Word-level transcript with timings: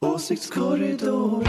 Åsiktskorridoren. 0.00 1.44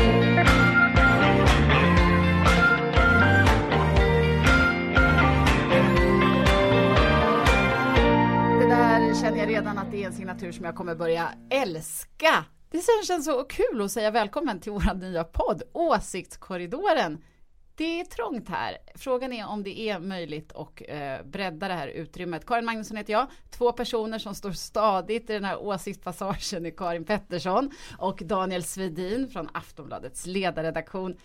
Det 8.59 8.67
där 8.67 9.21
känner 9.21 9.37
jag 9.37 9.49
redan 9.49 9.77
att 9.77 9.91
det 9.91 10.03
är 10.03 10.07
en 10.07 10.13
signatur 10.13 10.51
som 10.51 10.65
jag 10.65 10.75
kommer 10.75 10.95
börja 10.95 11.29
älska. 11.49 12.45
Det 12.71 12.81
känns 13.07 13.25
så 13.25 13.43
kul 13.43 13.81
att 13.81 13.91
säga 13.91 14.11
välkommen 14.11 14.59
till 14.59 14.71
vår 14.71 14.93
nya 14.93 15.23
podd 15.23 15.63
Åsiktskorridoren. 15.73 17.23
Det 17.77 17.99
är 17.99 18.05
trångt 18.05 18.49
här. 18.49 18.77
Frågan 18.95 19.33
är 19.33 19.47
om 19.47 19.63
det 19.63 19.79
är 19.79 19.99
möjligt 19.99 20.51
att 20.55 20.81
eh, 20.87 21.25
bredda 21.25 21.67
det 21.67 21.73
här 21.73 21.87
utrymmet. 21.87 22.45
Karin 22.45 22.65
Magnusson 22.65 22.97
heter 22.97 23.13
jag. 23.13 23.27
Två 23.49 23.71
personer 23.71 24.19
som 24.19 24.35
står 24.35 24.51
stadigt 24.51 25.29
i 25.29 25.33
den 25.33 25.43
här 25.43 25.57
åsiktspassagen 25.57 26.65
är 26.65 26.77
Karin 26.77 27.05
Pettersson 27.05 27.71
och 27.97 28.21
Daniel 28.25 28.63
Svedin 28.63 29.29
från 29.29 29.49
Aftonbladets 29.53 30.25
ledarredaktion. 30.25 31.17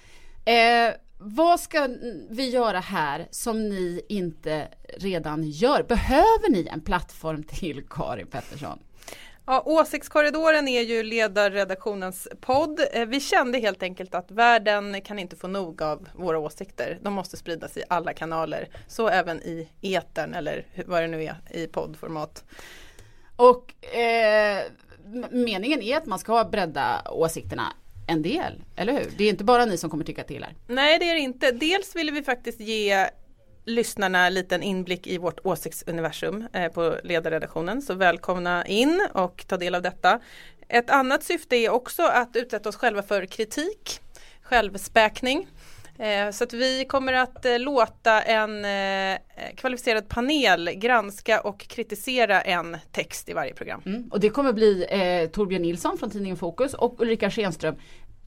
Eh, 0.45 0.95
vad 1.19 1.60
ska 1.60 1.88
vi 2.30 2.51
göra 2.51 2.80
här 2.80 3.29
som 3.30 3.69
ni 3.69 4.02
inte 4.09 4.69
redan 4.98 5.43
gör? 5.43 5.82
Behöver 5.82 6.51
ni 6.51 6.66
en 6.66 6.80
plattform 6.80 7.43
till 7.43 7.87
Karin 7.91 8.27
Pettersson? 8.27 8.79
Ja, 9.46 9.62
Åsiktskorridoren 9.66 10.69
är 10.69 10.82
ju 10.82 11.02
ledarredaktionens 11.02 12.28
podd. 12.41 12.80
Eh, 12.92 13.06
vi 13.06 13.20
kände 13.20 13.59
helt 13.59 13.82
enkelt 13.82 14.15
att 14.15 14.30
världen 14.30 15.01
kan 15.01 15.18
inte 15.18 15.37
få 15.37 15.48
nog 15.48 15.82
av 15.82 16.09
våra 16.15 16.38
åsikter. 16.38 16.98
De 17.02 17.12
måste 17.12 17.37
spridas 17.37 17.77
i 17.77 17.82
alla 17.88 18.12
kanaler, 18.12 18.68
så 18.88 19.09
även 19.09 19.42
i 19.42 19.68
etern 19.80 20.34
eller 20.34 20.66
vad 20.87 21.02
det 21.02 21.09
nu 21.09 21.24
är 21.24 21.37
i 21.51 21.66
poddformat. 21.66 22.45
Och 23.37 23.95
eh, 23.95 24.62
meningen 25.30 25.82
är 25.82 25.96
att 25.96 26.06
man 26.06 26.18
ska 26.18 26.45
bredda 26.45 27.02
åsikterna 27.10 27.73
en 28.06 28.23
del, 28.23 28.65
eller 28.77 28.93
hur? 28.93 29.10
Det 29.16 29.24
är 29.24 29.29
inte 29.29 29.45
bara 29.45 29.65
ni 29.65 29.79
som 29.79 29.90
kommer 29.90 30.04
tycka 30.04 30.24
till 30.24 30.45
här. 30.45 30.54
Nej, 30.66 30.98
det 30.98 31.10
är 31.10 31.15
det 31.15 31.21
inte. 31.21 31.52
Dels 31.52 31.96
ville 31.96 32.12
vi 32.12 32.23
faktiskt 32.23 32.60
ge 32.60 33.09
lyssnarna 33.65 34.27
en 34.27 34.35
liten 34.35 34.63
inblick 34.63 35.07
i 35.07 35.18
vårt 35.18 35.41
åsiktsuniversum 35.45 36.46
eh, 36.52 36.73
på 36.73 36.96
ledarredaktionen. 37.05 37.82
Så 37.82 37.95
välkomna 37.95 38.66
in 38.66 39.07
och 39.13 39.45
ta 39.46 39.57
del 39.57 39.74
av 39.74 39.82
detta. 39.82 40.21
Ett 40.68 40.91
annat 40.91 41.23
syfte 41.23 41.57
är 41.57 41.71
också 41.71 42.02
att 42.02 42.37
utsätta 42.37 42.68
oss 42.68 42.77
själva 42.77 43.02
för 43.02 43.27
kritik, 43.27 44.01
självspäkning. 44.43 45.46
Eh, 45.99 46.30
så 46.30 46.45
att 46.45 46.52
vi 46.52 46.85
kommer 46.85 47.13
att 47.13 47.45
eh, 47.45 47.59
låta 47.59 48.23
en 48.23 48.66
kvalificerad 49.57 50.09
panel 50.09 50.71
granska 50.74 51.40
och 51.40 51.60
kritisera 51.60 52.40
en 52.40 52.77
text 52.93 53.29
i 53.29 53.33
varje 53.33 53.55
program. 53.55 53.83
Mm. 53.87 54.09
Och 54.10 54.21
det 54.21 54.29
kommer 54.29 54.52
bli 54.52 54.87
eh, 54.88 55.30
Torbjörn 55.30 55.63
Nilsson 55.63 55.99
från 55.99 56.10
tidningen 56.10 56.37
Fokus 56.37 56.74
och 56.74 57.01
Ulrika 57.01 57.30
Schenström, 57.30 57.74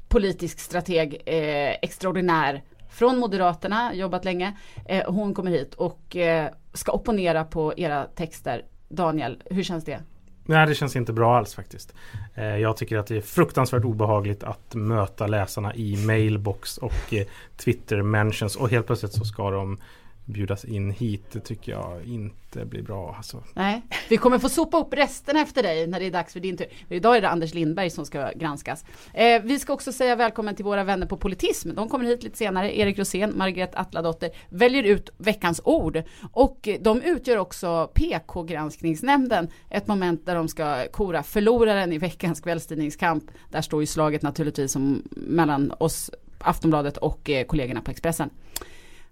politisk 0.08 0.60
strateg, 0.60 1.22
eh, 1.26 1.72
extraordinär 1.82 2.64
från 2.90 3.18
Moderaterna, 3.18 3.94
jobbat 3.94 4.26
länge. 4.26 4.58
Eh, 4.86 5.12
hon 5.12 5.34
kommer 5.34 5.52
hit 5.52 5.74
och 5.74 6.16
eh, 6.16 6.50
ska 6.74 6.92
opponera 6.92 7.44
på 7.44 7.74
era 7.78 8.04
texter. 8.04 8.66
Daniel, 8.90 9.44
hur 9.46 9.64
känns 9.64 9.86
det? 9.86 10.00
Nej, 10.48 10.68
det 10.68 10.76
känns 10.76 10.96
inte 10.96 11.14
bra 11.14 11.38
alls 11.38 11.56
faktiskt. 11.56 11.94
Eh, 12.36 12.58
jag 12.58 12.78
tycker 12.78 12.98
att 12.98 13.08
det 13.08 13.18
är 13.18 13.22
fruktansvärt 13.22 13.84
obehagligt 13.84 14.44
att 14.44 14.76
möta 14.76 15.28
läsarna 15.28 15.76
i 15.76 16.06
mailbox 16.06 16.78
och 16.78 17.14
eh, 17.14 17.26
Twitter 17.58 18.02
mentions 18.02 18.56
och 18.56 18.70
helt 18.70 18.88
plötsligt 18.88 19.14
så 19.14 19.26
ska 19.26 19.52
de 19.52 19.78
bjudas 20.26 20.66
in 20.66 20.92
hit. 20.92 21.32
Det 21.32 21.40
tycker 21.40 21.72
jag 21.72 22.06
inte 22.06 22.66
blir 22.66 22.82
bra. 22.82 23.16
Alltså. 23.18 23.44
Nej, 23.54 23.82
vi 24.10 24.18
kommer 24.18 24.40
få 24.40 24.50
sopa 24.50 24.78
upp 24.78 24.94
resten 24.94 25.38
efter 25.38 25.64
dig 25.64 25.88
när 25.88 26.00
det 26.00 26.06
är 26.06 26.12
dags 26.12 26.34
för 26.34 26.40
din 26.40 26.58
tur. 26.58 26.68
Idag 26.90 27.18
är 27.18 27.22
det 27.22 27.30
Anders 27.30 27.54
Lindberg 27.54 27.90
som 27.90 28.06
ska 28.06 28.32
granskas. 28.36 28.86
Eh, 29.14 29.42
vi 29.44 29.60
ska 29.60 29.74
också 29.74 29.92
säga 29.92 30.16
välkommen 30.16 30.56
till 30.56 30.66
våra 30.66 30.84
vänner 30.84 31.08
på 31.08 31.18
Politism. 31.18 31.76
De 31.76 31.90
kommer 31.90 32.06
hit 32.06 32.24
lite 32.24 32.38
senare. 32.38 32.78
Erik 32.78 33.00
Rosén, 33.00 33.38
Margret 33.38 33.76
Atladotter 33.76 34.30
väljer 34.50 34.84
ut 34.84 35.10
veckans 35.18 35.62
ord 35.64 36.04
och 36.32 36.70
de 36.80 37.02
utgör 37.02 37.38
också 37.38 37.92
PK-granskningsnämnden. 37.94 39.48
Ett 39.70 39.88
moment 39.88 40.26
där 40.26 40.36
de 40.36 40.48
ska 40.48 40.88
kora 40.92 41.24
förloraren 41.24 41.94
i 41.94 41.98
veckans 41.98 42.42
kvällstidningskamp. 42.42 43.24
Där 43.52 43.62
står 43.62 43.82
ju 43.82 43.88
slaget 43.88 44.22
naturligtvis 44.22 44.72
som 44.72 45.04
mellan 45.12 45.74
oss 45.78 46.12
Aftonbladet 46.40 46.98
och 46.98 47.30
eh, 47.30 47.46
kollegorna 47.46 47.82
på 47.82 47.92
Expressen. 47.92 48.30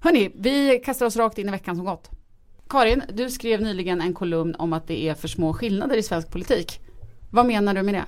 Hörni, 0.03 0.31
vi 0.35 0.81
kastar 0.85 1.05
oss 1.05 1.15
rakt 1.15 1.37
in 1.37 1.47
i 1.47 1.51
veckan 1.51 1.75
som 1.75 1.85
gått. 1.85 2.09
Karin, 2.69 3.03
du 3.13 3.29
skrev 3.29 3.61
nyligen 3.61 4.01
en 4.01 4.13
kolumn 4.13 4.55
om 4.55 4.73
att 4.73 4.87
det 4.87 5.09
är 5.09 5.13
för 5.13 5.27
små 5.27 5.53
skillnader 5.53 5.97
i 5.97 6.03
svensk 6.03 6.31
politik. 6.31 6.79
Vad 7.31 7.45
menar 7.45 7.73
du 7.73 7.83
med 7.83 7.93
det? 7.93 8.05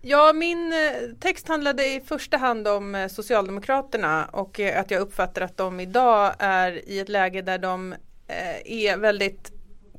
Ja, 0.00 0.32
min 0.32 0.72
eh, 0.72 1.16
text 1.20 1.48
handlade 1.48 1.86
i 1.86 2.00
första 2.00 2.36
hand 2.36 2.68
om 2.68 2.94
eh, 2.94 3.08
Socialdemokraterna 3.08 4.24
och 4.24 4.60
eh, 4.60 4.80
att 4.80 4.90
jag 4.90 5.00
uppfattar 5.00 5.42
att 5.42 5.56
de 5.56 5.80
idag 5.80 6.34
är 6.38 6.88
i 6.88 6.98
ett 6.98 7.08
läge 7.08 7.42
där 7.42 7.58
de 7.58 7.94
är 8.64 8.96
väldigt 8.96 9.52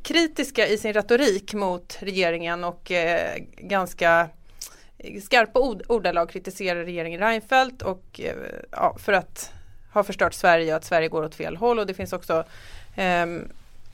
kritiska 0.04 0.68
i 0.68 0.78
sin 0.78 0.94
retorik 0.94 1.54
mot 1.54 1.98
regeringen 2.00 2.64
och 2.64 2.92
ganska 3.58 4.30
skarpa 5.24 5.60
ordalag 5.88 6.30
kritiserar 6.30 6.86
regeringen 6.86 7.20
Reinfeldt 7.20 7.82
och 7.82 8.22
ja, 8.72 8.98
för 9.00 9.14
att 9.14 9.54
har 9.92 10.04
förstört 10.04 10.34
Sverige 10.34 10.72
och 10.72 10.78
att 10.78 10.86
Sverige 10.86 11.08
går 11.08 11.24
åt 11.24 11.36
fel 11.36 11.58
håll 11.58 11.80
och 11.80 11.88
det 11.88 11.94
finns 11.94 12.14
också 12.14 12.44
eh, 12.96 13.26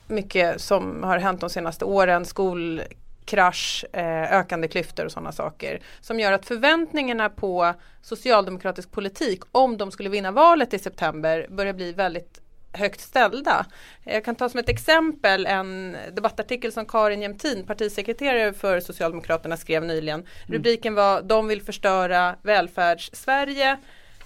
mycket 0.06 0.60
som 0.60 1.02
har 1.02 1.18
hänt 1.18 1.40
de 1.40 1.50
senaste 1.50 1.84
åren, 1.84 2.24
skolkrasch, 2.24 3.84
eh, 3.92 4.32
ökande 4.32 4.68
klyftor 4.68 5.04
och 5.04 5.12
sådana 5.12 5.32
saker 5.32 5.80
som 6.00 6.20
gör 6.20 6.32
att 6.32 6.46
förväntningarna 6.46 7.28
på 7.28 7.74
socialdemokratisk 8.02 8.90
politik 8.90 9.42
om 9.52 9.76
de 9.76 9.90
skulle 9.90 10.08
vinna 10.08 10.30
valet 10.30 10.74
i 10.74 10.78
september 10.78 11.46
börjar 11.50 11.72
bli 11.72 11.92
väldigt 11.92 12.40
högt 12.76 13.00
ställda. 13.00 13.66
Jag 14.04 14.24
kan 14.24 14.34
ta 14.34 14.48
som 14.48 14.60
ett 14.60 14.68
exempel 14.68 15.46
en 15.46 15.96
debattartikel 16.12 16.72
som 16.72 16.86
Karin 16.86 17.22
Jämtin, 17.22 17.66
partisekreterare 17.66 18.52
för 18.52 18.80
Socialdemokraterna, 18.80 19.56
skrev 19.56 19.84
nyligen. 19.84 20.20
Mm. 20.20 20.28
Rubriken 20.46 20.94
var 20.94 21.22
De 21.22 21.48
vill 21.48 21.62
förstöra 21.62 22.36
välfärds-Sverige 22.42 23.76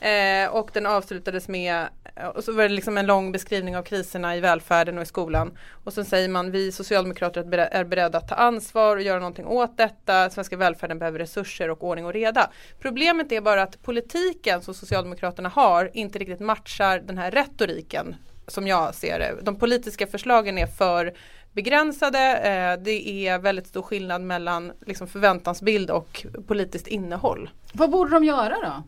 Eh, 0.00 0.50
och 0.50 0.71
den 0.72 0.87
avslutades 0.87 1.49
med, 1.49 1.88
eh, 2.16 2.27
och 2.27 2.44
så 2.44 2.53
var 2.53 2.62
det 2.62 2.69
liksom 2.69 2.99
en 2.99 3.06
lång 3.06 3.33
beskrivning 3.33 3.77
av 3.77 3.83
kriserna 3.83 4.37
i 4.37 4.41
välfärden 4.41 4.97
och 4.99 5.03
i 5.03 5.06
skolan. 5.06 5.59
Och 5.84 5.93
så 5.93 6.05
säger 6.05 6.28
man, 6.28 6.50
vi 6.50 6.72
socialdemokrater 6.72 7.59
är 7.59 7.84
beredda 7.84 8.19
att 8.19 8.28
ta 8.28 8.34
ansvar 8.34 8.97
och 8.97 9.03
göra 9.03 9.19
någonting 9.19 9.47
åt 9.47 9.77
detta. 9.77 10.31
Svenska 10.31 10.56
välfärden 10.56 10.99
behöver 10.99 11.19
resurser 11.19 11.71
och 11.71 11.84
ordning 11.84 12.05
och 12.05 12.12
reda. 12.12 12.50
Problemet 12.81 13.33
är 13.33 13.41
bara 13.41 13.62
att 13.62 13.83
politiken 13.83 14.62
som 14.62 14.75
Socialdemokraterna 14.75 15.49
har 15.49 15.91
inte 15.94 16.19
riktigt 16.19 16.41
matchar 16.41 16.99
den 16.99 17.19
här 17.19 17.31
retoriken 17.31 18.17
som 18.47 18.67
jag 18.67 18.94
ser 18.94 19.19
det. 19.19 19.34
De 19.43 19.56
politiska 19.56 20.06
förslagen 20.06 20.59
är 20.59 20.67
för 20.67 21.12
begränsade. 21.53 22.19
Eh, 22.19 22.82
det 22.82 23.27
är 23.28 23.38
väldigt 23.38 23.67
stor 23.67 23.82
skillnad 23.82 24.22
mellan 24.22 24.72
liksom 24.87 25.06
förväntansbild 25.06 25.91
och 25.91 26.27
politiskt 26.47 26.87
innehåll. 26.87 27.50
Vad 27.72 27.91
borde 27.91 28.11
de 28.11 28.25
göra 28.25 28.55
då? 28.62 28.82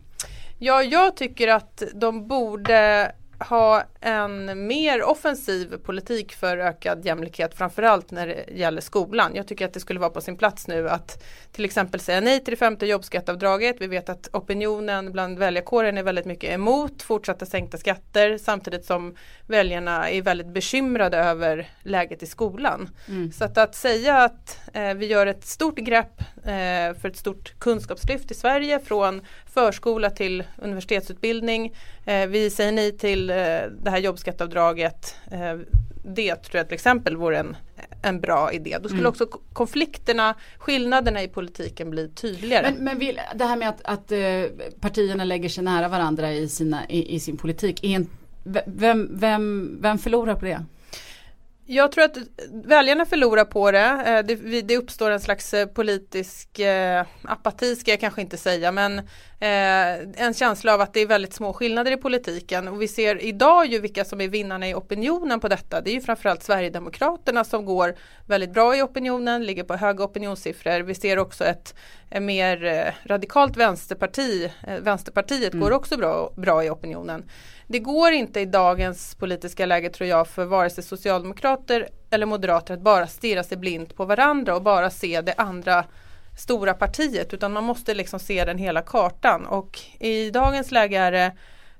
Ja, 0.65 0.83
jag 0.83 1.15
tycker 1.15 1.47
att 1.47 1.83
de 1.93 2.27
borde 2.27 3.11
ha 3.39 3.83
en 3.99 4.67
mer 4.67 5.03
offensiv 5.03 5.77
politik 5.77 6.33
för 6.33 6.57
ökad 6.57 7.05
jämlikhet 7.05 7.57
framförallt 7.57 8.11
när 8.11 8.27
det 8.27 8.45
gäller 8.55 8.81
skolan. 8.81 9.31
Jag 9.35 9.47
tycker 9.47 9.65
att 9.65 9.73
det 9.73 9.79
skulle 9.79 9.99
vara 9.99 10.09
på 10.09 10.21
sin 10.21 10.37
plats 10.37 10.67
nu 10.67 10.89
att 10.89 11.23
till 11.51 11.65
exempel 11.65 11.99
säga 11.99 12.21
nej 12.21 12.43
till 12.43 12.51
det 12.51 12.57
femte 12.57 12.85
jobbskatteavdraget. 12.85 13.75
Vi 13.79 13.87
vet 13.87 14.09
att 14.09 14.29
opinionen 14.33 15.11
bland 15.11 15.39
väljarkåren 15.39 15.97
är 15.97 16.03
väldigt 16.03 16.25
mycket 16.25 16.51
emot 16.51 17.01
fortsatta 17.01 17.45
sänkta 17.45 17.77
skatter 17.77 18.37
samtidigt 18.37 18.85
som 18.85 19.15
väljarna 19.47 20.09
är 20.09 20.21
väldigt 20.21 20.53
bekymrade 20.53 21.17
över 21.17 21.69
läget 21.81 22.23
i 22.23 22.25
skolan. 22.25 22.89
Mm. 23.07 23.31
Så 23.31 23.45
att, 23.45 23.57
att 23.57 23.75
säga 23.75 24.17
att 24.17 24.59
eh, 24.73 24.93
vi 24.93 25.05
gör 25.05 25.27
ett 25.27 25.45
stort 25.45 25.77
grepp 25.77 26.23
eh, 26.45 26.99
för 27.01 27.07
ett 27.07 27.17
stort 27.17 27.59
kunskapslyft 27.59 28.31
i 28.31 28.33
Sverige 28.33 28.79
från 28.79 29.21
förskola 29.53 30.09
till 30.09 30.43
universitetsutbildning. 30.57 31.73
Eh, 32.05 32.27
vi 32.27 32.49
säger 32.49 32.71
nej 32.71 32.97
till 32.97 33.29
eh, 33.29 33.35
det 33.83 33.89
här 33.89 33.97
jobbskatteavdraget. 33.97 35.15
Eh, 35.31 35.57
det 36.05 36.35
tror 36.35 36.57
jag 36.57 36.67
till 36.67 36.73
exempel 36.73 37.17
vore 37.17 37.39
en, 37.39 37.55
en 38.01 38.21
bra 38.21 38.51
idé. 38.53 38.77
Då 38.81 38.89
skulle 38.89 39.01
mm. 39.01 39.09
också 39.09 39.25
konflikterna, 39.53 40.35
skillnaderna 40.57 41.23
i 41.23 41.27
politiken 41.27 41.89
bli 41.89 42.09
tydligare. 42.09 42.71
Men, 42.71 42.83
men 42.83 42.99
vill, 42.99 43.19
det 43.35 43.45
här 43.45 43.55
med 43.55 43.69
att, 43.69 43.81
att 43.83 44.11
uh, 44.11 44.67
partierna 44.79 45.23
lägger 45.23 45.49
sig 45.49 45.63
nära 45.63 45.87
varandra 45.87 46.33
i, 46.33 46.49
sina, 46.49 46.89
i, 46.89 47.15
i 47.15 47.19
sin 47.19 47.37
politik, 47.37 47.83
vem, 48.65 49.09
vem, 49.19 49.77
vem 49.81 49.97
förlorar 49.97 50.35
på 50.35 50.45
det? 50.45 50.65
Jag 51.65 51.91
tror 51.91 52.03
att 52.03 52.17
väljarna 52.51 53.05
förlorar 53.05 53.45
på 53.45 53.71
det. 53.71 54.03
Eh, 54.05 54.25
det. 54.25 54.61
Det, 54.61 54.77
uppstår 54.77 55.11
en 55.11 55.19
slags 55.19 55.53
eh, 55.53 55.67
politisk 55.67 56.59
apati 57.23 57.75
ska 57.75 57.91
jag 57.91 57.99
kanske 57.99 58.21
inte 58.21 58.37
säga 58.37 58.71
men 58.71 58.99
eh, 59.43 60.23
en 60.25 60.33
känsla 60.33 60.73
av 60.73 60.81
att 60.81 60.93
det 60.93 60.99
är 60.99 61.07
väldigt 61.07 61.33
små 61.33 61.53
skillnader 61.53 61.91
i 61.91 61.97
politiken 61.97 62.67
och 62.67 62.81
vi 62.81 62.87
ser 62.87 63.23
idag 63.23 63.65
ju 63.65 63.79
vilka 63.79 64.05
som 64.05 64.21
är 64.21 64.27
vinnarna 64.27 64.69
i 64.69 64.73
opinionen 64.73 65.39
på 65.39 65.47
detta. 65.47 65.81
Det 65.81 65.89
är 65.89 65.93
ju 65.93 66.01
framförallt 66.01 66.43
Sverigedemokraterna 66.43 67.43
som 67.43 67.65
går 67.65 67.95
väldigt 68.27 68.53
bra 68.53 68.75
i 68.75 68.81
opinionen, 68.81 69.45
ligger 69.45 69.63
på 69.63 69.75
höga 69.75 70.03
opinionssiffror. 70.03 70.79
Vi 70.79 70.95
ser 70.95 71.19
också 71.19 71.45
ett, 71.45 71.75
mer 72.21 72.65
eh, 72.65 72.93
radikalt 73.05 73.57
vänsterparti, 73.57 74.51
eh, 74.67 74.79
Vänsterpartiet 74.79 75.53
mm. 75.53 75.63
går 75.63 75.71
också 75.71 75.97
bra, 75.97 76.33
bra 76.35 76.63
i 76.63 76.69
opinionen. 76.69 77.29
Det 77.67 77.79
går 77.79 78.11
inte 78.11 78.39
i 78.39 78.45
dagens 78.45 79.15
politiska 79.15 79.65
läge 79.65 79.89
tror 79.89 80.09
jag 80.09 80.27
för 80.27 80.45
vare 80.45 80.69
sig 80.69 80.83
socialdemokrater 80.83 81.89
eller 82.09 82.25
moderater 82.25 82.73
att 82.73 82.81
bara 82.81 83.07
stirra 83.07 83.43
sig 83.43 83.57
blint 83.57 83.95
på 83.95 84.05
varandra 84.05 84.55
och 84.55 84.63
bara 84.63 84.89
se 84.89 85.21
det 85.21 85.33
andra 85.37 85.85
stora 86.37 86.73
partiet 86.73 87.33
utan 87.33 87.53
man 87.53 87.63
måste 87.63 87.93
liksom 87.93 88.19
se 88.19 88.45
den 88.45 88.57
hela 88.57 88.81
kartan. 88.81 89.45
Och 89.45 89.79
i 89.99 90.29
dagens 90.29 90.71
läge 90.71 90.97
är 90.97 91.11
det 91.11 91.31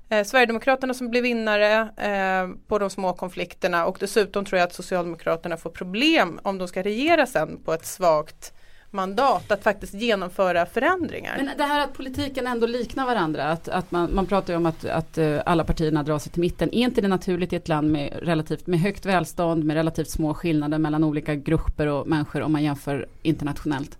eh, 0.08 0.24
Sverigedemokraterna 0.24 0.94
som 0.94 1.10
blir 1.10 1.22
vinnare 1.22 1.88
eh, 1.96 2.48
på 2.68 2.78
de 2.78 2.90
små 2.90 3.12
konflikterna. 3.12 3.86
Och 3.86 3.96
dessutom 4.00 4.44
tror 4.44 4.58
jag 4.58 4.66
att 4.66 4.74
Socialdemokraterna 4.74 5.56
får 5.56 5.70
problem 5.70 6.40
om 6.42 6.58
de 6.58 6.68
ska 6.68 6.82
regera 6.82 7.26
sen 7.26 7.64
på 7.64 7.72
ett 7.72 7.86
svagt 7.86 8.52
mandat 8.94 9.52
att 9.52 9.62
faktiskt 9.62 9.94
genomföra 9.94 10.66
förändringar. 10.66 11.34
Men 11.36 11.50
det 11.56 11.64
här 11.64 11.84
att 11.84 11.92
politiken 11.92 12.46
ändå 12.46 12.66
liknar 12.66 13.06
varandra, 13.06 13.44
att, 13.44 13.68
att 13.68 13.90
man, 13.90 14.14
man 14.14 14.26
pratar 14.26 14.52
ju 14.52 14.56
om 14.56 14.66
att, 14.66 14.84
att 14.84 15.18
uh, 15.18 15.40
alla 15.46 15.64
partierna 15.64 16.02
drar 16.02 16.18
sig 16.18 16.32
till 16.32 16.40
mitten. 16.40 16.68
Är 16.68 16.78
inte 16.78 17.00
det 17.00 17.08
naturligt 17.08 17.52
i 17.52 17.56
ett 17.56 17.68
land 17.68 17.92
med, 17.92 18.12
relativt, 18.22 18.66
med 18.66 18.80
högt 18.80 19.06
välstånd, 19.06 19.64
med 19.64 19.74
relativt 19.74 20.10
små 20.10 20.34
skillnader 20.34 20.78
mellan 20.78 21.04
olika 21.04 21.34
grupper 21.34 21.86
och 21.86 22.06
människor 22.06 22.42
om 22.42 22.52
man 22.52 22.62
jämför 22.62 23.08
internationellt? 23.22 23.98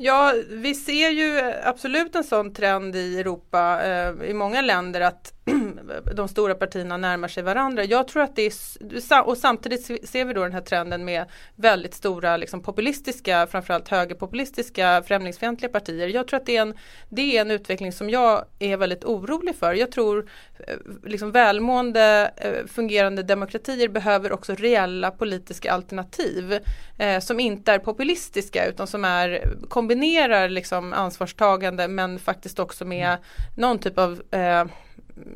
Ja, 0.00 0.34
vi 0.50 0.74
ser 0.74 1.10
ju 1.10 1.52
absolut 1.64 2.14
en 2.14 2.24
sån 2.24 2.52
trend 2.52 2.96
i 2.96 3.20
Europa, 3.20 3.80
eh, 3.84 4.30
i 4.30 4.34
många 4.34 4.60
länder 4.60 5.00
att 5.00 5.32
de 6.14 6.28
stora 6.28 6.54
partierna 6.54 6.96
närmar 6.96 7.28
sig 7.28 7.42
varandra. 7.42 7.84
Jag 7.84 8.08
tror 8.08 8.22
att 8.22 8.36
det 8.36 8.42
är, 8.42 9.28
och 9.28 9.36
samtidigt 9.36 10.08
ser 10.08 10.24
vi 10.24 10.32
då 10.32 10.42
den 10.42 10.52
här 10.52 10.60
trenden 10.60 11.04
med 11.04 11.24
väldigt 11.54 11.94
stora 11.94 12.36
liksom, 12.36 12.62
populistiska, 12.62 13.46
framförallt 13.46 13.88
högerpopulistiska 13.88 15.02
främlingsfientliga 15.06 15.72
partier. 15.72 16.08
Jag 16.08 16.28
tror 16.28 16.40
att 16.40 16.46
det 16.46 16.56
är, 16.56 16.62
en, 16.62 16.74
det 17.08 17.36
är 17.36 17.40
en 17.40 17.50
utveckling 17.50 17.92
som 17.92 18.10
jag 18.10 18.44
är 18.58 18.76
väldigt 18.76 19.04
orolig 19.04 19.56
för. 19.56 19.74
Jag 19.74 19.92
tror 19.92 20.30
eh, 20.58 20.76
liksom 21.04 21.32
välmående 21.32 22.30
eh, 22.36 22.66
fungerande 22.66 23.22
demokratier 23.22 23.88
behöver 23.88 24.32
också 24.32 24.54
reella 24.54 25.10
politiska 25.10 25.72
alternativ 25.72 26.58
eh, 26.98 27.20
som 27.20 27.40
inte 27.40 27.72
är 27.72 27.78
populistiska 27.78 28.66
utan 28.66 28.86
som 28.86 29.04
är, 29.04 29.54
kombinerar 29.68 30.48
liksom 30.48 30.92
ansvarstagande 30.92 31.88
men 31.88 32.18
faktiskt 32.18 32.58
också 32.58 32.84
med 32.84 33.16
någon 33.56 33.78
typ 33.78 33.98
av 33.98 34.22
eh, 34.30 34.64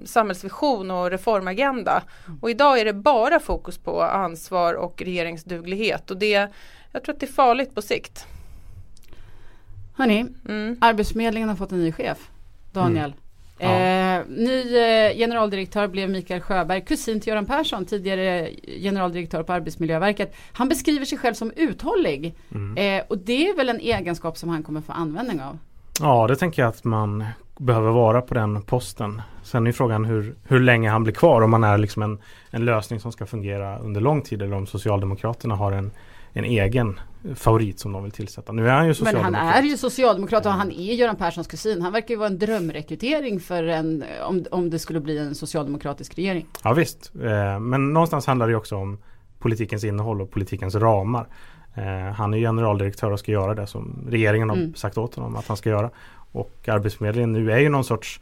samhällsvision 0.05 0.91
och 0.91 1.11
reformagenda. 1.11 2.03
Och 2.41 2.51
idag 2.51 2.81
är 2.81 2.85
det 2.85 2.93
bara 2.93 3.41
fokus 3.41 3.79
på 3.79 4.03
ansvar 4.03 4.75
och 4.75 5.03
regeringsduglighet 5.03 6.11
och 6.11 6.17
det, 6.17 6.49
jag 6.93 7.05
tror 7.05 7.15
att 7.15 7.21
det 7.21 7.27
är 7.27 7.33
farligt 7.33 7.75
på 7.75 7.83
sikt. 7.83 8.27
Hörni, 9.97 10.27
mm. 10.49 10.77
Arbetsförmedlingen 10.81 11.49
har 11.49 11.57
fått 11.57 11.73
en 11.73 11.81
ny 11.81 11.93
chef, 11.93 12.19
Daniel. 12.73 13.05
Mm. 13.05 13.17
Ja. 13.59 13.69
Eh, 13.69 14.23
ny 14.29 14.77
eh, 14.77 15.17
generaldirektör 15.17 15.89
blev 15.89 16.11
Mikael 16.11 16.41
Sjöberg, 16.41 16.81
kusin 16.81 17.21
till 17.21 17.29
Göran 17.29 17.47
Persson, 17.47 17.85
tidigare 17.85 18.51
generaldirektör 18.81 19.43
på 19.43 19.53
Arbetsmiljöverket. 19.53 20.35
Han 20.53 20.69
beskriver 20.69 21.05
sig 21.05 21.19
själv 21.19 21.35
som 21.35 21.53
uthållig 21.57 22.35
mm. 22.55 23.01
eh, 23.01 23.05
och 23.09 23.19
det 23.19 23.49
är 23.49 23.57
väl 23.57 23.69
en 23.69 23.81
egenskap 23.81 24.39
som 24.39 24.49
han 24.49 24.63
kommer 24.63 24.81
få 24.81 24.93
användning 24.93 25.41
av. 25.41 25.59
Ja, 26.01 26.27
det 26.27 26.37
tänker 26.37 26.63
jag 26.63 26.69
att 26.69 26.85
man 26.85 27.25
behöver 27.59 27.91
vara 27.91 28.21
på 28.23 28.35
den 28.35 28.63
posten. 28.63 29.23
Sen 29.43 29.67
är 29.67 29.73
frågan 29.73 30.05
hur, 30.05 30.35
hur 30.45 30.61
länge 30.61 30.91
han 30.91 31.03
blir 31.03 31.15
kvar. 31.15 31.43
Om 31.43 31.53
han 31.53 31.65
är 31.65 31.79
liksom 31.79 32.03
en, 32.03 32.19
en 32.51 32.65
lösning 32.65 33.01
som 33.01 33.13
ska 33.13 33.27
fungera 33.27 33.79
under 33.79 34.01
lång 34.01 34.23
tid 34.23 34.43
eller 34.43 34.57
om 34.57 34.67
Socialdemokraterna 34.67 35.55
har 35.55 35.73
en, 35.73 35.91
en 36.33 36.45
egen 36.45 37.01
favorit 37.35 37.81
som 37.81 37.93
de 37.93 38.03
vill 38.03 38.13
tillsätta. 38.13 38.53
Nu 38.53 38.69
är 38.69 38.73
han 38.73 38.87
ju 38.87 38.95
socialdemokrat. 38.95 39.33
Men 39.33 39.47
han 39.47 39.65
är 39.65 39.69
ju 39.69 39.77
socialdemokrat 39.77 40.47
och 40.47 40.53
han 40.53 40.73
är 40.73 40.95
Göran 40.95 41.17
Perssons 41.17 41.47
kusin. 41.47 41.83
Han 41.83 41.93
verkar 41.93 42.09
ju 42.09 42.17
vara 42.17 42.29
en 42.29 42.39
drömrekrytering 42.39 43.41
för 43.41 43.65
en, 43.65 44.05
om, 44.27 44.45
om 44.51 44.71
det 44.71 44.79
skulle 44.79 45.01
bli 45.01 45.19
en 45.19 45.35
socialdemokratisk 45.35 46.19
regering. 46.19 46.47
Ja 46.65 46.73
visst, 46.73 47.13
eh, 47.15 47.61
men 47.61 47.93
någonstans 47.93 48.27
handlar 48.27 48.49
det 48.49 48.57
också 48.57 48.77
om 48.77 48.99
politikens 49.39 49.85
innehåll 49.85 50.21
och 50.23 50.31
politikens 50.31 50.75
ramar. 50.75 51.27
Eh, 51.75 52.13
han 52.15 52.35
är 52.35 52.39
generaldirektör 52.39 53.11
och 53.11 53.19
ska 53.19 53.33
göra 53.33 53.55
det 53.55 53.67
som 53.67 54.07
regeringen 54.11 54.49
har 54.49 54.57
mm. 54.57 54.75
sagt 54.75 54.99
åt 54.99 55.15
honom 55.15 55.37
att 55.37 55.47
han 55.47 55.57
ska 55.57 55.71
göra. 55.71 55.91
Och 56.33 56.69
Arbetsförmedlingen 56.69 57.33
nu 57.33 57.53
är 57.53 57.59
ju 57.59 57.69
någon 57.69 57.85
sorts 57.85 58.21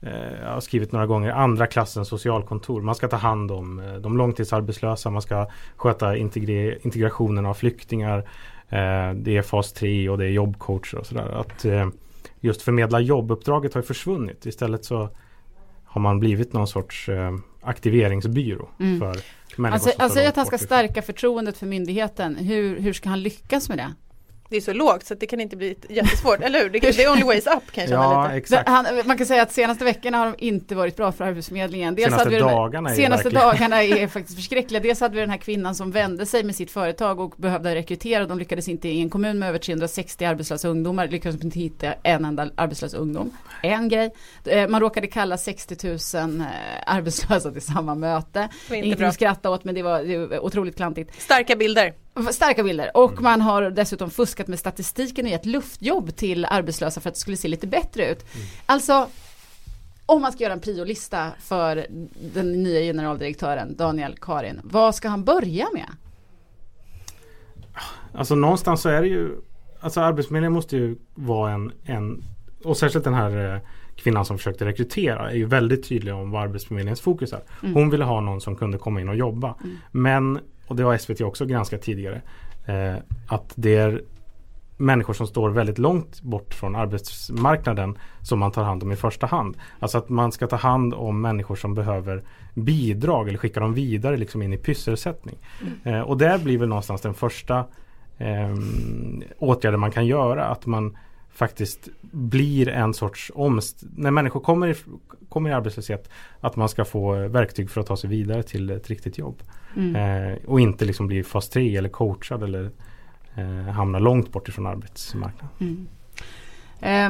eh, 0.00 0.42
jag 0.42 0.52
har 0.52 0.60
skrivit 0.60 0.92
några 0.92 1.06
gånger, 1.06 1.32
andra 1.32 1.66
klassens 1.66 2.08
socialkontor. 2.08 2.82
Man 2.82 2.94
ska 2.94 3.08
ta 3.08 3.16
hand 3.16 3.50
om 3.50 3.78
eh, 3.78 3.94
de 3.94 4.16
långtidsarbetslösa, 4.16 5.10
man 5.10 5.22
ska 5.22 5.46
sköta 5.76 6.16
integre 6.16 6.78
integrationen 6.82 7.46
av 7.46 7.54
flyktingar. 7.54 8.18
Eh, 8.68 9.12
det 9.14 9.36
är 9.36 9.42
fas 9.42 9.72
3 9.72 10.08
och 10.08 10.18
det 10.18 10.24
är 10.24 10.30
jobbcoacher 10.30 10.98
och 10.98 11.06
sådär. 11.06 11.40
Att 11.40 11.66
just 12.40 12.62
förmedla 12.62 13.00
jobbuppdraget 13.00 13.74
har 13.74 13.82
försvunnit. 13.82 14.46
Istället 14.46 14.84
så 14.84 15.08
har 15.84 16.00
man 16.00 16.20
blivit 16.20 16.52
någon 16.52 16.66
sorts 16.66 17.10
aktiveringsbyrå 17.60 18.68
mm. 18.80 18.98
för 18.98 19.16
människor 19.56 19.74
alltså, 19.74 20.02
alltså 20.02 20.20
att 20.20 20.36
han 20.36 20.46
ska 20.46 20.58
stärka 20.58 21.02
förtroendet 21.02 21.58
för 21.58 21.66
myndigheten. 21.66 22.36
Hur, 22.36 22.80
hur 22.80 22.92
ska 22.92 23.08
han 23.08 23.22
lyckas 23.22 23.68
med 23.68 23.78
det? 23.78 23.94
Det 24.50 24.56
är 24.56 24.60
så 24.60 24.72
lågt 24.72 25.06
så 25.06 25.14
det 25.14 25.26
kan 25.26 25.40
inte 25.40 25.56
bli 25.56 25.76
jättesvårt, 25.88 26.40
eller 26.40 26.62
hur? 26.62 26.70
Det, 26.70 26.78
det 26.78 27.02
är 27.02 27.12
only 27.12 27.24
ways 27.24 27.46
up 27.46 27.72
kan 27.72 27.82
jag 27.84 27.88
känna 27.88 28.02
ja, 28.02 28.24
lite. 28.24 28.36
Exakt. 28.36 28.68
Han, 28.68 28.86
man 29.04 29.16
kan 29.16 29.26
säga 29.26 29.42
att 29.42 29.52
senaste 29.52 29.84
veckorna 29.84 30.18
har 30.18 30.26
de 30.26 30.34
inte 30.38 30.74
varit 30.74 30.96
bra 30.96 31.12
för 31.12 31.24
Arbetsförmedlingen. 31.24 31.94
Dels 31.94 32.04
senaste 32.04 32.24
hade 32.24 32.36
vi 32.36 32.40
dagarna, 32.40 32.90
är 32.90 32.94
senaste 32.94 33.30
dagarna 33.30 33.82
är 33.82 34.06
faktiskt 34.06 34.38
förskräckliga. 34.38 34.80
Dels 34.82 35.00
hade 35.00 35.14
vi 35.14 35.20
den 35.20 35.30
här 35.30 35.36
kvinnan 35.36 35.74
som 35.74 35.90
vände 35.90 36.26
sig 36.26 36.44
med 36.44 36.56
sitt 36.56 36.70
företag 36.70 37.20
och 37.20 37.34
behövde 37.36 37.74
rekrytera. 37.74 38.26
De 38.26 38.38
lyckades 38.38 38.68
inte 38.68 38.88
i 38.88 39.00
en 39.00 39.10
kommun 39.10 39.38
med 39.38 39.48
över 39.48 39.58
360 39.58 40.24
arbetslösa 40.24 40.68
ungdomar, 40.68 41.08
lyckades 41.08 41.44
inte 41.44 41.58
hitta 41.58 41.92
en 42.02 42.24
enda 42.24 42.50
arbetslös 42.54 42.94
ungdom. 42.94 43.36
En 43.62 43.88
grej. 43.88 44.10
Eh, 44.44 44.68
man 44.68 44.80
råkade 44.80 45.06
kalla 45.06 45.36
60 45.36 45.76
000 45.86 46.40
eh, 46.40 46.46
arbetslösa 46.86 47.50
till 47.50 47.62
samma 47.62 47.94
möte. 47.94 48.48
Inget 48.72 49.00
att 49.00 49.14
skratta 49.14 49.50
åt 49.50 49.64
men 49.64 49.74
det 49.74 49.82
var, 49.82 50.02
det 50.02 50.18
var 50.26 50.38
otroligt 50.38 50.76
klantigt. 50.76 51.22
Starka 51.22 51.56
bilder. 51.56 51.94
Starka 52.22 52.62
bilder 52.62 52.90
och 52.94 53.12
mm. 53.12 53.22
man 53.22 53.40
har 53.40 53.62
dessutom 53.62 54.10
fuskat 54.10 54.48
med 54.48 54.58
statistiken 54.58 55.24
och 55.24 55.30
gett 55.30 55.46
luftjobb 55.46 56.16
till 56.16 56.44
arbetslösa 56.44 57.00
för 57.00 57.08
att 57.08 57.14
det 57.14 57.20
skulle 57.20 57.36
se 57.36 57.48
lite 57.48 57.66
bättre 57.66 58.12
ut. 58.12 58.34
Mm. 58.34 58.46
Alltså 58.66 59.06
om 60.06 60.22
man 60.22 60.32
ska 60.32 60.44
göra 60.44 60.52
en 60.52 60.60
priolista 60.60 61.30
för 61.40 61.86
den 62.34 62.62
nya 62.62 62.80
generaldirektören 62.80 63.76
Daniel 63.76 64.16
Karin, 64.20 64.60
vad 64.64 64.94
ska 64.94 65.08
han 65.08 65.24
börja 65.24 65.66
med? 65.72 65.86
Alltså 68.14 68.34
någonstans 68.34 68.80
så 68.80 68.88
är 68.88 69.02
det 69.02 69.08
ju 69.08 69.36
Alltså 69.80 70.00
Arbetsförmedlingen 70.00 70.52
måste 70.52 70.76
ju 70.76 70.96
vara 71.14 71.52
en, 71.52 71.72
en 71.84 72.24
och 72.64 72.76
särskilt 72.76 73.04
den 73.04 73.14
här 73.14 73.54
eh, 73.54 73.60
kvinnan 73.96 74.24
som 74.24 74.38
försökte 74.38 74.64
rekrytera 74.64 75.30
är 75.30 75.36
ju 75.36 75.46
väldigt 75.46 75.88
tydlig 75.88 76.14
om 76.14 76.30
vad 76.30 76.42
Arbetsförmedlingens 76.42 77.00
fokus 77.00 77.32
är. 77.32 77.42
Mm. 77.62 77.74
Hon 77.74 77.90
ville 77.90 78.04
ha 78.04 78.20
någon 78.20 78.40
som 78.40 78.56
kunde 78.56 78.78
komma 78.78 79.00
in 79.00 79.08
och 79.08 79.16
jobba. 79.16 79.54
Mm. 79.64 79.76
Men 79.90 80.38
och 80.70 80.76
det 80.76 80.82
har 80.82 80.98
SVT 80.98 81.20
också 81.20 81.46
granskat 81.46 81.82
tidigare, 81.82 82.22
eh, 82.66 82.94
att 83.26 83.52
det 83.54 83.76
är 83.76 84.02
människor 84.76 85.14
som 85.14 85.26
står 85.26 85.50
väldigt 85.50 85.78
långt 85.78 86.22
bort 86.22 86.54
från 86.54 86.76
arbetsmarknaden 86.76 87.98
som 88.22 88.38
man 88.38 88.52
tar 88.52 88.64
hand 88.64 88.82
om 88.82 88.92
i 88.92 88.96
första 88.96 89.26
hand. 89.26 89.56
Alltså 89.78 89.98
att 89.98 90.08
man 90.08 90.32
ska 90.32 90.46
ta 90.46 90.56
hand 90.56 90.94
om 90.94 91.20
människor 91.20 91.56
som 91.56 91.74
behöver 91.74 92.22
bidrag 92.54 93.28
eller 93.28 93.38
skicka 93.38 93.60
dem 93.60 93.74
vidare 93.74 94.16
liksom 94.16 94.42
in 94.42 94.52
i 94.52 94.56
pysselsättning. 94.56 95.36
Mm. 95.62 95.94
Eh, 95.94 96.00
och 96.00 96.18
där 96.18 96.38
blir 96.38 96.58
väl 96.58 96.68
någonstans 96.68 97.00
den 97.00 97.14
första 97.14 97.58
eh, 98.18 98.54
åtgärden 99.38 99.80
man 99.80 99.90
kan 99.90 100.06
göra. 100.06 100.44
Att 100.44 100.66
man 100.66 100.96
faktiskt 101.32 101.88
blir 102.12 102.68
en 102.68 102.94
sorts 102.94 103.32
omst... 103.34 103.84
När 103.96 104.10
människor 104.10 104.40
kommer 104.40 104.68
i, 104.68 104.74
kommer 105.28 105.50
i 105.50 105.52
arbetslöshet 105.52 106.10
att 106.40 106.56
man 106.56 106.68
ska 106.68 106.84
få 106.84 107.28
verktyg 107.28 107.70
för 107.70 107.80
att 107.80 107.86
ta 107.86 107.96
sig 107.96 108.10
vidare 108.10 108.42
till 108.42 108.70
ett 108.70 108.88
riktigt 108.90 109.18
jobb. 109.18 109.42
Mm. 109.76 109.96
Eh, 109.96 110.38
och 110.46 110.60
inte 110.60 110.84
liksom 110.84 111.06
bli 111.06 111.22
fas 111.22 111.48
3 111.48 111.76
eller 111.76 111.88
coachad 111.88 112.42
eller 112.42 112.70
eh, 113.36 113.72
hamna 113.72 113.98
långt 113.98 114.32
bort 114.32 114.48
ifrån 114.48 114.66
arbetsmarknaden. 114.66 115.48
Mm. 115.60 115.86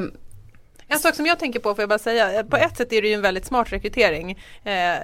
Um. 0.02 0.12
En 0.93 0.99
sak 0.99 1.14
som 1.14 1.26
jag 1.26 1.38
tänker 1.38 1.61
på 1.61 1.75
får 1.75 1.83
jag 1.83 1.88
bara 1.88 1.99
säga, 1.99 2.45
på 2.45 2.57
ett 2.57 2.76
sätt 2.76 2.93
är 2.93 3.02
det 3.02 3.09
ju 3.09 3.14
en 3.14 3.23
väldigt 3.23 3.45
smart 3.45 3.73
rekrytering. 3.73 4.38
Eh, 4.64 4.99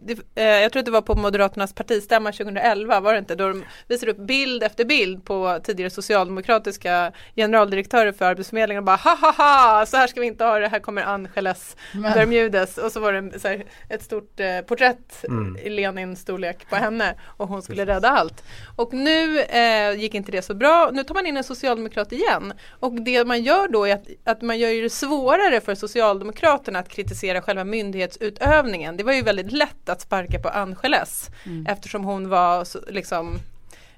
det, 0.00 0.18
eh, 0.34 0.44
jag 0.44 0.72
tror 0.72 0.80
att 0.80 0.86
det 0.86 0.90
var 0.92 1.02
på 1.02 1.14
Moderaternas 1.14 1.72
partistämma 1.72 2.32
2011 2.32 3.00
var 3.00 3.12
det 3.12 3.18
inte? 3.18 3.34
Då 3.34 3.48
de 3.48 3.64
visade 3.88 4.12
upp 4.12 4.18
bild 4.18 4.62
efter 4.62 4.84
bild 4.84 5.24
på 5.24 5.60
tidigare 5.64 5.90
socialdemokratiska 5.90 7.12
generaldirektörer 7.36 8.12
för 8.12 8.24
Arbetsförmedlingen 8.24 8.78
och 8.82 8.84
bara 8.86 8.96
ha 8.96 9.14
ha 9.16 9.32
ha 9.32 9.86
så 9.86 9.96
här 9.96 10.06
ska 10.06 10.20
vi 10.20 10.26
inte 10.26 10.44
ha 10.44 10.58
det, 10.58 10.68
här 10.68 10.78
kommer 10.80 11.02
Angeles 11.02 11.76
Men- 11.92 12.12
Bermudes 12.12 12.78
och 12.78 12.92
så 12.92 13.00
var 13.00 13.12
det 13.12 13.40
så 13.40 13.48
här, 13.48 13.64
ett 13.88 14.02
stort 14.02 14.40
eh, 14.40 14.60
porträtt 14.60 15.24
Mm. 15.28 15.56
i 15.56 15.68
Lenins 15.70 16.20
storlek 16.20 16.70
på 16.70 16.76
henne 16.76 17.14
och 17.36 17.48
hon 17.48 17.62
skulle 17.62 17.86
rädda 17.86 18.08
allt. 18.08 18.44
Och 18.76 18.92
nu 18.94 19.40
eh, 19.40 19.92
gick 19.92 20.14
inte 20.14 20.32
det 20.32 20.42
så 20.42 20.54
bra, 20.54 20.90
nu 20.92 21.04
tar 21.04 21.14
man 21.14 21.26
in 21.26 21.36
en 21.36 21.44
socialdemokrat 21.44 22.12
igen 22.12 22.52
och 22.80 22.92
det 23.02 23.24
man 23.24 23.42
gör 23.42 23.68
då 23.68 23.84
är 23.86 23.94
att, 23.94 24.06
att 24.24 24.42
man 24.42 24.58
gör 24.58 24.82
det 24.82 24.90
svårare 24.90 25.60
för 25.60 25.74
Socialdemokraterna 25.74 26.78
att 26.78 26.88
kritisera 26.88 27.42
själva 27.42 27.64
myndighetsutövningen. 27.64 28.96
Det 28.96 29.04
var 29.04 29.12
ju 29.12 29.22
väldigt 29.22 29.52
lätt 29.52 29.67
att 29.84 30.00
sparka 30.00 30.38
på 30.38 30.48
Angeles 30.48 31.30
Mm. 31.46 31.66
eftersom 31.66 32.04
hon 32.04 32.28
var 32.28 32.90
liksom 32.92 33.38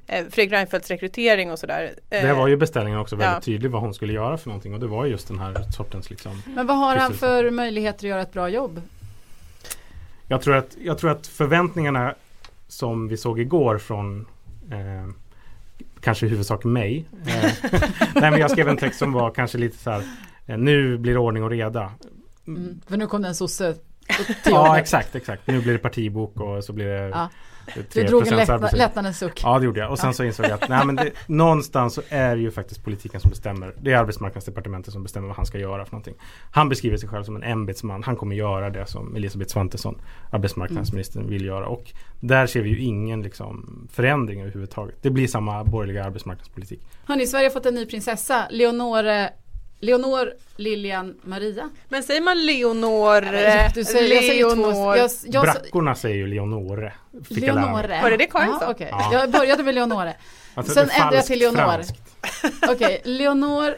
eh, 0.06 0.26
Fredrik 0.30 0.52
Reinfeldts 0.52 0.88
rekrytering 0.88 1.50
och 1.50 1.58
sådär. 1.58 1.94
Det 2.08 2.34
var 2.34 2.48
ju 2.48 2.56
beställningen 2.56 3.00
också 3.00 3.16
väldigt 3.16 3.34
ja. 3.34 3.40
tydlig 3.40 3.70
vad 3.70 3.82
hon 3.82 3.94
skulle 3.94 4.12
göra 4.12 4.38
för 4.38 4.48
någonting 4.48 4.74
och 4.74 4.80
det 4.80 4.86
var 4.86 5.06
just 5.06 5.28
den 5.28 5.38
här 5.38 5.64
sortens 5.76 6.10
liksom 6.10 6.42
Men 6.54 6.66
vad 6.66 6.76
har 6.76 6.96
han 6.96 7.14
för 7.14 7.50
möjligheter 7.50 7.98
att 7.98 8.10
göra 8.10 8.22
ett 8.22 8.32
bra 8.32 8.48
jobb? 8.48 8.82
Jag 10.28 10.42
tror 10.42 10.56
att, 10.56 10.76
jag 10.80 10.98
tror 10.98 11.10
att 11.10 11.26
förväntningarna 11.26 12.14
som 12.68 13.08
vi 13.08 13.16
såg 13.16 13.40
igår 13.40 13.78
från 13.78 14.26
eh, 14.70 15.14
kanske 16.00 16.26
i 16.26 16.28
huvudsak 16.28 16.64
mig. 16.64 17.04
Eh, 17.26 17.52
nej 18.14 18.30
men 18.30 18.40
jag 18.40 18.50
skrev 18.50 18.68
en 18.68 18.76
text 18.76 18.98
som 18.98 19.12
var 19.12 19.30
kanske 19.30 19.58
lite 19.58 19.78
så 19.78 19.90
här 19.90 20.02
eh, 20.46 20.58
nu 20.58 20.98
blir 20.98 21.12
det 21.12 21.18
ordning 21.18 21.42
och 21.42 21.50
reda. 21.50 21.92
Mm. 22.46 22.80
För 22.86 22.96
nu 22.96 23.06
kom 23.06 23.22
det 23.22 23.28
en 23.28 23.34
sosse 23.34 23.74
Ja 24.44 24.78
exakt, 24.78 25.14
exakt. 25.14 25.46
Nu 25.46 25.60
blir 25.60 25.72
det 25.72 25.78
partibok 25.78 26.40
och 26.40 26.64
så 26.64 26.72
blir 26.72 26.86
det 26.86 27.08
Ja. 27.08 27.28
Du 27.92 28.02
drog 28.04 28.22
en 28.22 28.28
3% 28.28 28.36
lättna, 28.36 28.54
arbetslöshet. 28.54 28.78
lättnadens 28.78 29.18
suck. 29.18 29.40
Ja 29.44 29.58
det 29.58 29.64
gjorde 29.64 29.80
jag 29.80 29.90
och 29.90 29.98
sen 29.98 30.14
så 30.14 30.24
insåg 30.24 30.46
jag 30.46 30.52
att 30.52 30.68
nej, 30.68 30.86
men 30.86 30.96
det, 30.96 31.10
någonstans 31.26 31.94
så 31.94 32.02
är 32.08 32.36
det 32.36 32.42
ju 32.42 32.50
faktiskt 32.50 32.84
politiken 32.84 33.20
som 33.20 33.30
bestämmer. 33.30 33.74
Det 33.80 33.92
är 33.92 33.96
arbetsmarknadsdepartementet 33.96 34.92
som 34.92 35.02
bestämmer 35.02 35.28
vad 35.28 35.36
han 35.36 35.46
ska 35.46 35.58
göra 35.58 35.84
för 35.84 35.92
någonting. 35.92 36.14
Han 36.50 36.68
beskriver 36.68 36.96
sig 36.96 37.08
själv 37.08 37.24
som 37.24 37.36
en 37.36 37.42
ämbetsman. 37.42 38.02
Han 38.02 38.16
kommer 38.16 38.36
göra 38.36 38.70
det 38.70 38.86
som 38.86 39.16
Elisabeth 39.16 39.52
Svantesson, 39.52 40.00
arbetsmarknadsministern, 40.30 41.28
vill 41.28 41.44
göra. 41.44 41.66
Och 41.66 41.92
där 42.20 42.46
ser 42.46 42.60
vi 42.62 42.68
ju 42.68 42.78
ingen 42.78 43.22
liksom, 43.22 43.88
förändring 43.92 44.40
överhuvudtaget. 44.40 44.94
Det 45.02 45.10
blir 45.10 45.26
samma 45.26 45.64
borgerliga 45.64 46.04
arbetsmarknadspolitik. 46.04 46.80
Hörni, 47.04 47.26
Sverige 47.26 47.46
har 47.46 47.50
fått 47.50 47.66
en 47.66 47.74
ny 47.74 47.86
prinsessa, 47.86 48.46
Leonore 48.50 49.30
Leonor 49.80 50.32
Lilian 50.56 51.16
Maria. 51.22 51.70
Men 51.88 52.02
säger 52.02 52.20
man 52.20 52.46
Leonor, 52.46 53.20
Du 53.74 53.84
säger, 53.84 54.14
jag 54.14 54.24
säger 54.24 54.42
två, 54.42 54.54
Leonor, 54.54 54.96
jag, 54.96 55.10
jag, 55.24 55.42
Brackorna 55.42 55.94
säger 55.94 56.16
ju 56.16 56.26
Leonore. 56.26 56.92
Leonore. 57.28 58.02
Var 58.02 58.10
det 58.10 58.16
det 58.16 58.26
Karin 58.26 58.54
sa? 58.60 58.70
okej. 58.70 58.88
Ja. 58.90 59.12
Jag 59.12 59.30
började 59.30 59.62
med 59.62 59.74
Leonore. 59.74 60.16
Alltså, 60.54 60.74
Sen 60.74 60.88
ändrade 60.90 61.16
jag 61.16 61.26
till 61.26 61.38
Leonor. 61.38 61.80
Okej, 62.68 63.00
Leonor 63.04 63.74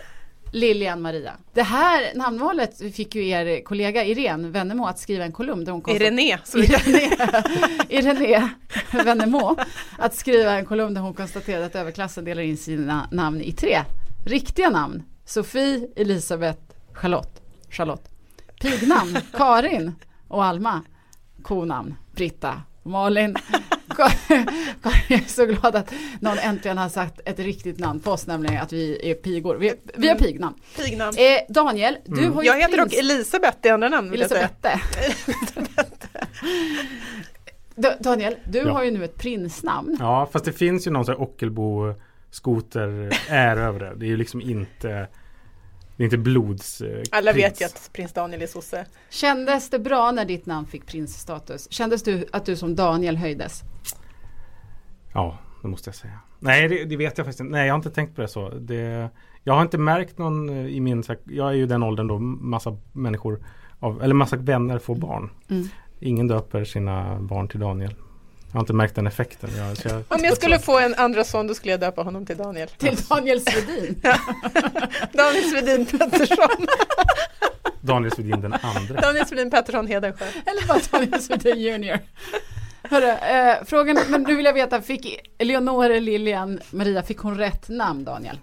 Lilian 0.52 1.02
Maria. 1.02 1.32
Det 1.54 1.62
här 1.62 2.14
namnvalet 2.14 2.94
fick 2.97 3.14
ju 3.14 3.28
er 3.28 3.64
kollega 3.64 4.04
Irene 4.04 4.49
Wennemo 4.49 4.87
att 4.87 4.99
skriva 4.99 5.25
en 5.25 5.32
kolumn 5.32 5.64
där 5.64 5.73
hon 5.73 5.82
vi 6.54 6.66
kan- 6.66 6.80
Irene, 6.88 7.09
Irene 7.88 8.50
Wennemo 9.04 9.56
att 9.99 10.14
skriva 10.14 10.52
en 10.52 10.64
kolumn 10.66 10.94
där 10.94 11.00
hon 11.00 11.14
konstaterade 11.14 11.66
att 11.66 11.75
överklassen 11.75 12.25
delar 12.25 12.42
in 12.42 12.56
sina 12.56 13.09
namn 13.12 13.40
i 13.40 13.52
tre 13.52 13.78
riktiga 14.26 14.71
namn. 14.71 15.02
Sofie, 15.32 15.88
Elisabeth, 15.96 16.60
Charlotte. 16.92 17.40
Charlotte. 17.70 18.08
Pignamn, 18.60 19.18
Karin 19.32 19.94
och 20.28 20.44
Alma. 20.44 20.82
Konamn, 21.42 21.94
Britta 22.14 22.62
Malin. 22.82 23.36
Karin 23.96 24.46
är 25.08 25.28
så 25.28 25.46
glad 25.46 25.76
att 25.76 25.92
någon 26.20 26.38
äntligen 26.38 26.78
har 26.78 26.88
sagt 26.88 27.20
ett 27.24 27.38
riktigt 27.38 27.78
namn 27.78 28.00
på 28.00 28.10
oss, 28.10 28.26
nämligen 28.26 28.62
att 28.62 28.72
vi 28.72 29.10
är 29.10 29.14
pigor. 29.14 29.56
Vi, 29.56 29.74
vi 29.96 30.08
har 30.08 30.14
pignamn. 30.16 30.54
Pignamn. 30.76 31.16
Eh, 31.18 31.52
Daniel, 31.52 31.96
du 32.04 32.20
Mm. 32.20 32.32
har 32.32 32.42
ju 32.42 32.48
Jag 32.48 32.60
heter 32.60 32.76
dock 32.76 32.88
prins- 32.92 32.98
Elisabeth 33.00 33.66
i 33.66 33.68
andra 33.70 33.88
namn 33.88 34.14
jag. 34.14 34.30
Da- 37.74 37.96
Daniel, 38.00 38.34
du 38.44 38.58
Ja. 38.58 38.72
har 38.72 38.84
ju 38.84 38.90
nu 38.90 39.04
ett 39.04 39.18
prinsnamn. 39.18 39.96
Ja, 40.00 40.28
fast 40.32 40.44
det 40.44 40.52
finns 40.52 40.86
ju 40.86 40.90
någon 40.90 41.04
sån 41.04 41.14
här 41.14 41.22
Ockelbo 41.22 41.94
skoter 42.30 43.10
är 43.28 43.56
över 43.56 43.80
det. 43.80 43.94
Det 43.96 44.06
är 44.06 44.08
ju 44.08 44.16
liksom 44.16 44.40
inte 44.40 45.08
Det 46.02 46.04
är 46.04 46.06
inte 46.06 46.18
blods 46.18 46.80
eh, 46.80 47.02
Alla 47.11 47.32
prins. 47.32 47.44
vet 47.44 47.61
ju 47.61 47.64
att 47.64 47.90
prins 47.92 48.12
Daniel 48.12 48.42
är 48.42 48.47
sosse. 48.47 48.87
Kändes 49.11 49.71
det 49.71 49.78
bra 49.78 50.11
när 50.11 50.25
ditt 50.25 50.47
namn 50.47 50.66
fick 50.66 50.87
prinsstatus? 50.87 51.73
Kändes 51.73 52.02
du 52.02 52.26
att 52.32 52.47
du 52.47 52.56
som 52.56 52.75
Daniel 52.75 53.16
höjdes? 53.16 53.62
Ja, 55.14 55.38
det 55.62 55.68
måste 55.68 55.88
jag 55.88 55.94
säga. 55.94 56.21
Nej, 56.38 56.68
det, 56.68 56.85
det 56.85 56.97
vet 56.97 57.18
jag 57.18 57.26
faktiskt 57.26 57.40
inte. 57.40 57.52
Nej, 57.52 57.66
jag 57.66 57.75
har 57.75 57.78
inte 57.78 57.90
tänkt 57.90 58.16
på 58.16 58.23
det 58.23 58.28
så. 58.28 58.49
Det, 58.49 59.09
jag 59.44 59.54
har 59.54 59.62
inte 59.62 59.78
märkt 59.78 60.18
någon 60.18 60.49
eh, 60.49 60.66
i 60.66 60.80
min... 60.80 61.04
Jag 61.25 61.49
är 61.49 61.52
ju 61.52 61.66
den 61.66 61.82
åldern 61.82 62.06
då 62.06 62.18
massa 62.18 62.76
människor, 62.92 63.44
av, 63.80 64.02
eller 64.02 64.14
massa 64.14 64.37
vänner 64.37 64.78
får 64.78 64.94
barn. 64.94 65.30
Mm. 65.50 65.68
Ingen 66.00 66.28
döper 66.28 66.64
sina 66.64 67.21
barn 67.21 67.49
till 67.49 67.61
Daniel. 67.61 67.94
Jag 68.52 68.59
har 68.59 68.62
inte 68.62 68.73
märkt 68.73 68.94
den 68.94 69.06
effekten. 69.06 69.50
Jag, 69.56 69.92
jag, 69.92 70.02
Om 70.09 70.25
jag 70.25 70.37
skulle 70.37 70.59
få 70.59 70.78
en 70.78 70.94
andra 70.94 71.25
son 71.25 71.47
då 71.47 71.54
skulle 71.54 71.71
jag 71.71 71.80
döpa 71.80 72.02
honom 72.02 72.26
till 72.26 72.37
Daniel. 72.37 72.68
Till 72.68 72.97
Daniel 73.09 73.40
Svedin. 73.40 74.02
Daniel 75.12 75.44
Svedin 75.44 75.87
Pettersson. 75.87 76.66
Daniel 77.80 78.12
Svedin 78.12 78.40
den 78.40 78.52
andra. 78.52 79.00
Daniel 79.00 79.26
Svedin 79.26 79.50
Pettersson 79.50 79.87
Hedensjö. 79.87 80.25
Eller 80.25 80.68
bara 80.68 80.78
Daniel 80.92 81.21
Svedin 81.21 81.59
Junior. 81.59 81.99
Hörru, 82.82 83.09
eh, 83.09 83.64
frågan, 83.66 83.99
men 84.09 84.23
nu 84.23 84.37
vill 84.37 84.44
jag 84.44 84.52
veta, 84.52 84.82
fick 84.82 85.21
Eleonore 85.38 86.00
Lilian 86.00 86.61
Maria, 86.71 87.02
fick 87.02 87.18
hon 87.18 87.38
rätt 87.38 87.68
namn 87.68 88.04
Daniel? 88.04 88.38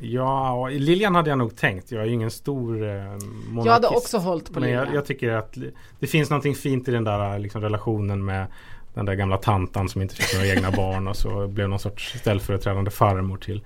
Ja, 0.00 0.68
Lilian 0.68 1.14
hade 1.14 1.30
jag 1.30 1.38
nog 1.38 1.56
tänkt. 1.56 1.92
Jag 1.92 2.02
är 2.02 2.06
ju 2.06 2.12
ingen 2.12 2.30
stor 2.30 2.88
eh, 2.88 2.94
monarkist. 2.94 3.66
Jag 3.66 3.72
hade 3.72 3.88
också 3.88 4.18
hållit 4.18 4.46
på 4.46 4.52
Men 4.52 4.62
Lilian. 4.62 4.86
jag, 4.86 4.94
jag 4.94 5.06
tycker 5.06 5.30
att 5.30 5.56
det 6.00 6.06
finns 6.06 6.30
någonting 6.30 6.54
fint 6.54 6.88
i 6.88 6.90
den 6.90 7.04
där 7.04 7.38
liksom, 7.38 7.62
relationen 7.62 8.24
med 8.24 8.46
den 8.94 9.04
där 9.04 9.14
gamla 9.14 9.36
tantan 9.36 9.88
som 9.88 10.02
inte 10.02 10.14
fick 10.14 10.34
några 10.34 10.46
egna 10.46 10.70
barn 10.70 11.08
och 11.08 11.16
så 11.16 11.48
blev 11.48 11.68
någon 11.68 11.78
sorts 11.78 12.18
ställföreträdande 12.18 12.90
farmor 12.90 13.36
till, 13.36 13.60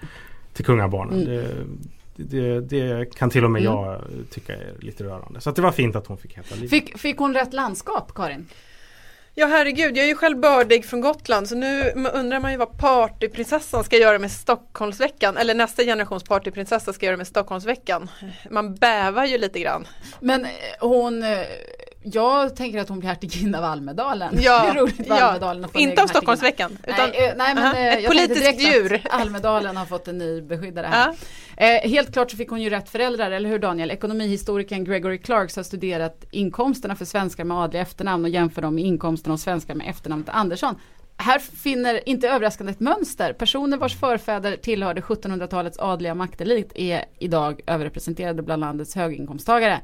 till 0.53 0.65
kungabarnen. 0.65 1.27
Mm. 1.27 1.79
Det, 2.17 2.61
det, 2.61 2.61
det 2.61 3.15
kan 3.15 3.31
till 3.31 3.45
och 3.45 3.51
med 3.51 3.63
Mm. 3.63 3.73
jag 3.73 4.03
tycka 4.31 4.53
är 4.55 4.75
lite 4.81 5.05
rörande. 5.05 5.41
Så 5.41 5.51
att 5.51 5.57
det 5.57 5.63
var 5.63 5.73
fint 5.73 5.97
att 5.97 6.07
hon 6.07 6.19
fick 6.19 6.39
heta 6.39 6.55
Lilian. 6.55 6.69
Fick, 6.69 6.99
fick 6.99 7.19
hon 7.19 7.35
rätt 7.35 7.53
landskap 7.53 8.15
Karin? 8.15 8.47
Ja 9.39 9.47
herregud, 9.47 9.97
jag 9.97 10.05
är 10.05 10.09
ju 10.09 10.15
själv 10.15 10.39
bördig 10.41 10.85
från 10.85 11.01
Gotland 11.01 11.49
så 11.49 11.55
nu 11.55 11.91
undrar 12.15 12.41
man 12.41 12.53
ju 12.53 12.59
vad 12.59 12.79
partyprinsessan 12.79 13.85
ska 13.85 13.97
göra 13.97 14.19
med 14.19 14.33
Stockholmsveckan 14.33 15.37
eller 15.37 15.55
nästa 15.55 15.83
generations 15.83 16.25
partyprinsessa 16.25 16.93
ska 16.93 17.07
göra 17.07 17.17
med 17.17 17.27
Stockholmsveckan. 17.27 18.11
Man 18.51 18.75
bävar 18.75 19.25
ju 19.25 19.39
lite 19.39 19.61
grann. 19.61 19.87
Men 20.21 20.47
hon, 20.81 21.25
jag 22.13 22.57
tänker 22.57 22.79
att 22.79 22.89
hon 22.89 22.99
blir 22.99 23.09
hertiginna 23.09 23.59
av 23.59 23.65
Almedalen. 23.65 24.39
Ja, 24.41 24.63
det 24.63 24.69
är 24.69 24.83
roligt 24.83 24.99
med 24.99 25.09
ja. 25.09 25.25
Almedalen 25.25 25.71
Inte 25.75 26.03
av 26.03 26.07
Stockholmsveckan. 26.07 26.79
Utan, 26.87 27.11
nej, 27.11 27.29
eh, 27.29 27.35
nej 27.37 27.55
men 27.55 27.65
Aha, 27.65 27.77
eh, 27.77 27.95
ett 27.95 28.03
jag 28.03 28.13
tänkte 28.13 28.35
politiskt 28.35 28.61
djur. 28.61 29.03
Almedalen 29.11 29.77
har 29.77 29.87
fått 29.87 30.09
en 30.09 30.19
ny 30.19 30.43
beskyddare 30.43 30.87
här. 30.87 31.09
ja. 31.09 31.15
Eh, 31.57 31.91
helt 31.91 32.13
klart 32.13 32.31
så 32.31 32.37
fick 32.37 32.51
hon 32.51 32.63
ju 32.63 32.71
rätt 32.71 32.89
föräldrar, 32.89 33.31
eller 33.31 33.49
hur 33.49 33.59
Daniel? 33.59 33.91
Ekonomihistorikern 33.91 34.85
Gregory 34.85 35.19
Clarks 35.19 35.57
har 35.57 35.63
studerat 35.63 36.25
inkomsterna 36.31 36.97
för 36.97 37.05
svenskar 37.05 37.45
med 37.45 37.57
adliga 37.57 37.83
efternamn 37.83 38.25
och 38.25 38.31
jämför 38.31 38.63
dem 38.63 38.75
med 38.75 38.85
inkomsterna 38.85 39.35
hos 39.35 39.43
svenskar 39.43 39.75
med 39.75 39.91
efternamnet 39.91 40.29
Andersson. 40.29 40.75
Här 41.17 41.39
finner, 41.39 42.09
inte 42.09 42.29
överraskande, 42.29 42.73
ett 42.73 42.81
mönster. 42.81 43.33
Personer 43.33 43.77
vars 43.77 43.97
förfäder 43.97 44.57
tillhörde 44.57 45.01
1700-talets 45.01 45.79
adliga 45.79 46.15
maktelit 46.15 46.73
är 46.75 47.05
idag 47.19 47.61
överrepresenterade 47.67 48.43
bland 48.43 48.61
landets 48.61 48.95
höginkomsttagare. 48.95 49.81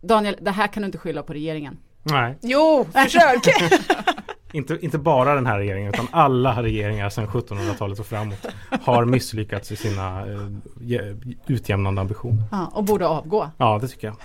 Daniel, 0.00 0.36
det 0.40 0.50
här 0.50 0.66
kan 0.66 0.82
du 0.82 0.86
inte 0.86 0.98
skylla 0.98 1.22
på 1.22 1.32
regeringen. 1.32 1.78
Nej, 2.02 2.38
Jo, 2.42 2.86
försök! 2.92 3.38
inte, 4.52 4.78
inte 4.80 4.98
bara 4.98 5.34
den 5.34 5.46
här 5.46 5.58
regeringen 5.58 5.88
utan 5.94 6.06
alla 6.10 6.62
regeringar 6.62 7.10
sedan 7.10 7.26
1700-talet 7.26 7.98
och 7.98 8.06
framåt 8.06 8.46
har 8.82 9.04
misslyckats 9.04 9.72
i 9.72 9.76
sina 9.76 10.20
eh, 10.20 11.16
utjämnande 11.46 12.00
ambitioner. 12.00 12.42
Ja, 12.50 12.70
och 12.74 12.84
borde 12.84 13.06
avgå. 13.06 13.50
Ja, 13.56 13.78
det 13.82 13.88
tycker 13.88 14.06
jag. 14.06 14.16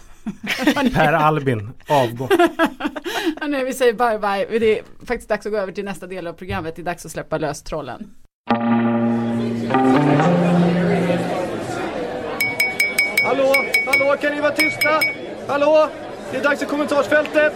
Per 0.93 1.13
Albin, 1.13 1.71
avgå. 1.87 2.27
Hörrni, 3.41 3.63
vi 3.63 3.73
säger 3.73 3.93
bye 3.93 4.19
bye. 4.19 4.59
Det 4.59 4.79
är 4.79 4.83
faktiskt 5.05 5.29
dags 5.29 5.45
att 5.45 5.51
gå 5.51 5.57
över 5.57 5.73
till 5.73 5.85
nästa 5.85 6.07
del 6.07 6.27
av 6.27 6.33
programmet. 6.33 6.75
Det 6.75 6.81
är 6.81 6.83
dags 6.83 7.05
att 7.05 7.11
släppa 7.11 7.37
lös 7.37 7.63
trollen. 7.63 8.09
Hallå, 13.23 13.53
hallå, 13.85 14.15
kan 14.21 14.35
ni 14.35 14.41
vara 14.41 14.51
tysta? 14.51 14.89
Hallå, 15.47 15.89
det 16.31 16.37
är 16.37 16.43
dags 16.43 16.59
för 16.59 16.67
kommentarsfältet. 16.67 17.53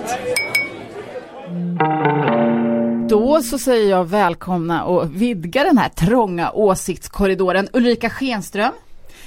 Då 3.10 3.42
så 3.42 3.60
säger 3.60 3.90
jag 3.90 4.06
välkomna 4.06 4.84
och 4.84 5.22
vidga 5.22 5.64
den 5.64 5.78
här 5.78 5.90
trånga 5.90 6.52
åsiktskorridoren. 6.52 7.68
Ulrika 7.74 8.10
Schenström. 8.10 8.72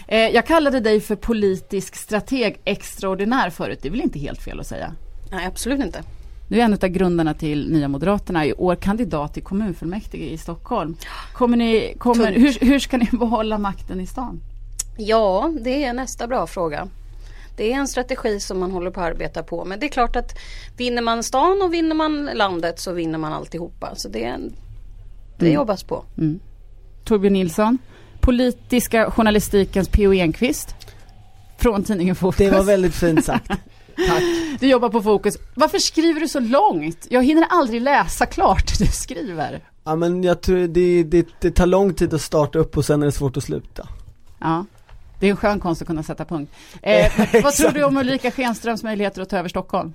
Eh, 0.08 0.18
jag 0.18 0.46
kallade 0.46 0.80
dig 0.80 1.00
för 1.00 1.16
politisk 1.16 1.96
strateg 1.96 2.60
extraordinär 2.64 3.50
förut. 3.50 3.78
Det 3.82 3.88
är 3.88 3.90
väl 3.90 4.00
inte 4.00 4.18
helt 4.18 4.42
fel 4.42 4.60
att 4.60 4.66
säga? 4.66 4.92
Nej, 5.30 5.46
absolut 5.46 5.80
inte. 5.80 6.02
Du 6.48 6.60
är 6.60 6.64
en 6.64 6.72
av 6.72 6.78
grundarna 6.78 7.34
till 7.34 7.72
Nya 7.72 7.88
Moderaterna, 7.88 8.46
i 8.46 8.52
år 8.52 8.74
kandidat 8.74 9.34
till 9.34 9.42
kommunfullmäktige 9.42 10.32
i 10.32 10.38
Stockholm. 10.38 10.96
Kommer 11.32 11.56
ni, 11.56 11.94
kommer, 11.98 12.32
hur, 12.32 12.58
hur 12.60 12.78
ska 12.78 12.96
ni 12.96 13.08
behålla 13.12 13.58
makten 13.58 14.00
i 14.00 14.06
stan? 14.06 14.40
Ja, 14.96 15.52
det 15.60 15.84
är 15.84 15.92
nästa 15.92 16.26
bra 16.26 16.46
fråga. 16.46 16.88
Det 17.56 17.72
är 17.72 17.76
en 17.76 17.88
strategi 17.88 18.40
som 18.40 18.60
man 18.60 18.70
håller 18.70 18.90
på 18.90 19.00
att 19.00 19.06
arbeta 19.06 19.42
på. 19.42 19.64
Men 19.64 19.80
det 19.80 19.86
är 19.86 19.88
klart 19.88 20.16
att 20.16 20.38
vinner 20.76 21.02
man 21.02 21.22
stan 21.22 21.62
och 21.62 21.74
vinner 21.74 21.94
man 21.94 22.30
landet 22.34 22.80
så 22.80 22.92
vinner 22.92 23.18
man 23.18 23.32
alltihopa. 23.32 23.94
Så 23.96 24.08
det, 24.08 24.36
det 25.38 25.46
mm. 25.46 25.54
jobbas 25.54 25.82
på. 25.82 26.04
Mm. 26.18 26.40
Torbjörn 27.04 27.32
Nilsson, 27.32 27.78
politiska 28.20 29.10
journalistikens 29.10 29.88
P.O. 29.88 30.12
Enquist 30.12 30.74
från 31.56 31.84
tidningen 31.84 32.16
Fokus. 32.16 32.38
Det 32.38 32.50
var 32.50 32.62
väldigt 32.62 32.94
fint 32.94 33.24
sagt. 33.24 33.48
Tack. 34.08 34.22
Du 34.60 34.68
jobbar 34.68 34.88
på 34.88 35.02
Fokus. 35.02 35.38
Varför 35.54 35.78
skriver 35.78 36.20
du 36.20 36.28
så 36.28 36.40
långt? 36.40 37.06
Jag 37.10 37.24
hinner 37.24 37.46
aldrig 37.50 37.82
läsa 37.82 38.26
klart 38.26 38.78
det 38.78 38.84
du 38.84 38.90
skriver. 38.90 39.64
Ja 39.84 39.96
men 39.96 40.24
jag 40.24 40.40
tror 40.40 40.58
det, 40.68 41.02
det, 41.02 41.26
det 41.40 41.50
tar 41.50 41.66
lång 41.66 41.94
tid 41.94 42.14
att 42.14 42.20
starta 42.20 42.58
upp 42.58 42.76
och 42.76 42.84
sen 42.84 43.02
är 43.02 43.06
det 43.06 43.12
svårt 43.12 43.36
att 43.36 43.44
sluta. 43.44 43.88
Ja. 44.40 44.64
Det 45.22 45.28
är 45.28 45.30
en 45.30 45.36
skön 45.36 45.60
konst 45.60 45.82
att 45.82 45.88
kunna 45.88 46.02
sätta 46.02 46.24
punkt. 46.24 46.52
Eh, 46.82 47.12
vad 47.42 47.52
tror 47.52 47.70
du 47.70 47.84
om 47.84 47.96
Ulrika 47.96 48.30
Schenströms 48.30 48.82
möjligheter 48.82 49.22
att 49.22 49.28
ta 49.28 49.38
över 49.38 49.48
Stockholm? 49.48 49.94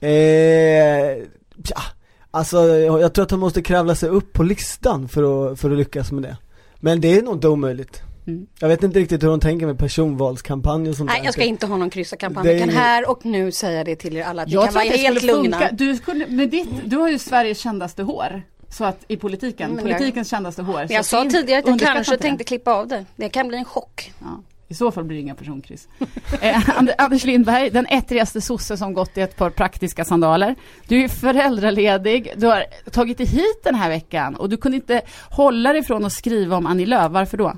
Eh, 0.00 0.10
ja, 0.10 1.82
alltså 2.30 2.66
jag 2.76 3.14
tror 3.14 3.22
att 3.22 3.30
hon 3.30 3.40
måste 3.40 3.62
kravla 3.62 3.94
sig 3.94 4.08
upp 4.08 4.32
på 4.32 4.42
listan 4.42 5.08
för 5.08 5.50
att, 5.52 5.60
för 5.60 5.70
att 5.70 5.78
lyckas 5.78 6.12
med 6.12 6.22
det. 6.22 6.36
Men 6.76 7.00
det 7.00 7.18
är 7.18 7.22
nog 7.22 7.34
inte 7.34 7.48
omöjligt. 7.48 8.02
Mm. 8.26 8.46
Jag 8.60 8.68
vet 8.68 8.82
inte 8.82 8.98
riktigt 8.98 9.22
hur 9.22 9.28
hon 9.28 9.40
tänker 9.40 9.66
med 9.66 9.78
personvalskampanj 9.78 10.88
och 10.88 10.96
sånt 10.96 11.10
Nej, 11.10 11.20
där. 11.20 11.24
jag 11.24 11.34
ska 11.34 11.44
inte 11.44 11.66
ha 11.66 11.76
någon 11.76 11.90
kryssarkampanj. 11.90 12.48
Jag 12.48 12.60
kan 12.60 12.68
här 12.68 13.10
och 13.10 13.24
nu 13.24 13.52
säga 13.52 13.84
det 13.84 13.96
till 13.96 14.16
er 14.16 14.24
alla. 14.24 14.42
Att 14.42 14.50
jag 14.50 14.64
kan 14.64 14.74
vara 14.74 14.84
helt 14.84 15.22
lugna. 15.22 15.70
Du, 15.72 15.96
skulle, 15.96 16.26
med 16.26 16.50
ditt, 16.50 16.68
du 16.84 16.96
har 16.96 17.08
ju 17.08 17.18
Sveriges 17.18 17.58
kändaste 17.58 18.02
hår. 18.02 18.42
Så 18.70 18.84
att 18.84 19.04
i 19.08 19.16
politiken, 19.16 19.70
mm, 19.70 19.84
politikens 19.84 20.32
jag, 20.32 20.38
kändaste 20.38 20.62
hår. 20.62 20.74
Men 20.78 20.88
jag 20.88 21.04
sa 21.04 21.24
tidigare 21.24 21.60
att 21.60 21.80
jag 21.80 21.94
kanske 21.94 22.16
tänkte 22.16 22.44
klippa 22.44 22.72
av 22.72 22.88
det. 22.88 23.04
Det 23.16 23.28
kan 23.28 23.48
bli 23.48 23.58
en 23.58 23.64
chock. 23.64 24.12
Ja. 24.20 24.42
I 24.70 24.74
så 24.74 24.90
fall 24.90 25.04
blir 25.04 25.16
det 25.16 25.22
inga 25.22 25.34
personkryss. 25.34 25.88
eh, 26.40 26.70
Anders 26.98 27.24
Lindberg, 27.24 27.70
den 27.70 27.86
ettrigaste 27.86 28.40
sosse 28.40 28.76
som 28.76 28.94
gått 28.94 29.18
i 29.18 29.20
ett 29.20 29.36
par 29.36 29.50
praktiska 29.50 30.04
sandaler. 30.04 30.54
Du 30.88 31.04
är 31.04 31.08
föräldraledig, 31.08 32.32
du 32.36 32.46
har 32.46 32.64
tagit 32.90 33.18
dig 33.18 33.26
hit 33.26 33.60
den 33.64 33.74
här 33.74 33.88
veckan 33.88 34.36
och 34.36 34.48
du 34.48 34.56
kunde 34.56 34.76
inte 34.76 35.02
hålla 35.30 35.72
dig 35.72 35.82
från 35.82 36.04
att 36.04 36.12
skriva 36.12 36.56
om 36.56 36.66
Annie 36.66 36.86
Lööf. 36.86 37.12
Varför 37.12 37.36
då? 37.36 37.52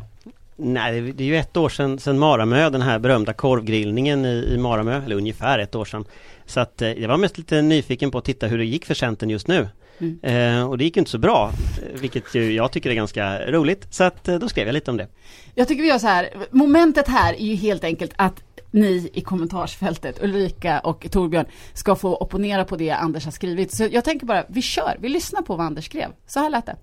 Nej, 0.57 1.13
det 1.13 1.25
är 1.25 1.29
ju 1.29 1.37
ett 1.37 1.57
år 1.57 1.69
sedan, 1.69 1.99
sedan 1.99 2.19
Maramö, 2.19 2.71
den 2.71 2.83
här 2.83 2.99
berömda 2.99 3.33
korvgrillningen 3.33 4.25
i, 4.25 4.49
i 4.55 4.59
Maramö, 4.59 5.05
eller 5.05 5.17
ungefär 5.17 5.59
ett 5.59 5.75
år 5.75 5.85
sedan. 5.85 6.05
Så 6.47 6.61
att 6.61 6.83
eh, 6.83 6.93
jag 6.93 7.09
var 7.09 7.17
mest 7.17 7.39
lite 7.39 7.63
nyfiken 7.63 8.11
på 8.11 8.19
att 8.19 8.25
titta 8.25 8.47
hur 8.47 8.59
det 8.59 8.65
gick 8.65 8.85
för 8.85 8.95
Centern 8.95 9.31
just 9.31 9.49
nu. 9.49 9.69
Mm. 10.01 10.19
Eh, 10.23 10.69
och 10.69 10.79
det 10.79 10.85
gick 10.85 10.97
inte 10.97 11.11
så 11.11 11.19
bra, 11.19 11.53
vilket 12.01 12.35
ju 12.35 12.53
jag 12.53 12.73
tycker 12.73 12.91
är 12.91 12.95
ganska 12.95 13.51
roligt. 13.51 13.87
Så 13.91 14.05
att 14.05 14.29
eh, 14.29 14.39
då 14.39 14.49
skrev 14.49 14.67
jag 14.67 14.73
lite 14.73 14.91
om 14.91 14.97
det. 14.97 15.09
Jag 15.55 15.69
tycker 15.69 15.83
vi 15.83 15.89
gör 15.89 15.99
så 15.99 16.07
här, 16.07 16.29
momentet 16.51 17.09
här 17.09 17.35
är 17.35 17.45
ju 17.45 17.55
helt 17.55 17.85
enkelt 17.85 18.13
att 18.17 18.43
ni 18.71 19.11
i 19.15 19.21
kommentarsfältet, 19.21 20.23
Ulrika 20.23 20.81
och 20.81 21.07
Torbjörn, 21.11 21.47
ska 21.73 21.97
få 21.97 22.17
opponera 22.17 22.65
på 22.65 22.77
det 22.77 22.91
Anders 22.91 23.25
har 23.25 23.33
skrivit. 23.33 23.73
Så 23.73 23.89
jag 23.91 24.05
tänker 24.05 24.27
bara, 24.27 24.45
vi 24.49 24.63
kör, 24.63 24.97
vi 25.01 25.09
lyssnar 25.09 25.43
på 25.43 25.57
vad 25.57 25.67
Anders 25.67 25.85
skrev. 25.85 26.09
Så 26.27 26.41
här 26.41 26.51
lät 26.51 26.67
det. 26.67 26.77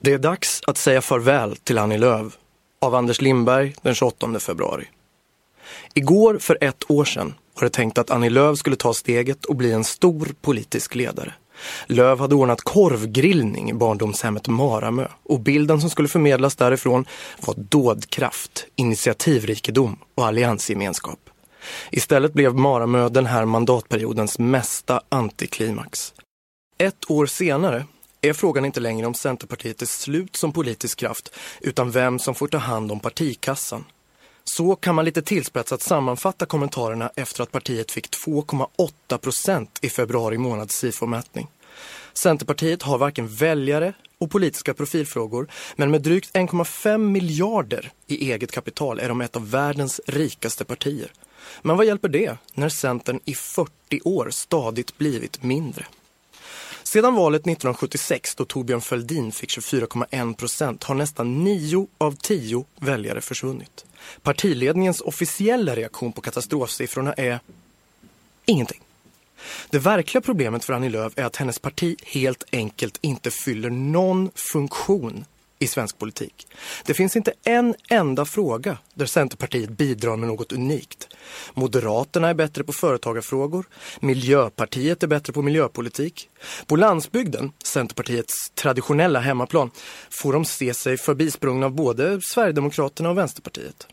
Det 0.00 0.12
är 0.12 0.18
dags 0.18 0.60
att 0.66 0.76
säga 0.76 1.00
farväl 1.00 1.56
till 1.56 1.78
Annie 1.78 1.98
Lööf 1.98 2.38
av 2.80 2.94
Anders 2.94 3.20
Lindberg 3.20 3.74
den 3.82 3.94
28 3.94 4.38
februari. 4.38 4.84
Igår 5.94 6.38
för 6.38 6.58
ett 6.60 6.90
år 6.90 7.04
sedan 7.04 7.34
var 7.54 7.62
det 7.62 7.70
tänkt 7.70 7.98
att 7.98 8.10
Annie 8.10 8.30
Lööf 8.30 8.58
skulle 8.58 8.76
ta 8.76 8.94
steget 8.94 9.44
och 9.44 9.56
bli 9.56 9.72
en 9.72 9.84
stor 9.84 10.34
politisk 10.40 10.94
ledare. 10.94 11.34
Löv 11.86 12.18
hade 12.18 12.34
ordnat 12.34 12.60
korvgrillning 12.60 13.70
i 13.70 13.74
barndomshemmet 13.74 14.48
Maramö 14.48 15.06
och 15.22 15.40
bilden 15.40 15.80
som 15.80 15.90
skulle 15.90 16.08
förmedlas 16.08 16.56
därifrån 16.56 17.04
var 17.40 17.54
dådkraft, 17.56 18.66
initiativrikedom 18.76 19.96
och 20.14 20.26
alliansgemenskap. 20.26 21.18
Istället 21.90 22.32
blev 22.32 22.54
Maramö 22.54 23.08
den 23.08 23.26
här 23.26 23.44
mandatperiodens 23.44 24.38
mesta 24.38 25.00
antiklimax. 25.08 26.14
Ett 26.78 27.10
år 27.10 27.26
senare 27.26 27.86
är 28.20 28.32
frågan 28.32 28.64
inte 28.64 28.80
längre 28.80 29.06
om 29.06 29.14
Centerpartiet 29.14 29.82
är 29.82 29.86
slut 29.86 30.36
som 30.36 30.52
politisk 30.52 30.98
kraft 30.98 31.34
utan 31.60 31.90
vem 31.90 32.18
som 32.18 32.34
får 32.34 32.48
ta 32.48 32.58
hand 32.58 32.92
om 32.92 33.00
partikassan. 33.00 33.84
Så 34.44 34.76
kan 34.76 34.94
man 34.94 35.04
lite 35.04 35.22
tillspetsat 35.22 35.82
sammanfatta 35.82 36.46
kommentarerna 36.46 37.10
efter 37.16 37.42
att 37.42 37.52
partiet 37.52 37.90
fick 37.90 38.10
2,8 38.10 39.18
procent 39.18 39.78
i 39.82 39.88
februari 39.88 40.38
månads 40.38 40.84
SIFO-mätning. 40.84 41.46
Centerpartiet 42.12 42.82
har 42.82 42.98
varken 42.98 43.28
väljare 43.28 43.92
och 44.18 44.30
politiska 44.30 44.74
profilfrågor, 44.74 45.48
men 45.76 45.90
med 45.90 46.02
drygt 46.02 46.34
1,5 46.34 46.98
miljarder 46.98 47.92
i 48.06 48.32
eget 48.32 48.52
kapital 48.52 49.00
är 49.00 49.08
de 49.08 49.20
ett 49.20 49.36
av 49.36 49.50
världens 49.50 50.00
rikaste 50.06 50.64
partier. 50.64 51.12
Men 51.62 51.76
vad 51.76 51.86
hjälper 51.86 52.08
det 52.08 52.36
när 52.54 52.68
Centern 52.68 53.20
i 53.24 53.34
40 53.34 54.00
år 54.04 54.30
stadigt 54.30 54.98
blivit 54.98 55.42
mindre? 55.42 55.86
Sedan 56.82 57.14
valet 57.14 57.40
1976 57.40 58.34
då 58.34 58.44
Torbjörn 58.44 58.80
Fälldin 58.80 59.32
fick 59.32 59.50
24,1 59.50 60.34
procent 60.34 60.84
har 60.84 60.94
nästan 60.94 61.44
9 61.44 61.86
av 61.98 62.12
10 62.12 62.64
väljare 62.80 63.20
försvunnit. 63.20 63.84
Partiledningens 64.22 65.00
officiella 65.00 65.76
reaktion 65.76 66.12
på 66.12 66.20
katastrofsiffrorna 66.20 67.12
är 67.12 67.40
ingenting. 68.46 68.80
Det 69.70 69.78
verkliga 69.78 70.22
problemet 70.22 70.64
för 70.64 70.72
Annie 70.72 70.88
Lööf 70.88 71.12
är 71.16 71.24
att 71.24 71.36
hennes 71.36 71.58
parti 71.58 71.96
helt 72.02 72.44
enkelt 72.52 72.98
inte 73.00 73.30
fyller 73.30 73.70
någon 73.70 74.30
funktion 74.34 75.24
i 75.64 75.68
svensk 75.68 75.98
politik. 75.98 76.46
Det 76.84 76.94
finns 76.94 77.16
inte 77.16 77.32
en 77.44 77.74
enda 77.90 78.24
fråga 78.24 78.78
där 78.94 79.06
Centerpartiet 79.06 79.70
bidrar 79.70 80.16
med 80.16 80.28
något 80.28 80.52
unikt. 80.52 81.08
Moderaterna 81.54 82.28
är 82.28 82.34
bättre 82.34 82.64
på 82.64 82.72
företagarfrågor. 82.72 83.64
Miljöpartiet 84.00 85.02
är 85.02 85.06
bättre 85.06 85.32
på 85.32 85.42
miljöpolitik. 85.42 86.28
På 86.66 86.76
landsbygden, 86.76 87.52
Centerpartiets 87.64 88.50
traditionella 88.54 89.20
hemmaplan, 89.20 89.70
får 90.10 90.32
de 90.32 90.44
se 90.44 90.74
sig 90.74 90.96
förbisprungna 90.96 91.66
av 91.66 91.72
både 91.72 92.20
Sverigedemokraterna 92.22 93.10
och 93.10 93.18
Vänsterpartiet. 93.18 93.86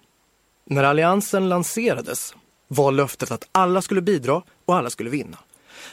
När 0.65 0.84
alliansen 0.84 1.49
lanserades 1.49 2.36
var 2.67 2.91
löftet 2.91 3.31
att 3.31 3.47
alla 3.51 3.81
skulle 3.81 4.01
bidra 4.01 4.41
och 4.65 4.75
alla 4.75 4.89
skulle 4.89 5.10
vinna. 5.10 5.38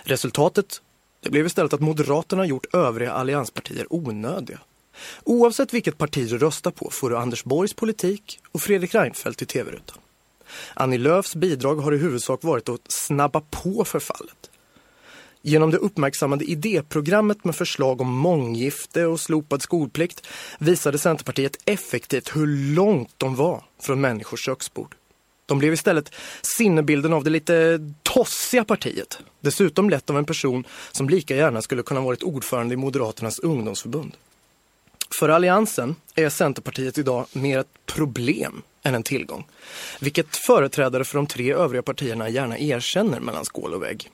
Resultatet 0.03 0.81
det 1.21 1.31
blev 1.31 1.47
istället 1.47 1.73
att 1.73 1.81
Moderaterna 1.81 2.47
gjort 2.47 2.75
övriga 2.75 3.13
allianspartier 3.13 3.87
onödiga. 3.91 4.59
Oavsett 5.25 5.75
vilket 5.75 5.99
parti 5.99 6.29
du 6.31 6.39
röstar 6.39 6.71
på 6.71 6.91
får 6.93 7.11
du 7.11 7.17
Anders 7.17 7.45
Borgs 7.45 7.75
politik 7.75 8.39
och 8.53 8.63
Fredrik 8.63 8.95
Reinfeldt 8.95 9.43
i 9.43 9.47
tv-rutan. 9.47 9.99
Annie 10.75 10.99
Lööfs 10.99 11.35
bidrag 11.35 11.77
har 11.77 11.95
i 11.95 11.99
huvudsak 11.99 12.45
varit 12.45 12.69
att 12.69 12.81
snabba 12.89 13.41
på 13.41 13.85
förfallet. 13.85 14.51
Genom 15.43 15.71
det 15.71 15.77
uppmärksammade 15.77 16.45
idéprogrammet 16.45 17.45
med 17.45 17.57
förslag 17.57 18.01
om 18.01 18.13
månggifte 18.13 19.07
och 19.07 19.21
slopad 19.21 19.63
skolplikt 19.63 20.27
visade 20.59 20.99
Centerpartiet 20.99 21.57
effektivt 21.65 22.37
hur 22.37 22.75
långt 22.75 23.15
de 23.17 23.35
var 23.35 23.65
från 23.81 24.01
människors 24.01 24.45
köksbord. 24.45 24.95
De 25.47 25.59
blev 25.59 25.73
istället 25.73 26.15
sinnebilden 26.43 27.13
av 27.13 27.25
det 27.25 27.31
lite 27.31 27.81
tossiga 28.03 28.65
partiet. 28.65 29.19
Dessutom 29.41 29.91
lett 29.91 30.11
av 30.11 30.19
en 30.19 30.25
person 30.25 30.65
som 30.93 31.09
lika 31.09 31.37
gärna 31.37 31.63
skulle 31.63 31.83
kunna 31.83 32.01
varit 32.01 32.23
ordförande 32.23 32.75
i 32.75 32.77
Moderaternas 32.77 33.39
ungdomsförbund. 33.39 34.13
För 35.15 35.29
Alliansen 35.29 35.97
är 36.15 36.29
Centerpartiet 36.29 36.99
idag 36.99 37.27
mer 37.33 37.59
ett 37.59 37.87
problem 37.87 38.63
än 38.83 38.95
en 38.95 39.03
tillgång. 39.03 39.47
Vilket 40.01 40.37
företrädare 40.37 41.05
för 41.05 41.19
de 41.19 41.27
tre 41.27 41.53
övriga 41.53 41.83
partierna 41.83 42.29
gärna 42.29 42.59
erkänner 42.59 43.21
mellan 43.21 43.45
skål 43.45 43.75
och 43.75 43.83
vägg. 43.83 44.11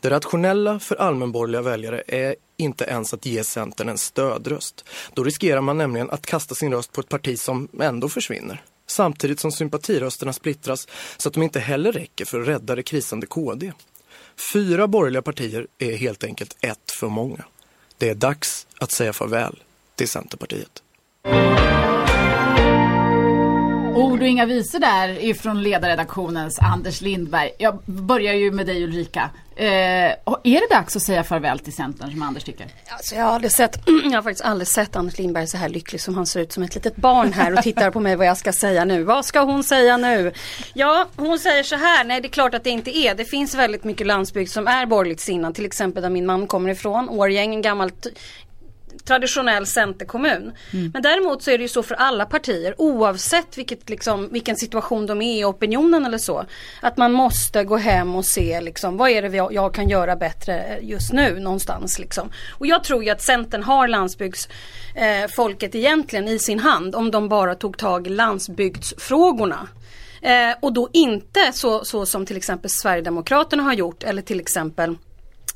Det 0.00 0.10
rationella 0.10 0.78
för 0.78 0.96
allmänborgerliga 0.96 1.62
väljare 1.62 2.02
är 2.06 2.36
inte 2.56 2.84
ens 2.84 3.14
att 3.14 3.26
ge 3.26 3.44
Centern 3.44 3.88
en 3.88 3.98
stödröst. 3.98 4.84
Då 5.14 5.24
riskerar 5.24 5.60
man 5.60 5.78
nämligen 5.78 6.10
att 6.10 6.26
kasta 6.26 6.54
sin 6.54 6.72
röst 6.72 6.92
på 6.92 7.00
ett 7.00 7.08
parti 7.08 7.38
som 7.38 7.68
ändå 7.80 8.08
försvinner. 8.08 8.62
Samtidigt 8.86 9.40
som 9.40 9.52
sympatirösterna 9.52 10.32
splittras 10.32 10.88
så 11.16 11.28
att 11.28 11.34
de 11.34 11.42
inte 11.42 11.60
heller 11.60 11.92
räcker 11.92 12.24
för 12.24 12.40
att 12.40 12.48
rädda 12.48 12.74
det 12.74 12.82
krisande 12.82 13.26
KD. 13.26 13.72
Fyra 14.52 14.86
borgerliga 14.86 15.22
partier 15.22 15.66
är 15.78 15.96
helt 15.96 16.24
enkelt 16.24 16.56
ett 16.60 16.90
för 17.00 17.08
många. 17.08 17.44
Det 17.98 18.08
är 18.08 18.14
dags 18.14 18.66
att 18.78 18.92
säga 18.92 19.12
farväl 19.12 19.62
till 19.96 20.08
Centerpartiet. 20.08 20.82
Ord 23.94 24.22
och 24.22 24.28
inga 24.28 24.46
visor 24.46 24.78
där 24.78 25.24
ifrån 25.24 25.62
ledarredaktionens 25.62 26.58
Anders 26.58 27.00
Lindberg. 27.00 27.50
Jag 27.58 27.78
börjar 27.84 28.34
ju 28.34 28.52
med 28.52 28.66
dig 28.66 28.84
Ulrika. 28.84 29.30
Eh, 29.56 29.66
är 30.42 30.68
det 30.68 30.74
dags 30.74 30.96
att 30.96 31.02
säga 31.02 31.24
farväl 31.24 31.58
till 31.58 31.72
Centern 31.72 32.10
som 32.10 32.22
Anders 32.22 32.44
tycker? 32.44 32.66
Alltså 32.88 33.14
jag, 33.14 33.24
har 33.24 33.32
aldrig 33.32 33.52
sett, 33.52 33.76
jag 34.04 34.12
har 34.12 34.22
faktiskt 34.22 34.44
aldrig 34.44 34.68
sett 34.68 34.96
Anders 34.96 35.18
Lindberg 35.18 35.46
så 35.46 35.56
här 35.56 35.68
lycklig 35.68 36.00
som 36.00 36.14
han 36.14 36.26
ser 36.26 36.40
ut 36.40 36.52
som 36.52 36.62
ett 36.62 36.74
litet 36.74 36.96
barn 36.96 37.32
här 37.32 37.52
och 37.52 37.62
tittar 37.62 37.90
på 37.90 38.00
mig 38.00 38.16
vad 38.16 38.26
jag 38.26 38.36
ska 38.36 38.52
säga 38.52 38.84
nu. 38.84 39.02
Vad 39.02 39.24
ska 39.24 39.40
hon 39.40 39.64
säga 39.64 39.96
nu? 39.96 40.32
Ja, 40.74 41.08
hon 41.16 41.38
säger 41.38 41.62
så 41.62 41.76
här. 41.76 42.04
Nej, 42.04 42.20
det 42.20 42.28
är 42.28 42.30
klart 42.30 42.54
att 42.54 42.64
det 42.64 42.70
inte 42.70 42.98
är. 42.98 43.14
Det 43.14 43.24
finns 43.24 43.54
väldigt 43.54 43.84
mycket 43.84 44.06
landsbygd 44.06 44.50
som 44.50 44.66
är 44.66 44.86
borgerligt 44.86 45.20
sinnad. 45.20 45.54
Till 45.54 45.66
exempel 45.66 46.02
där 46.02 46.10
min 46.10 46.26
man 46.26 46.46
kommer 46.46 46.70
ifrån. 46.70 47.08
Årgäng, 47.08 47.54
en 47.54 47.62
gammal 47.62 47.90
traditionell 49.04 49.66
centerkommun. 49.66 50.52
Mm. 50.72 50.90
Men 50.92 51.02
däremot 51.02 51.42
så 51.42 51.50
är 51.50 51.58
det 51.58 51.62
ju 51.62 51.68
så 51.68 51.82
för 51.82 51.94
alla 51.94 52.26
partier 52.26 52.74
oavsett 52.78 53.58
vilket, 53.58 53.90
liksom, 53.90 54.28
vilken 54.32 54.56
situation 54.56 55.06
de 55.06 55.22
är 55.22 55.40
i 55.40 55.44
opinionen 55.44 56.06
eller 56.06 56.18
så. 56.18 56.44
Att 56.80 56.96
man 56.96 57.12
måste 57.12 57.64
gå 57.64 57.76
hem 57.76 58.14
och 58.14 58.24
se 58.24 58.60
liksom, 58.60 58.96
vad 58.96 59.10
är 59.10 59.22
det 59.22 59.36
jag, 59.36 59.52
jag 59.52 59.74
kan 59.74 59.88
göra 59.88 60.16
bättre 60.16 60.78
just 60.82 61.12
nu 61.12 61.40
någonstans. 61.40 61.98
Liksom. 61.98 62.30
Och 62.58 62.66
jag 62.66 62.84
tror 62.84 63.04
ju 63.04 63.10
att 63.10 63.22
Centern 63.22 63.62
har 63.62 63.88
landsbygdsfolket 63.88 65.74
eh, 65.74 65.80
egentligen 65.80 66.28
i 66.28 66.38
sin 66.38 66.58
hand 66.58 66.94
om 66.94 67.10
de 67.10 67.28
bara 67.28 67.54
tog 67.54 67.78
tag 67.78 68.06
i 68.06 68.10
landsbygdsfrågorna. 68.10 69.68
Eh, 70.22 70.56
och 70.60 70.72
då 70.72 70.88
inte 70.92 71.52
så, 71.52 71.84
så 71.84 72.06
som 72.06 72.26
till 72.26 72.36
exempel 72.36 72.70
Sverigedemokraterna 72.70 73.62
har 73.62 73.72
gjort 73.72 74.02
eller 74.02 74.22
till 74.22 74.40
exempel 74.40 74.96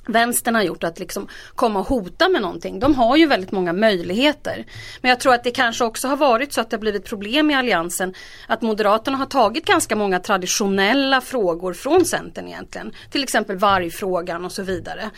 vänstern 0.07 0.55
har 0.55 0.63
gjort 0.63 0.85
att 0.85 0.99
liksom 0.99 1.29
komma 1.55 1.81
och 1.81 1.87
hota 1.87 2.29
med 2.29 2.43
någonting. 2.43 2.81
De 2.81 2.95
har 2.95 3.17
ju 3.17 3.27
väldigt 3.27 3.53
många 3.53 3.73
möjligheter. 3.73 4.65
Men 5.01 5.09
jag 5.09 5.21
tror 5.21 5.35
att 5.35 5.45
det 5.45 5.51
kanske 5.51 5.85
också 5.85 6.09
har 6.09 6.17
varit 6.17 6.53
så 6.53 6.61
att 6.61 6.71
det 6.71 6.77
har 6.77 6.81
blivit 6.81 7.05
problem 7.05 7.51
i 7.51 7.55
Alliansen 7.55 8.15
att 8.47 8.63
Moderaterna 8.63 9.17
har 9.17 9.27
tagit 9.27 9.67
ganska 9.67 9.97
många 9.97 10.21
traditionella 10.21 11.21
frågor 11.21 11.73
från 11.73 12.05
Centern 12.05 12.49
egentligen. 12.49 12.93
Till 13.11 13.23
exempel 13.23 13.57
vargfrågan 13.57 14.45
och 14.45 14.53
så 14.53 14.63
vidare. 14.63 15.11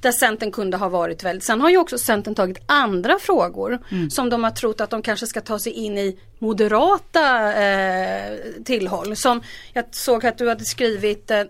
Där 0.00 0.12
Centern 0.12 0.50
kunde 0.50 0.76
ha 0.76 0.88
varit 0.88 1.24
väldigt. 1.24 1.44
Sen 1.44 1.60
har 1.60 1.70
ju 1.70 1.78
också 1.78 1.98
Centern 1.98 2.34
tagit 2.34 2.58
andra 2.66 3.18
frågor 3.18 3.78
mm. 3.90 4.10
som 4.10 4.30
de 4.30 4.44
har 4.44 4.50
trott 4.50 4.80
att 4.80 4.90
de 4.90 5.02
kanske 5.02 5.26
ska 5.26 5.40
ta 5.40 5.58
sig 5.58 5.72
in 5.72 5.98
i 5.98 6.18
moderata 6.38 7.54
eh, 7.62 8.38
tillhåll. 8.64 9.16
Som 9.16 9.42
jag 9.72 9.84
såg 9.90 10.26
att 10.26 10.38
du 10.38 10.48
hade 10.48 10.64
skrivit 10.64 11.30
eh, 11.30 11.42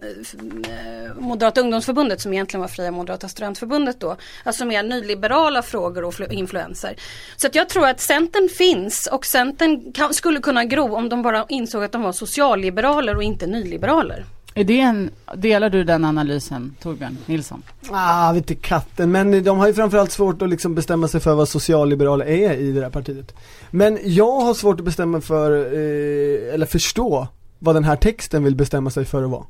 Moderata 1.18 1.60
ungdomsförbundet 1.60 2.20
som 2.20 2.32
egentligen 2.32 2.60
var 2.60 2.68
Fria 2.84 2.90
Moderata 2.90 3.28
studentförbundet 3.28 4.00
då. 4.00 4.16
Alltså 4.44 4.64
mer 4.64 4.82
nyliberala 4.82 5.62
frågor 5.62 6.04
och 6.04 6.20
influenser. 6.20 6.96
Så 7.36 7.46
att 7.46 7.54
jag 7.54 7.68
tror 7.68 7.88
att 7.88 8.00
Centern 8.00 8.48
finns 8.48 9.08
och 9.12 9.26
Centern 9.26 9.92
kan, 9.92 10.14
skulle 10.14 10.40
kunna 10.40 10.64
gro 10.64 10.94
om 10.94 11.08
de 11.08 11.22
bara 11.22 11.46
insåg 11.48 11.84
att 11.84 11.92
de 11.92 12.02
var 12.02 12.12
socialliberaler 12.12 13.16
och 13.16 13.22
inte 13.22 13.46
nyliberaler. 13.46 14.24
Är 14.54 14.64
det 14.64 14.80
en, 14.80 15.10
delar 15.34 15.70
du 15.70 15.84
den 15.84 16.04
analysen 16.04 16.74
Torbjörn 16.82 17.18
Nilsson? 17.26 17.62
Ah, 17.90 18.32
vet 18.32 18.50
inte 18.50 18.68
katten, 18.68 19.10
men 19.12 19.44
de 19.44 19.58
har 19.58 19.66
ju 19.66 19.74
framförallt 19.74 20.12
svårt 20.12 20.42
att 20.42 20.48
liksom 20.48 20.74
bestämma 20.74 21.08
sig 21.08 21.20
för 21.20 21.34
vad 21.34 21.48
socialliberaler 21.48 22.26
är 22.26 22.52
i 22.52 22.72
det 22.72 22.82
här 22.82 22.90
partiet. 22.90 23.34
Men 23.70 23.98
jag 24.04 24.40
har 24.40 24.54
svårt 24.54 24.80
att 24.80 24.84
bestämma 24.84 25.20
för, 25.20 25.50
eh, 25.50 26.54
eller 26.54 26.66
förstå 26.66 27.28
vad 27.58 27.76
den 27.76 27.84
här 27.84 27.96
texten 27.96 28.44
vill 28.44 28.56
bestämma 28.56 28.90
sig 28.90 29.04
för 29.04 29.22
att 29.22 29.30
vara. 29.30 29.44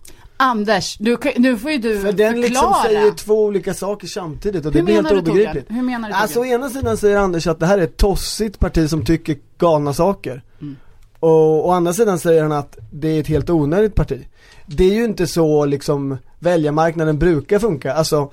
Anders, 0.44 0.96
du, 0.98 1.16
nu 1.36 1.58
får 1.58 1.70
ju 1.70 1.78
du 1.78 2.00
För 2.00 2.12
den 2.12 2.40
liksom 2.40 2.74
säger 2.84 3.10
två 3.10 3.44
olika 3.44 3.74
saker 3.74 4.06
samtidigt 4.06 4.66
och 4.66 4.72
det 4.72 4.82
blir 4.82 4.94
helt 4.94 5.12
obegripligt. 5.12 5.66
Hur 5.68 5.82
menar 5.82 6.08
du 6.08 6.14
Alltså 6.14 6.40
å 6.40 6.44
ena 6.44 6.70
sidan 6.70 6.96
säger 6.96 7.16
Anders 7.16 7.46
att 7.46 7.60
det 7.60 7.66
här 7.66 7.78
är 7.78 7.82
ett 7.82 7.96
tossigt 7.96 8.58
parti 8.58 8.90
som 8.90 9.04
tycker 9.04 9.36
galna 9.58 9.94
saker. 9.94 10.42
Mm. 10.60 10.76
Och 11.20 11.68
å 11.68 11.70
andra 11.70 11.92
sidan 11.92 12.18
säger 12.18 12.42
han 12.42 12.52
att 12.52 12.78
det 12.92 13.08
är 13.08 13.20
ett 13.20 13.26
helt 13.26 13.50
onödigt 13.50 13.94
parti 13.94 14.24
det 14.66 14.84
är 14.84 14.94
ju 14.94 15.04
inte 15.04 15.26
så 15.26 15.64
liksom 15.64 16.18
väljarmarknaden 16.38 17.18
brukar 17.18 17.58
funka. 17.58 17.94
Alltså, 17.94 18.32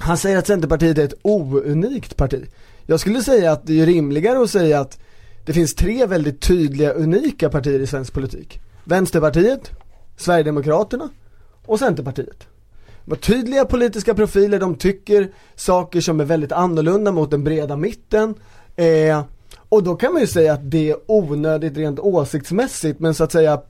han 0.00 0.16
säger 0.16 0.38
att 0.38 0.46
Centerpartiet 0.46 0.98
är 0.98 1.04
ett 1.04 1.14
ounikt 1.22 2.16
parti. 2.16 2.46
Jag 2.86 3.00
skulle 3.00 3.22
säga 3.22 3.52
att 3.52 3.66
det 3.66 3.80
är 3.80 3.86
rimligare 3.86 4.42
att 4.42 4.50
säga 4.50 4.80
att 4.80 4.98
det 5.44 5.52
finns 5.52 5.74
tre 5.74 6.06
väldigt 6.06 6.40
tydliga 6.40 6.92
unika 6.92 7.50
partier 7.50 7.80
i 7.80 7.86
svensk 7.86 8.12
politik. 8.12 8.60
Vänsterpartiet, 8.84 9.70
Sverigedemokraterna 10.16 11.08
och 11.70 11.78
Centerpartiet. 11.78 12.46
De 13.04 13.10
har 13.10 13.16
tydliga 13.16 13.64
politiska 13.64 14.14
profiler, 14.14 14.58
de 14.58 14.74
tycker 14.74 15.32
saker 15.54 16.00
som 16.00 16.20
är 16.20 16.24
väldigt 16.24 16.52
annorlunda 16.52 17.12
mot 17.12 17.30
den 17.30 17.44
breda 17.44 17.76
mitten. 17.76 18.34
Eh, 18.76 19.22
och 19.68 19.82
då 19.82 19.96
kan 19.96 20.12
man 20.12 20.20
ju 20.20 20.26
säga 20.26 20.52
att 20.52 20.70
det 20.70 20.90
är 20.90 20.96
onödigt 21.06 21.76
rent 21.76 21.98
åsiktsmässigt 21.98 23.00
men 23.00 23.14
så 23.14 23.24
att 23.24 23.32
säga 23.32 23.60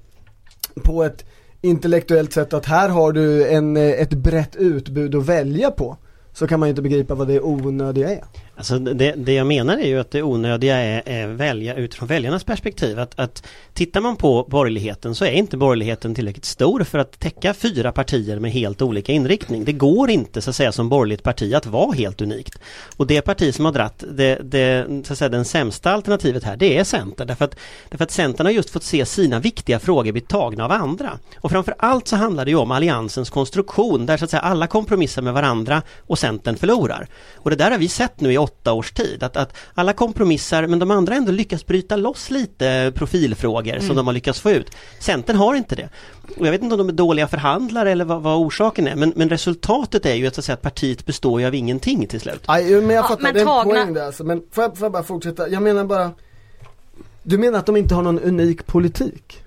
på 0.85 1.05
ett 1.05 1.25
intellektuellt 1.61 2.33
sätt 2.33 2.53
att 2.53 2.67
här 2.67 2.89
har 2.89 3.13
du 3.13 3.49
en, 3.49 3.77
eh, 3.77 3.83
ett 3.83 4.15
brett 4.15 4.57
utbud 4.57 5.15
att 5.15 5.27
välja 5.27 5.71
på 5.71 5.97
så 6.33 6.47
kan 6.47 6.61
man 6.61 6.69
ju 6.69 6.71
inte 6.71 6.83
begripa 6.83 7.15
vad 7.15 7.29
det 7.29 7.41
onödiga 7.41 8.11
är. 8.11 8.25
Alltså 8.61 8.79
det, 8.79 9.15
det 9.17 9.33
jag 9.33 9.47
menar 9.47 9.79
är 9.79 9.87
ju 9.87 10.01
att 10.01 10.11
det 10.11 10.23
onödiga 10.23 10.77
är, 10.77 11.03
är 11.07 11.27
välja 11.27 11.75
utifrån 11.75 12.09
väljarnas 12.09 12.45
perspektiv. 12.45 12.99
Att, 12.99 13.19
att 13.21 13.47
tittar 13.75 14.01
man 14.01 14.17
på 14.17 14.47
borgerligheten 14.49 15.15
så 15.15 15.25
är 15.25 15.31
inte 15.31 15.57
borgerligheten 15.57 16.15
tillräckligt 16.15 16.45
stor 16.45 16.85
för 16.85 16.99
att 16.99 17.19
täcka 17.21 17.55
fyra 17.55 17.93
partier 17.93 18.39
med 18.39 18.53
helt 18.53 18.83
olika 18.83 19.13
inriktning. 19.13 19.65
Det 19.65 19.73
går 19.73 20.11
inte 20.11 20.43
så 20.43 20.51
att 20.51 20.57
säga 20.57 20.73
som 20.73 20.89
borgerligt 20.89 21.23
parti 21.23 21.55
att 21.55 21.67
vara 21.67 21.93
helt 21.93 22.21
unikt. 22.21 22.59
Och 22.97 23.07
det 23.07 23.21
parti 23.21 23.55
som 23.55 23.65
har 23.65 23.73
dratt 23.73 24.05
det, 24.11 24.39
det, 24.43 24.87
så 25.07 25.13
att 25.13 25.19
säga, 25.19 25.29
den 25.29 25.45
sämsta 25.45 25.93
alternativet 25.93 26.45
här 26.45 26.57
det 26.57 26.79
är 26.79 26.85
Centern. 26.85 27.27
Därför 27.27 27.45
att, 27.45 27.57
därför 27.89 28.05
att 28.05 28.11
Centern 28.11 28.47
har 28.47 28.53
just 28.53 28.71
fått 28.71 28.85
se 28.85 29.07
sina 29.07 29.41
viktiga 29.41 29.79
frågor 29.79 30.13
bli 30.13 30.21
tagna 30.21 30.65
av 30.65 30.73
andra. 30.73 31.19
Och 31.41 31.51
framför 31.51 31.75
allt 31.79 32.09
så 32.09 32.17
handlar 32.17 32.45
det 32.45 32.51
ju 32.51 32.57
om 32.57 32.71
alliansens 32.71 33.31
konstruktion 33.31 34.07
där 34.07 34.17
så 34.17 34.25
att 34.25 34.31
säga 34.31 34.41
alla 34.41 34.67
kompromissar 34.67 35.23
med 35.23 35.35
varandra 35.35 35.83
och 35.99 36.19
Centern 36.19 36.57
förlorar. 36.57 37.09
Och 37.37 37.51
det 37.51 37.57
där 37.57 37.71
har 37.71 37.79
vi 37.79 37.89
sett 37.89 38.21
nu 38.21 38.33
i 38.33 38.39
åtta 38.51 38.73
års 38.73 38.93
tid. 38.93 39.23
Att, 39.23 39.37
att 39.37 39.57
alla 39.75 39.93
kompromissar 39.93 40.67
men 40.67 40.79
de 40.79 40.91
andra 40.91 41.15
ändå 41.15 41.33
lyckas 41.33 41.67
bryta 41.67 41.97
loss 41.97 42.31
lite 42.31 42.93
profilfrågor 42.95 43.73
mm. 43.73 43.87
som 43.87 43.97
de 43.97 44.07
har 44.07 44.15
lyckats 44.15 44.41
få 44.41 44.51
ut. 44.51 44.71
Centern 45.01 45.37
har 45.37 45.55
inte 45.55 45.77
det. 45.77 45.89
Och 46.39 46.47
jag 46.47 46.53
vet 46.53 46.63
inte 46.63 46.75
om 46.75 46.79
de 46.79 46.89
är 46.89 46.93
dåliga 46.93 47.29
förhandlare 47.29 47.91
eller 47.91 48.05
vad, 48.05 48.23
vad 48.23 48.37
orsaken 48.39 48.87
är 48.87 48.97
men, 48.97 49.13
men 49.17 49.29
resultatet 49.29 50.07
är 50.07 50.15
ju 50.15 50.27
att, 50.27 50.39
att, 50.39 50.45
säga, 50.45 50.55
att 50.55 50.63
partiet 50.63 51.07
består 51.07 51.41
ju 51.41 51.47
av 51.47 51.55
ingenting 51.55 52.07
till 52.07 52.21
slut. 52.21 52.43
Aj, 52.47 52.81
men 52.81 52.97
jag 52.97 53.09
fattar, 53.09 53.23
ja, 53.23 53.23
men 53.23 53.35
det 53.35 53.41
är 53.41 53.59
en 53.59 53.65
poäng 53.65 53.95
där 53.95 54.07
alltså. 54.07 54.25
Men 54.25 54.43
får 54.53 54.65
jag, 54.65 54.79
får 54.79 54.85
jag 54.85 54.93
bara 54.93 55.03
fortsätta? 55.03 55.49
Jag 55.49 55.63
menar 55.63 55.85
bara 55.85 56.11
Du 57.23 57.39
menar 57.39 57.59
att 57.59 57.67
de 57.67 57.77
inte 57.77 57.95
har 57.95 58.03
någon 58.03 58.19
unik 58.19 58.67
politik? 58.67 59.43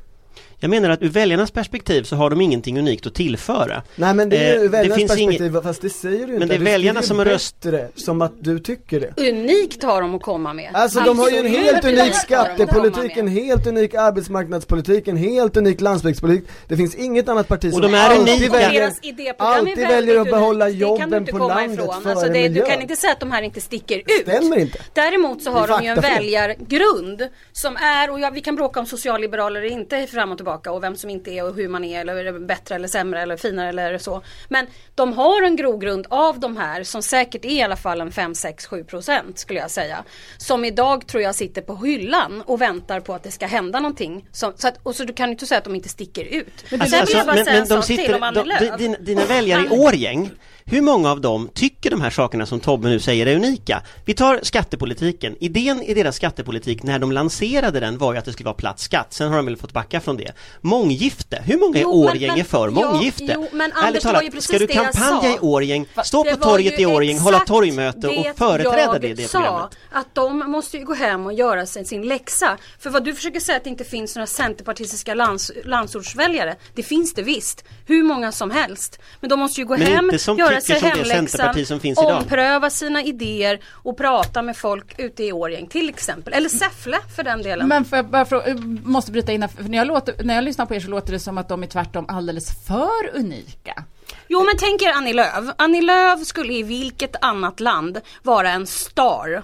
Jag 0.64 0.70
menar 0.70 0.90
att 0.90 1.02
ur 1.02 1.10
väljarnas 1.10 1.52
perspektiv 1.52 2.04
så 2.04 2.16
har 2.16 2.30
de 2.30 2.42
ingenting 2.42 2.80
unikt 2.80 3.06
att 3.06 3.14
tillföra. 3.14 3.84
Nej 3.96 4.14
men 4.14 4.30
det 4.30 4.38
är 4.38 4.54
ju 4.54 4.60
ur 4.60 4.66
eh, 4.66 4.70
väljarnas 4.70 5.08
perspektiv, 5.08 5.52
inget... 5.52 5.64
fast 5.64 5.82
det 5.82 5.90
säger 5.90 6.18
du 6.18 6.34
inte. 6.34 6.40
Men 6.40 6.48
det 6.48 6.56
är 6.56 6.60
väljarna 6.60 7.02
som 7.02 7.20
är 7.20 7.26
röst... 7.26 7.66
som 7.96 8.22
att 8.22 8.32
du 8.40 8.60
tycker 8.60 9.00
det. 9.00 9.30
Unikt 9.30 9.84
har 9.84 10.02
de 10.02 10.16
att 10.16 10.22
komma 10.22 10.54
med. 10.54 10.72
Alltså 10.74 11.00
de 11.00 11.20
har 11.20 11.30
ju 11.30 11.38
en 11.38 11.48
helt 11.48 11.86
unik 11.86 12.16
skattepolitik, 12.16 13.18
en 13.18 13.28
helt 13.28 13.68
unik 13.68 13.94
arbetsmarknadspolitik, 13.94 15.08
en 15.08 15.18
helt 15.18 15.58
unik 15.58 15.82
landsbygdspolitik. 15.82 16.50
Det 16.68 16.78
finns 16.78 16.96
inget 16.96 17.30
annat 17.30 17.48
parti 17.48 17.72
som 17.72 17.84
och 17.84 17.92
de 17.92 17.98
är 17.98 18.10
alltid 18.10 18.36
unika. 18.36 18.52
väljer, 18.52 18.92
alltid 19.38 19.78
väljer 19.78 20.20
att 20.20 20.32
behålla 20.32 20.70
jobben 20.70 21.26
på 21.26 21.38
landet 21.38 21.80
före 22.04 22.12
alltså 22.12 22.28
det, 22.28 22.50
Du 22.50 22.62
kan 22.62 22.82
inte 22.82 22.96
säga 22.96 23.14
att 23.14 23.20
de 23.20 23.32
här 23.32 23.42
inte 23.42 23.62
sticker 23.62 23.98
ut. 23.98 24.22
Stämmer 24.22 24.60
inte. 24.60 24.80
Däremot 24.94 25.42
så 25.42 25.52
har 25.52 25.68
de 25.68 25.84
ju 25.84 25.90
en 25.90 26.02
väljargrund 26.02 27.28
som 27.52 27.76
är, 27.76 28.10
och 28.12 28.20
ja, 28.20 28.30
vi 28.30 28.42
kan 28.42 28.56
bråka 28.56 28.80
om 28.80 28.86
socialliberaler 28.86 29.62
eller 29.62 29.72
inte 29.72 30.08
fram 30.08 30.32
och 30.32 30.38
tillbaka 30.58 30.72
och 30.72 30.84
vem 30.84 30.96
som 30.96 31.10
inte 31.10 31.32
är 31.32 31.44
och 31.44 31.56
hur 31.56 31.68
man 31.68 31.84
är 31.84 32.02
eller 32.02 32.16
är 32.16 32.24
det 32.24 32.40
bättre 32.40 32.76
eller 32.76 32.88
sämre 32.88 33.22
eller 33.22 33.38
finare 33.38 33.70
eller 33.70 33.98
så. 33.98 34.22
Men 34.50 34.68
de 34.96 35.14
har 35.14 35.44
en 35.44 35.56
grogrund 35.56 36.08
av 36.10 36.40
de 36.40 36.58
här 36.58 36.84
som 36.84 37.04
säkert 37.04 37.46
är 37.46 37.50
i 37.50 37.62
alla 37.62 37.76
fall 37.76 38.02
en 38.02 38.12
5, 38.12 38.36
6, 38.36 38.66
7 38.66 38.84
procent 38.84 39.40
skulle 39.40 39.60
jag 39.60 39.72
säga. 39.72 40.04
Som 40.38 40.66
idag 40.66 41.08
tror 41.08 41.24
jag 41.24 41.36
sitter 41.36 41.62
på 41.62 41.76
hyllan 41.76 42.42
och 42.46 42.62
väntar 42.62 43.00
på 43.00 43.14
att 43.14 43.24
det 43.24 43.32
ska 43.32 43.46
hända 43.46 43.80
någonting. 43.80 44.26
Så, 44.32 44.54
så 44.56 44.68
att, 44.68 44.80
och 44.84 44.96
så 44.96 45.04
du 45.04 45.14
kan 45.14 45.30
inte 45.30 45.46
säga 45.46 45.58
att 45.58 45.64
de 45.64 45.76
inte 45.76 45.90
sticker 45.90 46.24
ut. 46.24 46.66
Men, 46.72 46.82
alltså, 46.82 46.98
alltså, 46.98 47.26
men, 47.26 47.46
men 47.46 47.68
de 47.68 47.84
sitter, 47.84 48.20
de, 48.20 48.78
dina, 48.78 48.98
dina 48.98 49.26
väljare 49.26 49.66
i 49.66 49.70
Årgäng 49.70 50.32
hur 50.66 50.82
många 50.82 51.12
av 51.12 51.22
dem 51.22 51.50
tycker 51.54 51.90
de 51.90 52.02
här 52.02 52.10
sakerna 52.10 52.46
som 52.46 52.60
Tobbe 52.60 52.90
nu 52.90 53.00
säger 53.00 53.26
är 53.26 53.36
unika? 53.36 53.82
Vi 54.06 54.14
tar 54.14 54.40
skattepolitiken. 54.44 55.36
Idén 55.40 55.82
i 55.82 55.94
deras 55.94 56.16
skattepolitik 56.16 56.84
när 56.84 57.00
de 57.00 57.12
lanserade 57.12 57.80
den 57.80 57.98
var 57.98 58.14
ju 58.14 58.20
att 58.20 58.26
det 58.26 58.34
skulle 58.34 58.46
vara 58.46 58.56
platt 58.56 58.80
skatt. 58.80 59.14
Sen 59.14 59.30
har 59.30 59.36
de 59.36 59.46
väl 59.46 59.58
fått 59.58 59.74
backa 59.74 60.02
från 60.02 60.18
det. 60.18 60.32
Månggifte. 60.62 61.44
Hur 61.46 61.58
många 61.58 61.80
i 61.80 61.86
Årgäng 61.86 62.40
är 62.40 62.44
för 62.44 62.70
månggifte? 62.70 63.32
Jo, 63.36 63.48
men 63.52 63.72
Anders, 63.74 64.04
talat, 64.04 64.44
ska 64.44 64.60
du 64.60 64.68
kampanja 64.68 65.36
i 65.36 65.40
Årgäng, 65.40 65.86
stå 66.04 66.24
på 66.24 66.36
torget 66.36 66.80
i 66.80 66.86
Årgäng, 66.86 67.20
hålla 67.20 67.40
torgmöte 67.40 68.08
och 68.08 68.38
företräda 68.38 69.00
det 69.00 69.08
i 69.08 69.14
det 69.14 69.32
programmet? 69.32 69.74
sa, 69.92 70.00
att 70.00 70.16
de 70.16 70.52
måste 70.52 70.78
ju 70.78 70.86
gå 70.86 70.94
hem 70.94 71.26
och 71.26 71.34
göra 71.34 71.66
sin, 71.66 71.86
sin 71.86 72.02
läxa. 72.02 72.58
För 72.80 72.90
vad 72.90 73.04
du 73.04 73.14
försöker 73.14 73.40
säga 73.40 73.58
att 73.58 73.64
det 73.64 73.70
inte 73.70 73.84
finns 73.84 74.16
några 74.16 74.28
centerpartistiska 74.28 75.14
lands, 75.14 75.52
landsortsväljare. 75.66 76.56
Det 76.76 76.84
finns 76.84 77.14
det 77.14 77.22
visst. 77.22 77.64
Hur 77.86 78.04
många 78.04 78.32
som 78.32 78.52
helst. 78.52 79.00
Men 79.20 79.30
de 79.30 79.40
måste 79.40 79.62
ju 79.62 79.68
gå 79.68 79.78
men 79.78 79.88
hem, 79.88 80.12
göra 80.38 80.53
tycker 80.62 80.80
sig 80.80 80.90
hemläxan, 80.90 81.66
som 81.66 81.80
finns 81.80 82.00
idag. 82.00 82.18
ompröva 82.18 82.70
sina 82.70 83.04
idéer 83.04 83.60
och 83.72 83.98
prata 83.98 84.42
med 84.42 84.58
folk 84.58 85.00
ute 85.00 85.24
i 85.24 85.32
Årjäng 85.32 85.68
till 85.68 85.90
exempel. 85.90 86.34
Eller 86.34 86.50
Säffle 86.50 86.98
för 87.16 87.24
den 87.24 87.42
delen. 87.42 87.68
Men 87.68 87.86
för 87.86 87.98
jag 87.98 88.06
bara 88.06 88.26
fråga, 88.26 88.48
jag 88.48 88.60
måste 88.86 89.12
bryta 89.12 89.32
in 89.32 89.50
för 89.50 89.64
när 89.64 89.78
jag, 89.78 89.88
låter, 89.88 90.24
när 90.24 90.36
jag 90.36 90.44
lyssnar 90.44 90.66
på 90.66 90.76
er 90.76 90.80
så 90.80 90.90
låter 90.90 91.14
det 91.14 91.20
som 91.20 91.38
att 91.38 91.50
de 91.50 91.64
är 91.64 91.68
tvärtom 91.68 92.06
alldeles 92.08 92.66
för 92.68 93.16
unika. 93.16 93.84
Jo 94.28 94.44
men 94.44 94.54
tänk 94.60 94.82
er 94.82 94.92
Annie 94.92 95.14
Lööf. 95.14 95.46
Annie 95.58 95.82
Lööf 95.82 96.26
skulle 96.26 96.54
i 96.54 96.64
vilket 96.64 97.24
annat 97.24 97.60
land 97.60 98.02
vara 98.22 98.50
en 98.50 98.68
star. 98.68 99.44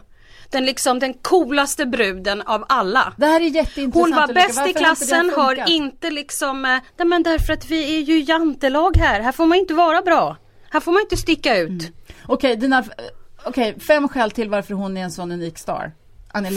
Den 0.51 0.65
liksom 0.65 0.99
den 0.99 1.13
coolaste 1.13 1.85
bruden 1.85 2.41
av 2.41 2.65
alla. 2.69 3.13
Det 3.17 3.25
här 3.25 3.41
är 3.41 3.45
jätteintressant 3.45 3.95
Hon 3.95 4.15
var 4.15 4.33
bäst 4.33 4.57
i 4.57 4.59
har 4.59 4.67
inte 4.67 4.79
klassen, 4.79 5.33
har 5.35 5.69
inte 5.69 6.09
liksom, 6.09 6.65
eh, 6.65 6.77
nej 6.97 7.07
men 7.07 7.23
därför 7.23 7.53
att 7.53 7.69
vi 7.69 7.95
är 7.97 7.99
ju 7.99 8.19
jantelag 8.19 8.97
här, 8.97 9.19
här 9.19 9.31
får 9.31 9.45
man 9.45 9.57
inte 9.57 9.73
vara 9.73 10.01
bra. 10.01 10.37
Här 10.69 10.79
får 10.79 10.91
man 10.91 11.01
inte 11.01 11.17
sticka 11.17 11.57
ut. 11.57 11.69
Mm. 11.69 11.93
Okej, 12.25 12.55
dina, 12.55 12.83
okej, 13.43 13.79
fem 13.79 14.07
skäl 14.09 14.31
till 14.31 14.49
varför 14.49 14.73
hon 14.73 14.97
är 14.97 15.03
en 15.03 15.11
sån 15.11 15.31
unik 15.31 15.57
star. 15.57 15.91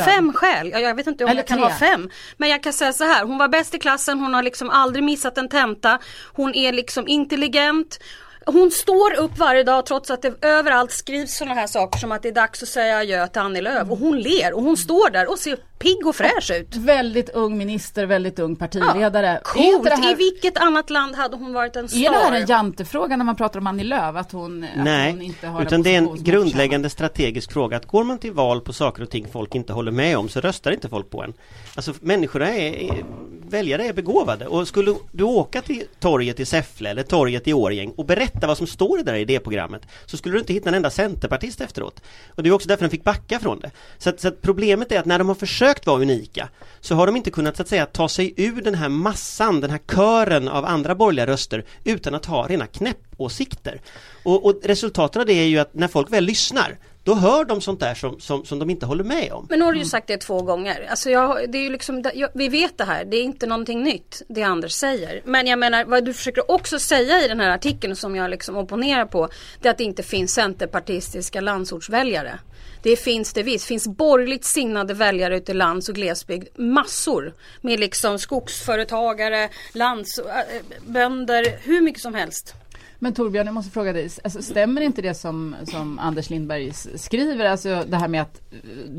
Fem 0.04 0.32
skäl, 0.32 0.70
ja, 0.72 0.78
jag 0.78 0.94
vet 0.94 1.06
inte 1.06 1.24
om 1.24 1.30
Eller 1.30 1.40
jag 1.40 1.46
kan 1.46 1.58
tre. 1.58 1.66
ha 1.66 1.74
fem. 1.78 2.10
Men 2.36 2.48
jag 2.48 2.62
kan 2.62 2.72
säga 2.72 2.92
så 2.92 3.04
här, 3.04 3.24
hon 3.24 3.38
var 3.38 3.48
bäst 3.48 3.74
i 3.74 3.78
klassen, 3.78 4.20
hon 4.20 4.34
har 4.34 4.42
liksom 4.42 4.70
aldrig 4.70 5.04
missat 5.04 5.38
en 5.38 5.48
tenta. 5.48 5.98
Hon 6.32 6.54
är 6.54 6.72
liksom 6.72 7.08
intelligent. 7.08 7.98
Hon 8.46 8.70
står 8.70 9.14
upp 9.18 9.38
varje 9.38 9.62
dag 9.62 9.86
trots 9.86 10.10
att 10.10 10.22
det 10.22 10.44
överallt 10.46 10.92
skrivs 10.92 11.36
sådana 11.36 11.54
här 11.54 11.66
saker 11.66 11.98
som 11.98 12.12
att 12.12 12.22
det 12.22 12.28
är 12.28 12.32
dags 12.32 12.62
att 12.62 12.68
säga 12.68 12.98
adjö 12.98 13.26
till 13.28 13.40
Annie 13.42 13.60
Lööf. 13.60 13.90
Och 13.90 13.98
hon 13.98 14.18
ler 14.20 14.52
och 14.52 14.62
hon 14.62 14.76
står 14.76 15.10
där 15.10 15.30
och 15.30 15.38
ser 15.38 15.56
pigg 15.78 16.06
och 16.06 16.16
fräsch 16.16 16.50
ut. 16.50 16.76
Väldigt 16.76 17.30
ung 17.30 17.58
minister, 17.58 18.06
väldigt 18.06 18.38
ung 18.38 18.56
partiledare. 18.56 19.28
Är 19.28 19.40
Coolt! 19.42 19.88
här- 19.88 20.12
I 20.12 20.14
vilket 20.14 20.58
annat 20.58 20.90
land 20.90 21.14
hade 21.16 21.36
hon 21.36 21.52
varit 21.52 21.76
en 21.76 21.88
star? 21.88 21.98
Är 21.98 22.10
det 22.10 22.18
här 22.18 22.40
en 22.40 22.46
jantefråga 22.46 23.16
när 23.16 23.24
man 23.24 23.36
pratar 23.36 23.60
om 23.60 23.66
Annie 23.66 23.84
Lööf? 23.84 24.16
Att 24.16 24.32
hon, 24.32 24.64
att 24.64 24.70
hon 24.74 24.84
Nej, 24.84 25.18
inte 25.24 25.46
har 25.46 25.62
utan 25.62 25.82
det 25.82 25.94
är 25.94 25.98
en 25.98 26.24
grundläggande 26.24 26.90
strategisk 26.90 27.52
fråga 27.52 27.76
att 27.76 27.86
går 27.86 28.04
man 28.04 28.18
till 28.18 28.32
val 28.32 28.60
på 28.60 28.72
saker 28.72 29.02
och 29.02 29.10
ting 29.10 29.26
folk 29.32 29.54
inte 29.54 29.72
håller 29.72 29.92
med 29.92 30.18
om 30.18 30.28
så 30.28 30.40
röstar 30.40 30.70
inte 30.72 30.88
folk 30.88 31.10
på 31.10 31.22
en. 31.22 31.32
Alltså 31.74 31.92
människorna 32.00 32.48
är, 32.48 32.72
är 32.92 33.04
väljare 33.48 33.86
är 33.86 33.92
begåvade 33.92 34.46
och 34.46 34.68
skulle 34.68 34.94
du 35.12 35.24
åka 35.24 35.62
till 35.62 35.82
torget 36.00 36.40
i 36.40 36.44
Säffle 36.44 36.90
eller 36.90 37.02
torget 37.02 37.48
i 37.48 37.52
Årjäng 37.52 37.90
och 37.96 38.04
berätta 38.06 38.31
vad 38.40 38.58
som 38.58 38.66
står 38.66 38.98
i 38.98 39.02
det 39.02 39.12
där 39.12 39.18
idéprogrammet 39.18 39.86
så 40.06 40.16
skulle 40.16 40.34
du 40.34 40.38
inte 40.38 40.52
hitta 40.52 40.68
en 40.68 40.74
enda 40.74 40.90
centerpartist 40.90 41.60
efteråt. 41.60 42.02
Och 42.28 42.42
det 42.42 42.48
är 42.48 42.52
också 42.52 42.68
därför 42.68 42.84
de 42.84 42.90
fick 42.90 43.04
backa 43.04 43.38
från 43.38 43.60
det. 43.60 43.70
Så, 43.98 44.10
att, 44.10 44.20
så 44.20 44.28
att 44.28 44.42
problemet 44.42 44.92
är 44.92 44.98
att 44.98 45.06
när 45.06 45.18
de 45.18 45.28
har 45.28 45.34
försökt 45.34 45.86
vara 45.86 46.02
unika 46.02 46.48
så 46.80 46.94
har 46.94 47.06
de 47.06 47.16
inte 47.16 47.30
kunnat 47.30 47.56
så 47.56 47.62
att 47.62 47.68
säga 47.68 47.86
ta 47.86 48.08
sig 48.08 48.34
ur 48.36 48.62
den 48.62 48.74
här 48.74 48.88
massan, 48.88 49.60
den 49.60 49.70
här 49.70 49.80
kören 49.92 50.48
av 50.48 50.64
andra 50.64 50.94
borgerliga 50.94 51.26
röster 51.26 51.64
utan 51.84 52.14
att 52.14 52.26
ha 52.26 52.48
rena 52.48 52.66
knäppåsikter. 52.66 53.80
Och, 54.24 54.46
och 54.46 54.60
resultatet 54.64 55.20
av 55.20 55.26
det 55.26 55.32
är 55.32 55.46
ju 55.46 55.58
att 55.58 55.74
när 55.74 55.88
folk 55.88 56.12
väl 56.12 56.24
lyssnar 56.24 56.78
då 57.04 57.14
hör 57.14 57.44
de 57.44 57.60
sånt 57.60 57.80
där 57.80 57.94
som, 57.94 58.20
som, 58.20 58.44
som 58.44 58.58
de 58.58 58.70
inte 58.70 58.86
håller 58.86 59.04
med 59.04 59.32
om. 59.32 59.46
Men 59.50 59.58
nu 59.58 59.64
har 59.64 59.72
du 59.72 59.78
ju 59.78 59.84
sagt 59.84 60.06
det 60.06 60.16
två 60.16 60.42
gånger. 60.42 60.86
Alltså 60.90 61.10
jag, 61.10 61.52
det 61.52 61.58
är 61.58 61.62
ju 61.62 61.70
liksom, 61.70 62.04
jag, 62.14 62.30
vi 62.34 62.48
vet 62.48 62.78
det 62.78 62.84
här, 62.84 63.04
det 63.04 63.16
är 63.16 63.22
inte 63.22 63.46
någonting 63.46 63.82
nytt 63.82 64.22
det 64.28 64.42
Anders 64.42 64.72
säger. 64.72 65.22
Men 65.24 65.46
jag 65.46 65.58
menar 65.58 65.84
vad 65.84 66.04
du 66.04 66.14
försöker 66.14 66.50
också 66.50 66.78
säga 66.78 67.24
i 67.24 67.28
den 67.28 67.40
här 67.40 67.50
artikeln 67.50 67.96
som 67.96 68.16
jag 68.16 68.30
liksom 68.30 68.56
opponerar 68.56 69.06
på. 69.06 69.28
Det 69.60 69.68
är 69.68 69.72
att 69.72 69.78
det 69.78 69.84
inte 69.84 70.02
finns 70.02 70.34
centerpartistiska 70.34 71.40
landsortsväljare. 71.40 72.38
Det 72.82 72.96
finns 72.96 73.32
det 73.32 73.42
visst, 73.42 73.64
finns 73.64 73.88
borgerligt 73.88 74.44
sinnade 74.44 74.94
väljare 74.94 75.36
ute 75.36 75.52
i 75.52 75.54
lands 75.54 75.88
och 75.88 75.94
glesbygd. 75.94 76.48
Massor. 76.58 77.34
Med 77.60 77.80
liksom 77.80 78.18
skogsföretagare, 78.18 79.48
landsbönder, 79.72 81.58
hur 81.62 81.80
mycket 81.80 82.02
som 82.02 82.14
helst. 82.14 82.54
Men 83.02 83.12
Torbjörn, 83.12 83.46
jag 83.46 83.54
måste 83.54 83.70
fråga 83.70 83.92
dig, 83.92 84.10
alltså, 84.24 84.42
stämmer 84.42 84.80
inte 84.80 85.02
det 85.02 85.14
som, 85.14 85.56
som 85.70 85.98
Anders 85.98 86.30
Lindberg 86.30 86.72
skriver, 86.94 87.44
alltså 87.44 87.82
det 87.86 87.96
här 87.96 88.08
med 88.08 88.22
att 88.22 88.40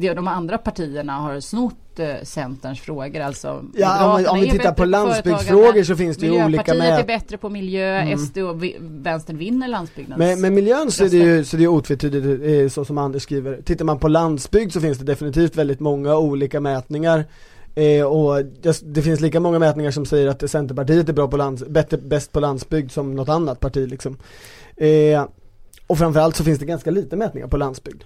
eh, 0.03 0.15
de 0.15 0.27
andra 0.27 0.57
partierna 0.57 1.13
har 1.13 1.39
snott 1.39 1.99
eh, 1.99 2.23
Centerns 2.23 2.81
frågor, 2.81 3.19
alltså 3.19 3.63
Ja, 3.75 4.15
om, 4.19 4.25
om 4.25 4.39
vi 4.39 4.51
tittar 4.51 4.73
på 4.73 4.85
landsbygdsfrågor 4.85 5.83
så 5.83 5.95
finns 5.95 6.17
det 6.17 6.25
ju 6.25 6.31
olika 6.31 6.45
Miljöpartiet 6.47 6.83
är 6.83 6.97
med 6.97 7.05
bättre 7.05 7.37
på 7.37 7.49
miljö, 7.49 8.01
Mm. 8.01 8.17
SD 8.17 8.37
och 8.37 8.63
Vänstern 8.79 9.37
vinner 9.37 9.67
landsbygdens 9.67 10.17
med, 10.17 10.37
med 10.37 10.53
miljön 10.53 10.91
så 10.91 11.05
är 11.05 11.09
det 11.09 11.17
ju, 11.17 11.45
så 11.45 11.57
det 11.57 11.63
är 11.63 11.67
otvetydigt 11.67 12.43
eh, 12.43 12.69
så 12.69 12.85
som 12.85 12.97
Anders 12.97 13.23
skriver. 13.23 13.61
Tittar 13.61 13.85
man 13.85 13.99
på 13.99 14.07
landsbygd 14.07 14.73
så 14.73 14.81
finns 14.81 14.97
det 14.97 15.05
definitivt 15.05 15.55
väldigt 15.55 15.79
många 15.79 16.17
olika 16.17 16.59
mätningar 16.59 17.25
eh, 17.75 18.05
och 18.05 18.45
det 18.83 19.01
finns 19.01 19.21
lika 19.21 19.39
många 19.39 19.59
mätningar 19.59 19.91
som 19.91 20.05
säger 20.05 20.27
att 20.27 20.49
Centerpartiet 20.49 21.09
är 21.09 21.13
bra 21.13 21.27
på 21.27 21.37
lands, 21.37 21.63
bättre, 21.67 21.97
bäst 21.97 22.31
på 22.31 22.39
landsbygd 22.39 22.91
som 22.91 23.15
något 23.15 23.29
annat 23.29 23.59
parti 23.59 23.89
liksom. 23.89 24.17
Eh, 24.77 25.25
och 25.87 25.97
framförallt 25.97 26.35
så 26.35 26.43
finns 26.43 26.59
det 26.59 26.65
ganska 26.65 26.91
lite 26.91 27.15
mätningar 27.15 27.47
på 27.47 27.57
landsbygd. 27.57 28.03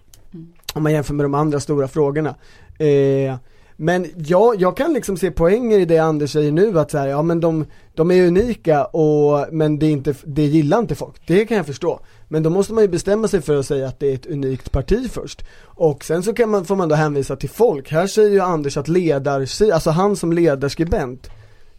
Om 0.74 0.84
man 0.84 0.92
jämför 0.92 1.14
med 1.14 1.26
de 1.26 1.34
andra 1.34 1.60
stora 1.60 1.88
frågorna. 1.88 2.36
Eh, 2.80 3.36
men 3.80 4.08
ja, 4.18 4.54
jag 4.58 4.78
kan 4.78 4.94
liksom 4.94 5.18
se 5.18 5.32
poänger 5.32 5.80
i 5.80 5.86
det 5.86 5.98
Anders 5.98 6.32
säger 6.32 6.52
nu 6.52 6.80
att 6.80 6.92
så 6.92 6.98
här, 6.98 7.08
ja 7.08 7.22
men 7.22 7.40
de, 7.40 7.66
de 7.94 8.12
är 8.12 8.28
unika 8.28 8.86
och, 8.86 9.48
men 9.52 9.80
det, 9.80 9.86
är 9.86 9.92
inte, 9.92 10.16
det 10.24 10.46
gillar 10.46 10.80
inte 10.80 10.96
folk. 10.96 11.28
Det 11.28 11.46
kan 11.46 11.58
jag 11.58 11.66
förstå. 11.66 12.00
Men 12.28 12.44
då 12.44 12.50
måste 12.50 12.74
man 12.74 12.84
ju 12.84 12.88
bestämma 12.88 13.28
sig 13.28 13.42
för 13.42 13.60
att 13.60 13.66
säga 13.66 13.88
att 13.88 14.00
det 14.00 14.08
är 14.08 14.16
ett 14.16 14.26
unikt 14.26 14.72
parti 14.72 15.12
först. 15.12 15.46
Och 15.62 16.04
sen 16.04 16.24
så 16.24 16.34
kan 16.34 16.50
man, 16.50 16.66
får 16.66 16.76
man 16.76 16.90
då 16.90 16.96
hänvisa 16.96 17.36
till 17.36 17.50
folk. 17.50 17.92
Här 17.92 18.08
säger 18.08 18.30
ju 18.30 18.40
Anders 18.40 18.78
att 18.78 18.88
ledarsi, 18.88 19.72
alltså 19.72 19.90
han 19.90 20.16
som 20.16 20.34
ledarskribent 20.34 21.30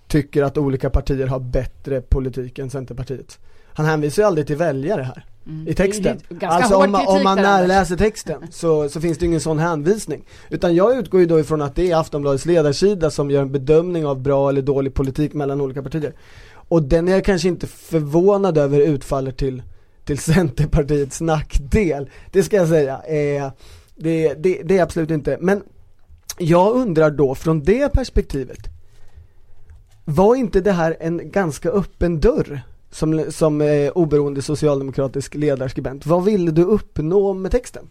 tycker 0.06 0.42
att 0.42 0.58
olika 0.58 0.90
partier 0.90 1.26
har 1.26 1.40
bättre 1.40 2.00
politik 2.00 2.58
än 2.58 2.70
Centerpartiet. 2.70 3.38
Han 3.74 3.86
hänvisar 3.86 4.22
ju 4.22 4.26
aldrig 4.26 4.46
till 4.46 4.56
väljare 4.56 5.02
här 5.02 5.24
Mm. 5.48 5.68
i 5.68 5.74
texten. 5.74 6.18
Alltså 6.40 6.76
om 6.76 6.90
man, 6.90 7.06
om 7.06 7.22
man 7.22 7.36
närläser 7.36 7.96
texten 7.96 8.46
så, 8.50 8.88
så 8.88 9.00
finns 9.00 9.18
det 9.18 9.26
ingen 9.26 9.40
sån 9.40 9.58
hänvisning. 9.58 10.24
Utan 10.50 10.74
jag 10.74 10.98
utgår 10.98 11.20
ju 11.20 11.26
då 11.26 11.40
ifrån 11.40 11.62
att 11.62 11.74
det 11.74 11.90
är 11.90 11.96
Aftonbladets 11.96 12.46
ledarsida 12.46 13.10
som 13.10 13.30
gör 13.30 13.42
en 13.42 13.52
bedömning 13.52 14.06
av 14.06 14.22
bra 14.22 14.48
eller 14.48 14.62
dålig 14.62 14.94
politik 14.94 15.34
mellan 15.34 15.60
olika 15.60 15.82
partier. 15.82 16.12
Och 16.50 16.82
den 16.82 17.08
är 17.08 17.12
jag 17.12 17.24
kanske 17.24 17.48
inte 17.48 17.66
förvånad 17.66 18.58
över 18.58 18.80
utfaller 18.80 19.32
till, 19.32 19.62
till 20.08 20.18
Centerpartiets 20.18 21.20
nackdel. 21.20 22.10
Det 22.30 22.42
ska 22.42 22.56
jag 22.56 22.68
säga. 22.68 23.02
Eh, 23.02 23.52
det, 23.96 24.34
det, 24.34 24.62
det 24.62 24.78
är 24.78 24.82
absolut 24.82 25.10
inte. 25.10 25.38
Men 25.40 25.62
jag 26.38 26.76
undrar 26.76 27.10
då 27.10 27.34
från 27.34 27.62
det 27.62 27.92
perspektivet 27.92 28.58
var 30.04 30.34
inte 30.34 30.60
det 30.60 30.72
här 30.72 30.96
en 31.00 31.30
ganska 31.30 31.70
öppen 31.70 32.20
dörr? 32.20 32.60
Som, 32.90 33.24
som 33.28 33.60
eh, 33.60 33.90
oberoende 33.90 34.42
socialdemokratisk 34.42 35.34
ledarskribent. 35.34 36.06
Vad 36.06 36.24
ville 36.24 36.50
du 36.50 36.62
uppnå 36.62 37.34
med 37.34 37.50
texten? 37.50 37.86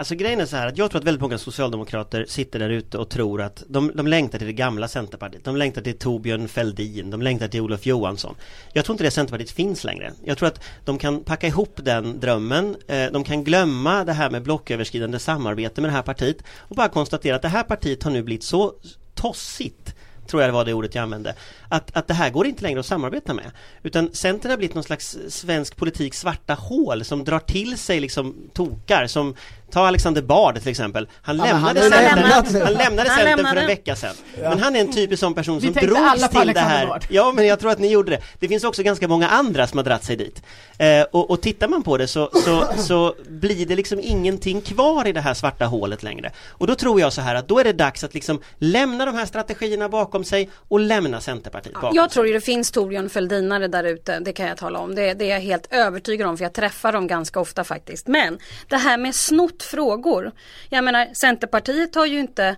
Alltså 0.00 0.14
grejen 0.14 0.40
är 0.40 0.46
så 0.46 0.56
här 0.56 0.66
att 0.66 0.78
jag 0.78 0.90
tror 0.90 1.00
att 1.00 1.06
väldigt 1.06 1.20
många 1.20 1.38
socialdemokrater 1.38 2.24
sitter 2.28 2.58
där 2.58 2.70
ute 2.70 2.98
och 2.98 3.08
tror 3.08 3.42
att 3.42 3.64
de, 3.68 3.92
de 3.94 4.06
längtar 4.06 4.38
till 4.38 4.46
det 4.46 4.52
gamla 4.52 4.88
Centerpartiet. 4.88 5.44
De 5.44 5.56
längtar 5.56 5.82
till 5.82 5.98
Torbjörn 5.98 6.48
Fälldin, 6.48 7.10
de 7.10 7.22
längtar 7.22 7.48
till 7.48 7.60
Olof 7.60 7.86
Johansson. 7.86 8.34
Jag 8.72 8.84
tror 8.84 8.94
inte 8.94 9.04
det 9.04 9.10
Centerpartiet 9.10 9.50
finns 9.50 9.84
längre. 9.84 10.12
Jag 10.24 10.38
tror 10.38 10.48
att 10.48 10.60
de 10.84 10.98
kan 10.98 11.24
packa 11.24 11.46
ihop 11.46 11.72
den 11.76 12.20
drömmen. 12.20 12.76
Eh, 12.86 13.12
de 13.12 13.24
kan 13.24 13.44
glömma 13.44 14.04
det 14.04 14.12
här 14.12 14.30
med 14.30 14.42
blocköverskridande 14.42 15.18
samarbete 15.18 15.80
med 15.80 15.90
det 15.90 15.94
här 15.94 16.02
partiet 16.02 16.36
och 16.58 16.76
bara 16.76 16.88
konstatera 16.88 17.36
att 17.36 17.42
det 17.42 17.48
här 17.48 17.62
partiet 17.62 18.02
har 18.02 18.10
nu 18.10 18.22
blivit 18.22 18.44
så 18.44 18.74
tossigt 19.14 19.94
tror 20.30 20.42
jag 20.42 20.48
det 20.48 20.52
var 20.52 20.64
det 20.64 20.74
ordet 20.74 20.94
jag 20.94 21.02
använde, 21.02 21.34
att, 21.68 21.96
att 21.96 22.08
det 22.08 22.14
här 22.14 22.30
går 22.30 22.46
inte 22.46 22.62
längre 22.62 22.80
att 22.80 22.86
samarbeta 22.86 23.34
med. 23.34 23.50
Utan 23.82 24.14
Centern 24.14 24.50
har 24.50 24.58
blivit 24.58 24.74
någon 24.74 24.84
slags 24.84 25.18
svensk 25.28 25.76
politik 25.76 26.14
svarta 26.14 26.54
hål 26.54 27.04
som 27.04 27.24
drar 27.24 27.38
till 27.38 27.78
sig 27.78 28.00
liksom 28.00 28.36
tokar 28.52 29.06
som 29.06 29.34
Ta 29.70 29.86
Alexander 29.86 30.22
Bard 30.22 30.58
till 30.60 30.68
exempel. 30.70 31.08
Han 31.22 31.36
Ja, 31.38 31.44
lämnade 31.44 31.80
han 31.80 31.90
Centern, 31.90 32.18
lämnat. 32.18 32.62
han 32.64 32.72
lämnade 32.72 33.10
Han 33.10 33.18
Centern 33.18 33.46
för 33.46 33.56
en 33.56 33.66
vecka 33.66 33.96
sedan. 33.96 34.14
Men 34.42 34.58
han 34.58 34.76
är 34.76 34.80
en 34.80 34.92
typisk 34.92 35.20
sån 35.20 35.34
person 35.34 35.58
Vi 35.58 35.72
som 35.72 35.86
drogs 35.86 36.28
till 36.28 36.52
det 36.54 36.60
här. 36.60 36.86
Bard. 36.86 37.04
Ja, 37.10 37.32
men 37.36 37.46
jag 37.46 37.60
tror 37.60 37.70
att 37.70 37.78
ni 37.78 37.88
gjorde 37.88 38.10
det. 38.10 38.22
Det 38.38 38.48
finns 38.48 38.64
också 38.64 38.82
ganska 38.82 39.08
många 39.08 39.28
andra 39.28 39.66
som 39.66 39.78
har 39.78 39.84
dratt 39.84 40.04
sig 40.04 40.16
dit. 40.16 40.42
Eh, 40.78 41.02
och, 41.12 41.30
och 41.30 41.40
tittar 41.42 41.68
man 41.68 41.82
på 41.82 41.96
det 41.96 42.06
så, 42.06 42.30
så, 42.44 42.64
så 42.78 43.14
blir 43.28 43.66
det 43.66 43.76
liksom 43.76 44.00
ingenting 44.02 44.60
kvar 44.60 45.06
i 45.06 45.12
det 45.12 45.20
här 45.20 45.34
svarta 45.34 45.64
hålet 45.66 46.02
längre. 46.02 46.32
Och 46.48 46.66
då 46.66 46.74
tror 46.74 47.00
jag 47.00 47.12
så 47.12 47.20
här 47.20 47.34
att 47.34 47.48
då 47.48 47.58
är 47.58 47.64
det 47.64 47.72
dags 47.72 48.04
att 48.04 48.14
liksom 48.14 48.40
lämna 48.58 49.06
de 49.06 49.14
här 49.14 49.26
strategierna 49.26 49.88
bakom 49.88 50.24
sig 50.24 50.50
och 50.68 50.80
lämna 50.80 51.20
Centerpartiet 51.20 51.74
bakom 51.74 51.90
Jag 51.96 52.04
sig. 52.10 52.14
tror 52.14 52.26
ju 52.26 52.32
det 52.32 52.40
finns 52.40 52.70
Torbjörn 52.70 53.10
Fälldinare 53.10 53.68
där 53.68 53.84
ute, 53.84 54.18
det 54.20 54.32
kan 54.32 54.46
jag 54.46 54.56
tala 54.56 54.78
om. 54.78 54.94
Det, 54.94 55.14
det 55.14 55.24
är 55.24 55.34
jag 55.34 55.40
helt 55.40 55.66
övertygad 55.72 56.28
om 56.28 56.36
för 56.36 56.44
jag 56.44 56.52
träffar 56.52 56.92
dem 56.92 57.06
ganska 57.06 57.40
ofta 57.40 57.64
faktiskt. 57.64 58.06
Men 58.06 58.38
det 58.68 58.76
här 58.76 58.98
med 58.98 59.14
snott 59.14 59.59
frågor. 59.62 60.32
Jag 60.68 60.84
menar 60.84 61.08
Centerpartiet 61.14 61.94
har 61.94 62.06
ju 62.06 62.20
inte 62.20 62.56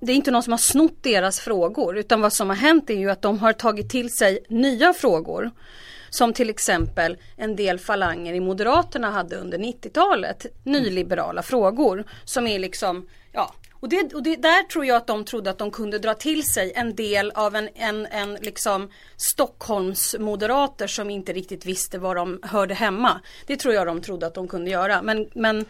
det 0.00 0.12
är 0.12 0.16
inte 0.16 0.30
någon 0.30 0.42
som 0.42 0.52
har 0.52 0.58
snott 0.58 1.02
deras 1.02 1.40
frågor 1.40 1.98
utan 1.98 2.20
vad 2.20 2.32
som 2.32 2.48
har 2.48 2.56
hänt 2.56 2.90
är 2.90 2.94
ju 2.94 3.10
att 3.10 3.22
de 3.22 3.38
har 3.38 3.52
tagit 3.52 3.90
till 3.90 4.10
sig 4.10 4.38
nya 4.48 4.92
frågor. 4.92 5.50
Som 6.10 6.32
till 6.32 6.50
exempel 6.50 7.16
en 7.36 7.56
del 7.56 7.78
falanger 7.78 8.34
i 8.34 8.40
Moderaterna 8.40 9.10
hade 9.10 9.36
under 9.36 9.58
90-talet. 9.58 10.46
Nyliberala 10.62 11.42
frågor 11.42 12.04
som 12.24 12.46
är 12.46 12.58
liksom, 12.58 13.08
ja, 13.32 13.54
och, 13.84 13.90
det, 13.90 14.14
och 14.14 14.22
det, 14.22 14.36
där 14.36 14.62
tror 14.62 14.84
jag 14.84 14.96
att 14.96 15.06
de 15.06 15.24
trodde 15.24 15.50
att 15.50 15.58
de 15.58 15.70
kunde 15.70 15.98
dra 15.98 16.14
till 16.14 16.42
sig 16.46 16.72
en 16.74 16.94
del 16.94 17.30
av 17.30 17.56
en, 17.56 17.68
en, 17.74 18.06
en 18.06 18.34
liksom 18.34 18.88
Stockholmsmoderater 19.16 20.86
som 20.86 21.10
inte 21.10 21.32
riktigt 21.32 21.66
visste 21.66 21.98
var 21.98 22.14
de 22.14 22.40
hörde 22.42 22.74
hemma. 22.74 23.20
Det 23.46 23.56
tror 23.56 23.74
jag 23.74 23.86
de 23.86 24.00
trodde 24.00 24.26
att 24.26 24.34
de 24.34 24.48
kunde 24.48 24.70
göra. 24.70 25.02
Men, 25.02 25.28
men, 25.34 25.64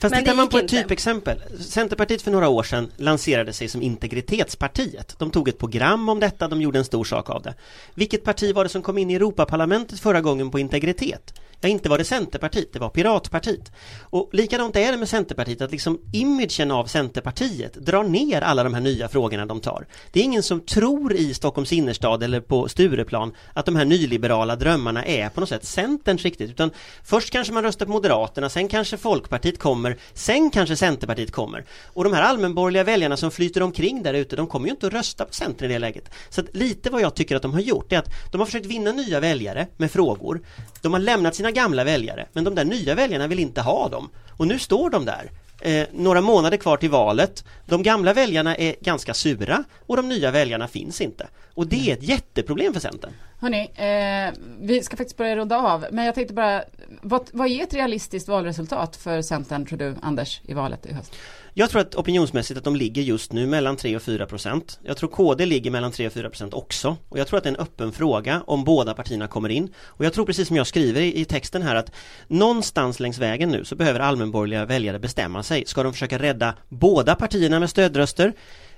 Fast 0.00 0.14
men 0.14 0.24
tittar 0.24 0.34
man 0.34 0.48
på 0.48 0.56
ett 0.56 0.62
inte. 0.62 0.82
typexempel. 0.82 1.42
Centerpartiet 1.60 2.22
för 2.22 2.30
några 2.30 2.48
år 2.48 2.62
sedan 2.62 2.92
lanserade 2.96 3.52
sig 3.52 3.68
som 3.68 3.82
integritetspartiet. 3.82 5.14
De 5.18 5.30
tog 5.30 5.48
ett 5.48 5.58
program 5.58 6.08
om 6.08 6.20
detta, 6.20 6.48
de 6.48 6.62
gjorde 6.62 6.78
en 6.78 6.84
stor 6.84 7.04
sak 7.04 7.30
av 7.30 7.42
det. 7.42 7.54
Vilket 7.94 8.24
parti 8.24 8.54
var 8.54 8.64
det 8.64 8.70
som 8.70 8.82
kom 8.82 8.98
in 8.98 9.10
i 9.10 9.14
Europaparlamentet 9.14 10.00
förra 10.00 10.20
gången 10.20 10.50
på 10.50 10.58
integritet? 10.58 11.40
Ja, 11.60 11.68
inte 11.68 11.88
var 11.88 11.98
det 11.98 12.04
Centerpartiet, 12.04 12.72
det 12.72 12.78
var 12.78 12.88
Piratpartiet. 12.88 13.72
Och 14.02 14.30
likadant 14.32 14.76
är 14.76 14.92
det 14.92 14.98
med 14.98 15.08
Centerpartiet, 15.08 15.60
att 15.60 15.70
liksom 15.70 16.00
imagen 16.12 16.70
av 16.70 16.84
Centerpartiet 16.84 17.74
drar 17.74 18.04
ner 18.04 18.40
alla 18.42 18.64
de 18.64 18.74
här 18.74 18.80
nya 18.80 19.08
frågorna 19.08 19.46
de 19.46 19.60
tar. 19.60 19.86
Det 20.12 20.20
är 20.20 20.24
ingen 20.24 20.42
som 20.42 20.60
tror 20.60 21.14
i 21.14 21.34
Stockholms 21.34 21.72
innerstad 21.72 22.22
eller 22.22 22.40
på 22.40 22.68
Stureplan 22.68 23.34
att 23.52 23.66
de 23.66 23.76
här 23.76 23.84
nyliberala 23.84 24.56
drömmarna 24.56 25.04
är 25.04 25.28
på 25.28 25.40
något 25.40 25.48
sätt 25.48 25.64
Centerns 25.64 26.22
riktigt, 26.22 26.50
utan 26.50 26.70
först 27.04 27.30
kanske 27.30 27.52
man 27.52 27.62
röstar 27.62 27.86
på 27.86 27.92
Moderaterna, 27.92 28.48
sen 28.48 28.68
kanske 28.68 28.96
Folkpartiet 28.96 29.58
kommer, 29.58 29.96
sen 30.14 30.50
kanske 30.50 30.76
Centerpartiet 30.76 31.32
kommer. 31.32 31.64
Och 31.86 32.04
de 32.04 32.12
här 32.12 32.22
allmänborgerliga 32.22 32.84
väljarna 32.84 33.16
som 33.16 33.30
flyter 33.30 33.62
omkring 33.62 34.02
där 34.02 34.14
ute, 34.14 34.36
de 34.36 34.46
kommer 34.46 34.66
ju 34.66 34.70
inte 34.70 34.86
att 34.86 34.92
rösta 34.92 35.24
på 35.24 35.34
Centern 35.34 35.70
i 35.70 35.72
det 35.72 35.78
läget. 35.78 36.10
Så 36.30 36.40
att 36.40 36.56
lite 36.56 36.90
vad 36.90 37.00
jag 37.00 37.14
tycker 37.14 37.36
att 37.36 37.42
de 37.42 37.52
har 37.52 37.60
gjort 37.60 37.92
är 37.92 37.98
att 37.98 38.10
de 38.32 38.38
har 38.38 38.46
försökt 38.46 38.66
vinna 38.66 38.92
nya 38.92 39.20
väljare 39.20 39.66
med 39.76 39.90
frågor. 39.90 40.40
De 40.82 40.92
har 40.92 41.00
lämnat 41.00 41.34
sina 41.34 41.47
gamla 41.50 41.84
väljare, 41.84 42.26
men 42.32 42.44
de 42.44 42.54
där 42.54 42.64
nya 42.64 42.94
väljarna 42.94 43.26
vill 43.26 43.38
inte 43.38 43.60
ha 43.60 43.88
dem. 43.88 44.10
Och 44.36 44.46
nu 44.46 44.58
står 44.58 44.90
de 44.90 45.04
där. 45.04 45.30
Eh, 45.60 45.86
några 45.92 46.20
månader 46.20 46.56
kvar 46.56 46.76
till 46.76 46.90
valet. 46.90 47.44
De 47.66 47.82
gamla 47.82 48.12
väljarna 48.12 48.56
är 48.56 48.74
ganska 48.80 49.14
sura 49.14 49.64
och 49.86 49.96
de 49.96 50.08
nya 50.08 50.30
väljarna 50.30 50.68
finns 50.68 51.00
inte. 51.00 51.28
Och 51.54 51.66
det 51.66 51.90
är 51.90 51.92
ett 51.92 52.02
jätteproblem 52.02 52.72
för 52.72 52.80
Centern. 52.80 53.10
Hörni, 53.40 53.70
eh, 53.74 54.34
vi 54.60 54.82
ska 54.82 54.96
faktiskt 54.96 55.16
börja 55.16 55.36
runda 55.36 55.56
av. 55.56 55.86
Men 55.90 56.04
jag 56.04 56.14
tänkte 56.14 56.34
bara, 56.34 56.62
vad, 57.02 57.28
vad 57.32 57.48
är 57.48 57.62
ett 57.62 57.74
realistiskt 57.74 58.28
valresultat 58.28 58.96
för 58.96 59.22
Centern 59.22 59.66
tror 59.66 59.78
du, 59.78 59.94
Anders, 60.02 60.40
i 60.44 60.54
valet 60.54 60.86
i 60.86 60.92
höst? 60.92 61.16
Jag 61.54 61.70
tror 61.70 61.80
att 61.80 61.94
opinionsmässigt 61.94 62.58
att 62.58 62.64
de 62.64 62.76
ligger 62.76 63.02
just 63.02 63.32
nu 63.32 63.46
mellan 63.46 63.76
3 63.76 63.96
och 63.96 64.02
4 64.02 64.26
procent. 64.26 64.78
Jag 64.82 64.96
tror 64.96 65.10
KD 65.10 65.46
ligger 65.46 65.70
mellan 65.70 65.92
3 65.92 66.06
och 66.06 66.12
4 66.12 66.28
procent 66.28 66.54
också. 66.54 66.96
Och 67.08 67.18
jag 67.18 67.26
tror 67.26 67.38
att 67.38 67.44
det 67.44 67.50
är 67.50 67.54
en 67.54 67.60
öppen 67.60 67.92
fråga 67.92 68.42
om 68.46 68.64
båda 68.64 68.94
partierna 68.94 69.28
kommer 69.28 69.48
in. 69.48 69.74
Och 69.78 70.04
jag 70.04 70.12
tror 70.12 70.26
precis 70.26 70.48
som 70.48 70.56
jag 70.56 70.66
skriver 70.66 71.00
i, 71.00 71.20
i 71.20 71.24
texten 71.24 71.62
här 71.62 71.74
att 71.74 71.92
någonstans 72.26 73.00
längs 73.00 73.18
vägen 73.18 73.48
nu 73.48 73.64
så 73.64 73.76
behöver 73.76 74.00
allmänborgerliga 74.00 74.64
väljare 74.64 74.98
bestämma 74.98 75.42
sig. 75.42 75.64
Ska 75.66 75.82
de 75.82 75.92
försöka 75.92 76.18
rädda 76.18 76.54
båda 76.68 77.14
partierna 77.14 77.60
med 77.60 77.70
stödröster? 77.70 78.32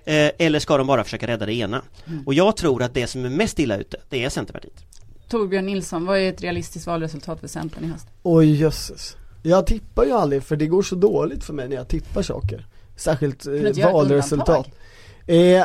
Eh, 0.05 0.31
eller 0.38 0.59
ska 0.59 0.77
de 0.77 0.87
bara 0.87 1.05
försöka 1.05 1.27
rädda 1.27 1.46
det 1.46 1.55
ena? 1.55 1.83
Och 2.27 2.35
jag 2.35 2.57
tror 2.57 2.83
att 2.83 2.94
det 2.94 3.07
som 3.07 3.25
är 3.25 3.31
mest 3.31 3.59
illa 3.59 3.77
ute, 3.77 3.96
det 4.09 4.25
är 4.25 4.29
Centerpartiet. 4.29 5.00
Torbjörn 5.31 5.66
Nilsson, 5.66 6.07
vad 6.07 6.19
är 6.19 6.29
ett 6.29 6.43
realistiskt 6.43 6.87
valresultat 6.87 7.40
för 7.40 7.49
Centern 7.49 7.85
i 7.85 7.87
höst? 7.87 8.07
Oj 8.23 8.61
jösses. 8.61 9.16
Jag 9.43 9.66
tippar 9.66 10.05
ju 10.05 10.12
aldrig 10.12 10.43
för 10.43 10.57
det 10.57 10.66
går 10.66 10.83
så 10.83 10.95
dåligt 10.95 11.45
för 11.45 11.53
mig 11.53 11.69
när 11.69 11.77
jag 11.77 11.88
tippar 11.88 12.23
saker. 12.23 12.66
Särskilt 12.97 13.47
eh, 13.47 13.93
valresultat. 13.93 14.69
Eh, 15.27 15.64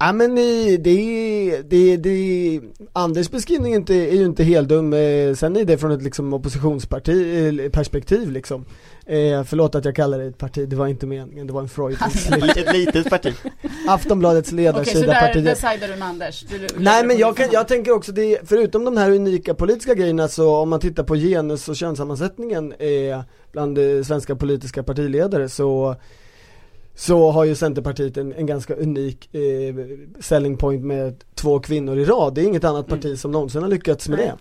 Ja 0.00 0.12
men 0.12 0.34
det, 0.34 1.62
det, 1.62 1.96
det, 1.96 2.60
Anders 2.92 3.30
beskrivning 3.30 3.72
är, 3.72 3.76
inte, 3.76 3.94
är 3.94 4.14
ju 4.14 4.24
inte 4.24 4.44
helt 4.44 4.68
dum, 4.68 4.92
eh, 4.92 5.34
sen 5.34 5.56
är 5.56 5.64
det 5.64 5.78
från 5.78 5.90
ett 5.90 6.02
liksom 6.02 6.32
oppositionsparti 6.32 7.60
eh, 7.60 7.70
perspektiv 7.70 8.30
liksom. 8.30 8.64
Eh, 9.08 9.44
förlåt 9.44 9.74
att 9.74 9.84
jag 9.84 9.96
kallar 9.96 10.18
det 10.18 10.24
ett 10.24 10.38
parti, 10.38 10.68
det 10.68 10.76
var 10.76 10.86
inte 10.86 11.06
meningen, 11.06 11.46
det 11.46 11.52
var 11.52 11.60
en 11.60 11.68
slip. 11.68 12.56
Ett 12.56 12.72
litet 12.72 13.10
parti. 13.10 13.34
Aftonbladets 13.88 14.52
Okej, 14.52 14.64
så 14.66 14.72
ledarsida 14.72 15.00
där, 15.00 15.06
där 15.06 15.26
partiet. 15.26 15.58
sidar 15.58 15.88
du 15.88 15.96
med 15.96 16.08
Anders? 16.08 16.40
Du, 16.42 16.58
du, 16.58 16.66
Nej 16.78 17.06
men 17.06 17.18
jag, 17.18 17.36
kan, 17.36 17.48
jag 17.52 17.68
tänker 17.68 17.92
också, 17.92 18.12
det, 18.12 18.38
förutom 18.44 18.84
de 18.84 18.96
här 18.96 19.10
unika 19.10 19.54
politiska 19.54 19.94
grejerna 19.94 20.28
så 20.28 20.56
om 20.56 20.68
man 20.68 20.80
tittar 20.80 21.04
på 21.04 21.16
genus 21.16 21.68
och 21.68 21.76
könssammansättningen 21.76 22.72
eh, 22.72 23.20
bland 23.52 23.78
eh, 23.78 24.02
svenska 24.02 24.36
politiska 24.36 24.82
partiledare 24.82 25.48
så 25.48 25.96
så 26.94 27.30
har 27.30 27.44
ju 27.44 27.54
Centerpartiet 27.54 28.16
en, 28.16 28.32
en 28.32 28.46
ganska 28.46 28.74
unik 28.74 29.34
eh, 29.34 29.74
selling 30.20 30.56
point 30.56 30.84
med 30.84 31.24
två 31.34 31.60
kvinnor 31.60 31.98
i 31.98 32.04
rad. 32.04 32.34
Det 32.34 32.40
är 32.40 32.44
inget 32.44 32.64
annat 32.64 32.86
parti 32.86 33.18
som 33.18 33.30
någonsin 33.30 33.62
har 33.62 33.68
lyckats 33.68 34.08
med 34.08 34.18
det. 34.18 34.32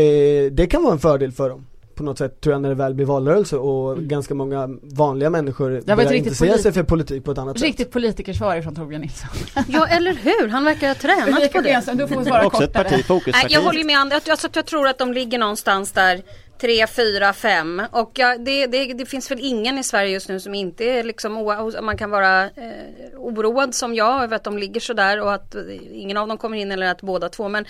Eh, 0.00 0.52
det 0.52 0.66
kan 0.66 0.82
vara 0.82 0.92
en 0.92 0.98
fördel 0.98 1.32
för 1.32 1.48
dem 1.48 1.66
på 2.00 2.04
något 2.04 2.18
sätt 2.18 2.40
tror 2.40 2.52
jag 2.52 2.62
när 2.62 2.68
det 2.68 2.74
väl 2.74 2.94
blir 2.94 3.06
valrörelse 3.06 3.56
och 3.56 3.98
ganska 3.98 4.34
många 4.34 4.68
vanliga 4.82 5.30
människor 5.30 5.74
ett 5.76 5.86
börjar 5.86 5.98
riktigt 5.98 6.16
intressera 6.16 6.58
sig 6.58 6.72
för 6.72 6.82
politik 6.82 7.24
på 7.24 7.30
ett 7.30 7.38
annat 7.38 7.58
sätt. 7.58 7.66
Riktigt 7.66 7.90
politikersvar 7.90 8.62
från 8.62 8.74
Torbjörn 8.74 9.00
Nilsson. 9.00 9.28
Ja 9.68 9.86
eller 9.86 10.14
hur, 10.14 10.48
han 10.48 10.64
verkar 10.64 10.88
ha 10.88 10.94
tränat 10.94 11.52
på 11.52 11.60
det. 11.60 11.64
Benson, 11.64 11.96
du 11.96 12.08
får 12.08 12.24
svara 12.24 12.46
Också 12.46 12.64
ett 12.64 12.72
kortare. 12.72 12.84
parti, 12.90 13.04
fokusparti. 13.04 13.44
Nej, 13.44 13.54
jag 13.54 13.60
håller 13.60 13.78
ju 13.78 13.84
med 13.84 13.98
Anders, 13.98 14.28
alltså, 14.28 14.48
jag 14.52 14.66
tror 14.66 14.88
att 14.88 14.98
de 14.98 15.12
ligger 15.12 15.38
någonstans 15.38 15.92
där 15.92 16.22
3, 16.60 16.86
4, 16.86 17.32
5 17.32 17.82
och 17.90 18.10
ja, 18.14 18.36
det, 18.38 18.66
det, 18.66 18.92
det 18.92 19.06
finns 19.06 19.30
väl 19.30 19.38
ingen 19.40 19.78
i 19.78 19.84
Sverige 19.84 20.10
just 20.10 20.28
nu 20.28 20.40
som 20.40 20.54
inte 20.54 20.84
är 20.84 21.04
liksom 21.04 21.32
man 21.82 21.96
kan 21.96 22.10
vara 22.10 22.44
eh, 22.44 22.50
oroad 23.16 23.74
som 23.74 23.94
jag 23.94 24.22
över 24.22 24.36
att 24.36 24.44
de 24.44 24.58
ligger 24.58 24.80
sådär 24.80 25.20
och 25.20 25.34
att 25.34 25.54
eh, 25.54 25.62
ingen 25.92 26.16
av 26.16 26.28
dem 26.28 26.38
kommer 26.38 26.56
in 26.56 26.72
eller 26.72 26.86
att 26.86 27.02
båda 27.02 27.28
två 27.28 27.48
men 27.48 27.64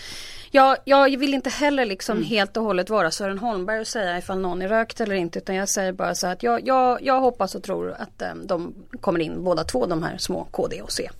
jag, 0.50 0.76
jag 0.84 1.18
vill 1.18 1.34
inte 1.34 1.50
heller 1.50 1.84
liksom 1.84 2.22
helt 2.22 2.56
och 2.56 2.64
hållet 2.64 2.90
vara 2.90 3.10
Sören 3.10 3.38
Holmberg 3.38 3.80
och 3.80 3.86
säga 3.86 4.18
ifall 4.18 4.38
någon 4.38 4.62
är 4.62 4.68
rökt 4.68 5.00
eller 5.00 5.14
inte 5.14 5.38
utan 5.38 5.54
jag 5.54 5.68
säger 5.68 5.92
bara 5.92 6.14
så 6.14 6.26
att 6.26 6.42
jag, 6.42 6.66
jag, 6.66 7.02
jag 7.02 7.20
hoppas 7.20 7.54
och 7.54 7.62
tror 7.62 7.90
att 7.98 8.22
eh, 8.22 8.34
de 8.44 8.74
kommer 9.00 9.20
in 9.20 9.44
båda 9.44 9.64
två 9.64 9.86
de 9.86 10.02
här 10.02 10.18
små 10.18 10.44
KD 10.44 10.82
och 10.82 10.92
C. 10.92 11.10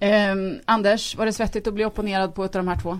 Ehm, 0.00 0.58
Anders, 0.64 1.16
var 1.16 1.26
det 1.26 1.32
svettigt 1.32 1.66
att 1.66 1.74
bli 1.74 1.84
opponerad 1.84 2.34
på 2.34 2.44
ett 2.44 2.56
av 2.56 2.64
de 2.64 2.68
här 2.68 2.80
två? 2.82 2.98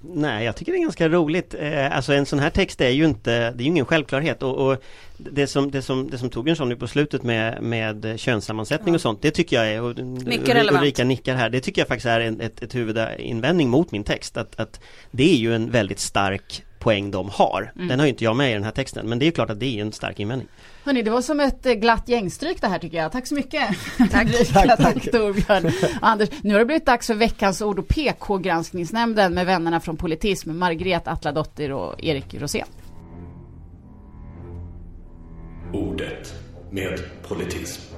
Nej, 0.00 0.44
jag 0.44 0.56
tycker 0.56 0.72
det 0.72 0.78
är 0.78 0.82
ganska 0.82 1.08
roligt. 1.08 1.54
Eh, 1.58 1.96
alltså 1.96 2.12
en 2.12 2.26
sån 2.26 2.38
här 2.38 2.50
text 2.50 2.80
är 2.80 2.88
ju 2.88 3.04
inte, 3.04 3.30
det 3.30 3.62
är 3.62 3.64
ju 3.64 3.64
ingen 3.64 3.84
självklarhet 3.84 4.42
och, 4.42 4.68
och 4.68 4.82
det 5.16 5.46
som, 5.46 5.70
det 5.70 5.82
som, 5.82 6.10
det 6.10 6.18
som 6.18 6.30
Torbjörn 6.30 6.56
sa 6.56 6.64
nu 6.64 6.76
på 6.76 6.86
slutet 6.86 7.22
med, 7.22 7.62
med 7.62 8.20
könssammansättning 8.20 8.94
och 8.94 9.00
sånt, 9.00 9.22
det 9.22 9.30
tycker 9.30 9.56
jag 9.56 9.72
är, 9.72 9.82
och 9.82 9.98
Mycket 9.98 10.48
relevant. 10.48 10.82
Ulrika 10.82 11.04
nickar 11.04 11.34
här, 11.34 11.50
det 11.50 11.60
tycker 11.60 11.80
jag 11.80 11.88
faktiskt 11.88 12.06
är 12.06 12.20
en, 12.20 12.40
ett, 12.40 12.62
ett 12.62 12.74
huvudinvändning 12.74 13.68
mot 13.68 13.92
min 13.92 14.04
text, 14.04 14.36
att, 14.36 14.60
att 14.60 14.80
det 15.10 15.32
är 15.32 15.36
ju 15.36 15.54
en 15.54 15.70
väldigt 15.70 15.98
stark 15.98 16.64
poäng 16.78 17.10
de 17.10 17.28
har. 17.28 17.72
Den 17.74 17.98
har 17.98 18.06
ju 18.06 18.10
inte 18.10 18.24
jag 18.24 18.36
med 18.36 18.50
i 18.50 18.54
den 18.54 18.64
här 18.64 18.70
texten, 18.70 19.08
men 19.08 19.18
det 19.18 19.26
är 19.26 19.30
klart 19.30 19.50
att 19.50 19.60
det 19.60 19.66
är 19.66 19.70
ju 19.70 19.80
en 19.80 19.92
stark 19.92 20.20
invändning. 20.20 20.48
Hörni, 20.84 21.02
det 21.02 21.10
var 21.10 21.22
som 21.22 21.40
ett 21.40 21.66
eh, 21.66 21.72
glatt 21.72 22.08
gängstryk 22.08 22.60
det 22.60 22.66
här 22.66 22.78
tycker 22.78 22.98
jag. 22.98 23.12
Tack 23.12 23.26
så 23.26 23.34
mycket. 23.34 23.68
Tack, 24.10 24.28
tack, 24.52 24.78
tack. 24.78 25.10
Torbjörn. 25.10 25.72
Anders, 26.00 26.28
nu 26.42 26.54
har 26.54 26.58
det 26.58 26.66
blivit 26.66 26.86
dags 26.86 27.06
för 27.06 27.14
veckans 27.14 27.62
ord 27.62 27.78
och 27.78 27.88
PK-granskningsnämnden 27.88 29.34
med 29.34 29.46
vännerna 29.46 29.80
från 29.80 29.96
Politism, 29.96 30.58
Margret 30.58 31.08
Atladottir 31.08 31.72
och 31.72 32.04
Erik 32.04 32.34
Rosén. 32.34 32.66
Ordet 35.72 36.34
med 36.70 37.00
politism. 37.22 37.94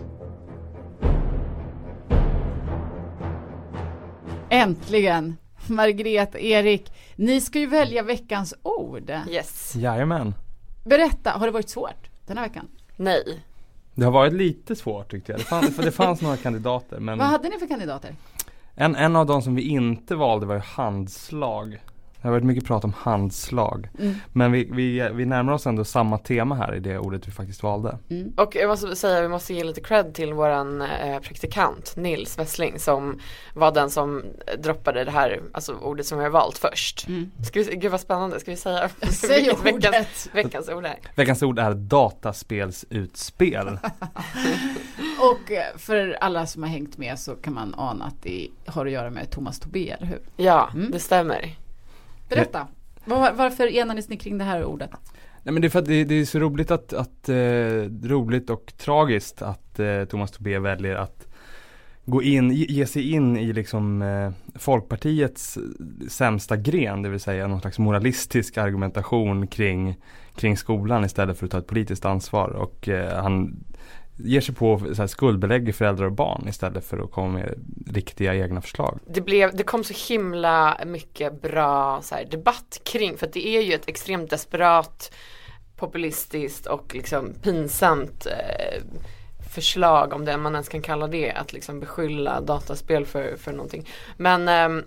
Äntligen! 4.51 5.37
Margret, 5.75 6.35
Erik, 6.35 6.93
ni 7.17 7.41
ska 7.41 7.59
ju 7.59 7.67
välja 7.67 8.03
veckans 8.03 8.55
ord. 8.63 9.13
Yes. 9.29 9.77
Jajamän. 9.77 10.35
Berätta, 10.85 11.31
har 11.31 11.47
det 11.47 11.53
varit 11.53 11.69
svårt 11.69 12.11
den 12.27 12.39
här 12.39 12.45
veckan? 12.45 12.69
Nej. 12.97 13.41
Det 13.95 14.05
har 14.05 14.13
varit 14.13 14.33
lite 14.33 14.77
svårt 14.77 15.11
tyckte 15.11 15.33
jag. 15.33 15.41
Det 15.41 15.45
fanns, 15.45 15.77
för 15.77 15.83
det 15.83 15.93
fanns 15.93 16.21
några 16.21 16.37
kandidater 16.37 17.01
men 17.01 17.19
Vad 17.19 17.27
hade 17.27 17.49
ni 17.49 17.59
för 17.59 17.67
kandidater? 17.67 18.15
en, 18.75 18.97
en 18.97 19.17
av 19.17 19.27
de 19.27 19.43
som 19.43 19.55
vi 19.55 19.63
inte 19.63 20.15
valde 20.15 20.47
var 20.47 20.55
ju 20.55 20.61
handslag. 20.61 21.81
Det 22.23 22.29
har 22.29 22.33
varit 22.33 22.45
mycket 22.45 22.65
prat 22.65 22.85
om 22.85 22.93
handslag. 22.99 23.89
Mm. 23.99 24.15
Men 24.33 24.53
vi, 24.53 24.69
vi, 24.73 25.11
vi 25.15 25.27
närmar 25.27 25.53
oss 25.53 25.67
ändå 25.67 25.85
samma 25.85 26.19
tema 26.19 26.55
här 26.55 26.75
i 26.75 26.81
det 26.81 26.99
ordet 26.99 27.29
vi 27.29 27.33
faktiskt 27.33 27.63
valde. 27.63 27.99
Och 28.37 28.55
jag 28.57 28.69
måste 28.69 28.97
säga, 28.97 29.23
vi 29.23 29.29
måste 29.29 29.55
ge 29.55 29.65
lite 29.65 29.81
cred 29.81 30.15
till 30.15 30.33
våran 30.35 30.83
eh, 30.83 31.19
praktikant 31.21 31.97
Nils 31.97 32.39
Wessling 32.39 32.79
som 32.79 33.19
var 33.55 33.73
den 33.73 33.91
som 33.91 34.23
droppade 34.59 35.05
det 35.05 35.11
här, 35.11 35.41
alltså 35.53 35.75
ordet 35.75 36.07
som 36.07 36.19
vi 36.19 36.25
har 36.25 36.31
valt 36.31 36.59
först. 36.59 37.09
Mm. 37.09 37.31
Ska 37.47 37.63
vi, 37.63 37.77
gud 37.77 37.91
vad 37.91 38.01
spännande, 38.01 38.41
ska 38.41 38.51
vi 38.51 38.57
säga 38.57 38.89
Säg 39.11 39.51
ordet. 39.51 39.65
veckans, 39.85 40.29
veckans 40.33 40.69
ord 40.69 40.85
är? 40.85 40.97
Veckans 41.17 41.43
ord 41.43 41.59
är 41.59 41.75
dataspelsutspel. 41.75 43.67
Och 45.21 45.53
eh, 45.53 45.77
för 45.77 46.17
alla 46.21 46.47
som 46.47 46.63
har 46.63 46.71
hängt 46.71 46.99
med 46.99 47.19
så 47.19 47.35
kan 47.35 47.55
man 47.55 47.75
ana 47.77 48.05
att 48.05 48.23
det 48.23 48.49
har 48.67 48.87
att 48.87 48.93
göra 48.93 49.11
med 49.11 49.31
Thomas 49.31 49.59
Tobé, 49.61 49.91
eller 49.91 50.07
hur? 50.07 50.21
Ja, 50.37 50.71
Mm. 50.75 50.91
det 50.91 50.99
stämmer. 51.01 51.57
Berätta, 52.31 52.69
var, 53.05 53.33
varför 53.33 53.67
enades 53.67 54.09
ni 54.09 54.17
kring 54.17 54.39
det 54.39 54.45
här 54.45 54.65
ordet? 54.65 54.91
Nej 55.43 55.53
men 55.53 55.63
det 55.63 55.69
är 55.69 55.71
för 55.71 55.79
att 55.79 55.87
det, 55.87 56.05
det 56.05 56.15
är 56.15 56.25
så 56.25 56.39
roligt 56.39 56.71
att, 56.71 56.93
att 56.93 57.29
eh, 57.29 57.37
roligt 58.03 58.51
och 58.51 58.73
tragiskt 58.77 59.43
att 59.43 59.79
eh, 59.79 60.05
Thomas 60.05 60.31
Tobé 60.31 60.59
väljer 60.59 60.97
att 60.97 61.27
gå 62.05 62.23
in, 62.23 62.51
ge 62.51 62.87
sig 62.87 63.13
in 63.13 63.37
i 63.37 63.53
liksom 63.53 64.03
eh, 64.03 64.31
Folkpartiets 64.59 65.59
sämsta 66.09 66.57
gren, 66.57 67.03
det 67.03 67.09
vill 67.09 67.21
säga 67.21 67.47
någon 67.47 67.61
slags 67.61 67.79
moralistisk 67.79 68.59
argumentation 68.59 69.47
kring, 69.47 69.97
kring 70.35 70.57
skolan 70.57 71.05
istället 71.05 71.39
för 71.39 71.47
att 71.47 71.53
ta 71.53 71.59
ett 71.59 71.67
politiskt 71.67 72.05
ansvar. 72.05 72.49
Och 72.49 72.89
eh, 72.89 73.23
han 73.23 73.65
ger 74.25 74.41
sig 74.41 74.55
på 74.55 74.79
så 74.79 75.03
här, 75.03 75.07
skuldbelägger 75.07 75.73
föräldrar 75.73 76.07
och 76.07 76.13
barn 76.13 76.49
istället 76.49 76.85
för 76.85 76.99
att 76.99 77.11
komma 77.11 77.29
med 77.29 77.55
riktiga 77.87 78.35
egna 78.35 78.61
förslag. 78.61 78.99
det, 79.07 79.21
blev, 79.21 79.57
det 79.57 79.63
kom 79.63 79.85
så 79.85 80.13
himla 80.13 80.81
mycket 80.87 81.43
bra 81.43 82.01
så 82.03 82.15
här, 82.15 82.25
debatt 82.25 82.81
kring, 82.85 83.19
för 83.19 83.27
att 83.27 83.33
det 83.33 83.49
är 83.49 83.61
ju 83.61 83.73
ett 83.73 83.89
extremt 83.89 84.31
desperat 84.31 85.13
populistiskt 85.77 86.67
och 86.67 86.95
liksom 86.95 87.35
pinsamt 87.43 88.27
eh, 88.27 88.83
förslag 89.55 90.13
om 90.13 90.25
det 90.25 90.37
man 90.37 90.55
ens 90.55 90.69
kan 90.69 90.83
kalla 90.83 91.07
det 91.07 91.33
att 91.33 91.53
liksom 91.53 91.81
beskylla 91.81 92.41
dataspel 92.41 93.07
för, 93.07 93.37
för 93.37 93.53
någonting. 93.53 93.89
Men 94.17 94.49
eh, 94.49 94.85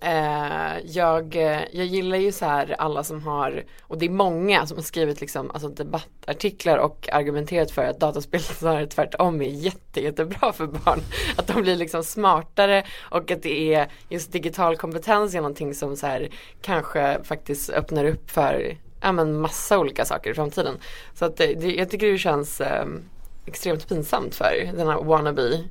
eh, 0.00 0.78
jag, 0.84 1.34
jag 1.72 1.86
gillar 1.86 2.16
ju 2.16 2.32
så 2.32 2.44
här 2.44 2.76
alla 2.78 3.04
som 3.04 3.22
har, 3.22 3.64
och 3.82 3.98
det 3.98 4.06
är 4.06 4.10
många 4.10 4.66
som 4.66 4.76
har 4.76 4.84
skrivit 4.84 5.20
liksom, 5.20 5.50
alltså 5.50 5.68
debattartiklar 5.68 6.78
och 6.78 7.08
argumenterat 7.12 7.70
för 7.70 7.84
att 7.84 8.00
dataspel 8.00 8.40
snarare 8.42 8.86
tvärtom 8.86 9.42
är 9.42 9.48
jätte, 9.48 10.00
jättebra 10.00 10.52
för 10.52 10.66
barn. 10.66 11.00
Att 11.36 11.46
de 11.46 11.62
blir 11.62 11.76
liksom 11.76 12.04
smartare 12.04 12.84
och 13.10 13.30
att 13.30 13.42
det 13.42 13.74
är 13.74 13.88
just 14.08 14.32
digital 14.32 14.76
kompetens 14.76 15.34
är 15.34 15.38
någonting 15.38 15.74
som 15.74 15.96
så 15.96 16.06
här 16.06 16.28
kanske 16.62 17.18
faktiskt 17.24 17.70
öppnar 17.70 18.04
upp 18.04 18.30
för 18.30 18.76
ja, 19.00 19.12
men 19.12 19.40
massa 19.40 19.78
olika 19.78 20.04
saker 20.04 20.30
i 20.30 20.34
framtiden. 20.34 20.74
Så 21.14 21.24
att 21.24 21.36
det, 21.36 21.54
det, 21.54 21.74
jag 21.74 21.90
tycker 21.90 22.12
det 22.12 22.18
känns 22.18 22.60
eh, 22.60 22.86
extremt 23.46 23.88
pinsamt 23.88 24.34
för 24.34 24.70
den 24.76 24.88
här 24.88 25.02
wannabe 25.02 25.64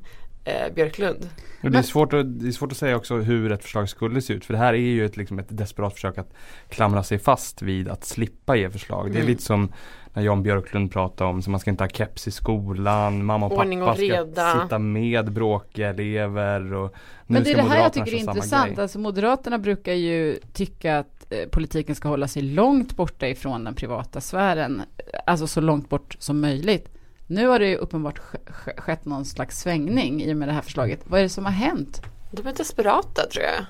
eh, 0.48 0.74
Björklund. 0.74 1.28
Och 1.62 1.70
det, 1.70 1.78
är 1.78 1.82
svårt 1.82 2.12
att, 2.12 2.40
det 2.40 2.48
är 2.48 2.52
svårt 2.52 2.72
att 2.72 2.78
säga 2.78 2.96
också 2.96 3.16
hur 3.16 3.52
ett 3.52 3.62
förslag 3.62 3.88
skulle 3.88 4.20
se 4.22 4.32
ut 4.32 4.44
för 4.44 4.52
det 4.54 4.58
här 4.58 4.74
är 4.74 4.78
ju 4.78 5.04
ett, 5.06 5.16
liksom 5.16 5.38
ett 5.38 5.46
desperat 5.48 5.94
försök 5.94 6.18
att 6.18 6.32
klamra 6.68 7.02
sig 7.02 7.18
fast 7.18 7.62
vid 7.62 7.88
att 7.88 8.04
slippa 8.04 8.56
ge 8.56 8.70
förslag. 8.70 9.06
Det 9.12 9.18
är 9.18 9.20
Mm. 9.20 9.26
lite 9.26 9.42
som 9.42 9.72
när 10.14 10.22
Jan 10.22 10.42
Björklund 10.42 10.92
pratar 10.92 11.24
om 11.24 11.42
så 11.42 11.50
man 11.50 11.60
ska 11.60 11.70
inte 11.70 11.84
ha 11.84 11.88
keps 11.88 12.28
i 12.28 12.30
skolan, 12.30 13.24
mamma 13.24 13.46
och 13.46 13.52
Ordning 13.52 13.82
och 13.82 13.86
pappa 13.88 13.96
ska 13.96 14.04
reda. 14.06 14.62
sitta 14.62 14.78
med 14.78 15.32
bråkiga 15.32 15.88
elever 15.88 16.72
och 16.74 16.90
nu 17.26 17.34
Men 17.34 17.42
det 17.42 17.50
är 17.50 17.54
ska 17.54 17.62
det 17.62 17.68
här 17.68 17.82
jag 17.82 17.92
tycker 17.92 18.14
är 18.14 18.18
intressant. 18.18 18.78
Alltså 18.78 18.98
Moderaterna 18.98 19.58
brukar 19.58 19.92
ju 19.92 20.36
tycka 20.52 20.98
att 20.98 21.26
eh, 21.32 21.48
politiken 21.48 21.94
ska 21.94 22.08
hålla 22.08 22.28
sig 22.28 22.42
långt 22.42 22.96
borta 22.96 23.28
ifrån 23.28 23.64
den 23.64 23.74
privata 23.74 24.20
sfären. 24.20 24.82
Alltså 25.26 25.46
så 25.46 25.60
långt 25.60 25.88
bort 25.88 26.16
som 26.18 26.40
möjligt. 26.40 26.88
Nu 27.30 27.46
har 27.46 27.58
det 27.58 27.68
ju 27.68 27.76
uppenbart 27.76 28.18
sk- 28.18 28.52
sk- 28.64 28.80
skett 28.80 29.04
någon 29.04 29.24
slags 29.24 29.60
svängning 29.60 30.22
i 30.22 30.32
och 30.32 30.36
med 30.36 30.48
det 30.48 30.52
här 30.52 30.62
förslaget. 30.62 31.00
Vad 31.04 31.20
är 31.20 31.22
det 31.22 31.28
som 31.28 31.44
har 31.44 31.52
hänt? 31.52 32.02
De 32.30 32.46
är 32.46 32.52
desperata 32.54 33.22
tror 33.32 33.44
jag. 33.44 33.64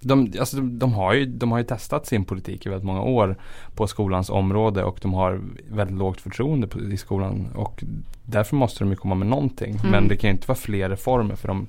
De, 0.00 0.32
alltså, 0.40 0.56
de, 0.56 0.78
de, 0.78 0.92
har 0.92 1.14
ju, 1.14 1.26
de 1.26 1.52
har 1.52 1.58
ju 1.58 1.64
testat 1.64 2.06
sin 2.06 2.24
politik 2.24 2.66
i 2.66 2.68
väldigt 2.68 2.86
många 2.86 3.02
år 3.02 3.36
på 3.74 3.86
skolans 3.86 4.30
område 4.30 4.84
och 4.84 4.98
de 5.02 5.14
har 5.14 5.40
väldigt 5.70 5.96
lågt 5.96 6.20
förtroende 6.20 6.66
på, 6.66 6.80
i 6.80 6.96
skolan 6.96 7.46
och 7.54 7.84
därför 8.22 8.56
måste 8.56 8.84
de 8.84 8.90
ju 8.90 8.96
komma 8.96 9.14
med 9.14 9.26
någonting. 9.26 9.76
Mm. 9.76 9.90
Men 9.90 10.08
det 10.08 10.16
kan 10.16 10.28
ju 10.28 10.34
inte 10.34 10.48
vara 10.48 10.58
fler 10.58 10.88
reformer 10.90 11.36
för 11.36 11.48
de 11.48 11.66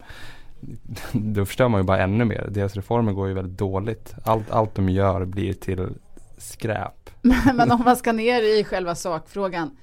då 1.12 1.46
förstör 1.46 1.68
man 1.68 1.82
ju 1.82 1.86
bara 1.86 2.04
ännu 2.04 2.26
mer. 2.26 2.48
Deras 2.52 2.76
reformer 2.76 3.14
går 3.14 3.28
ju 3.28 3.34
väldigt 3.34 3.58
dåligt. 3.58 4.14
Allt, 4.24 4.52
allt 4.52 4.76
de 4.76 4.90
gör 4.90 5.26
blir 5.26 5.54
till 5.54 5.88
skräp. 6.38 7.10
Men 7.56 7.72
om 7.72 7.82
man 7.86 7.96
ska 7.96 8.12
ner 8.12 8.60
i 8.60 8.64
själva 8.64 8.96
sakfrågan. 8.96 9.78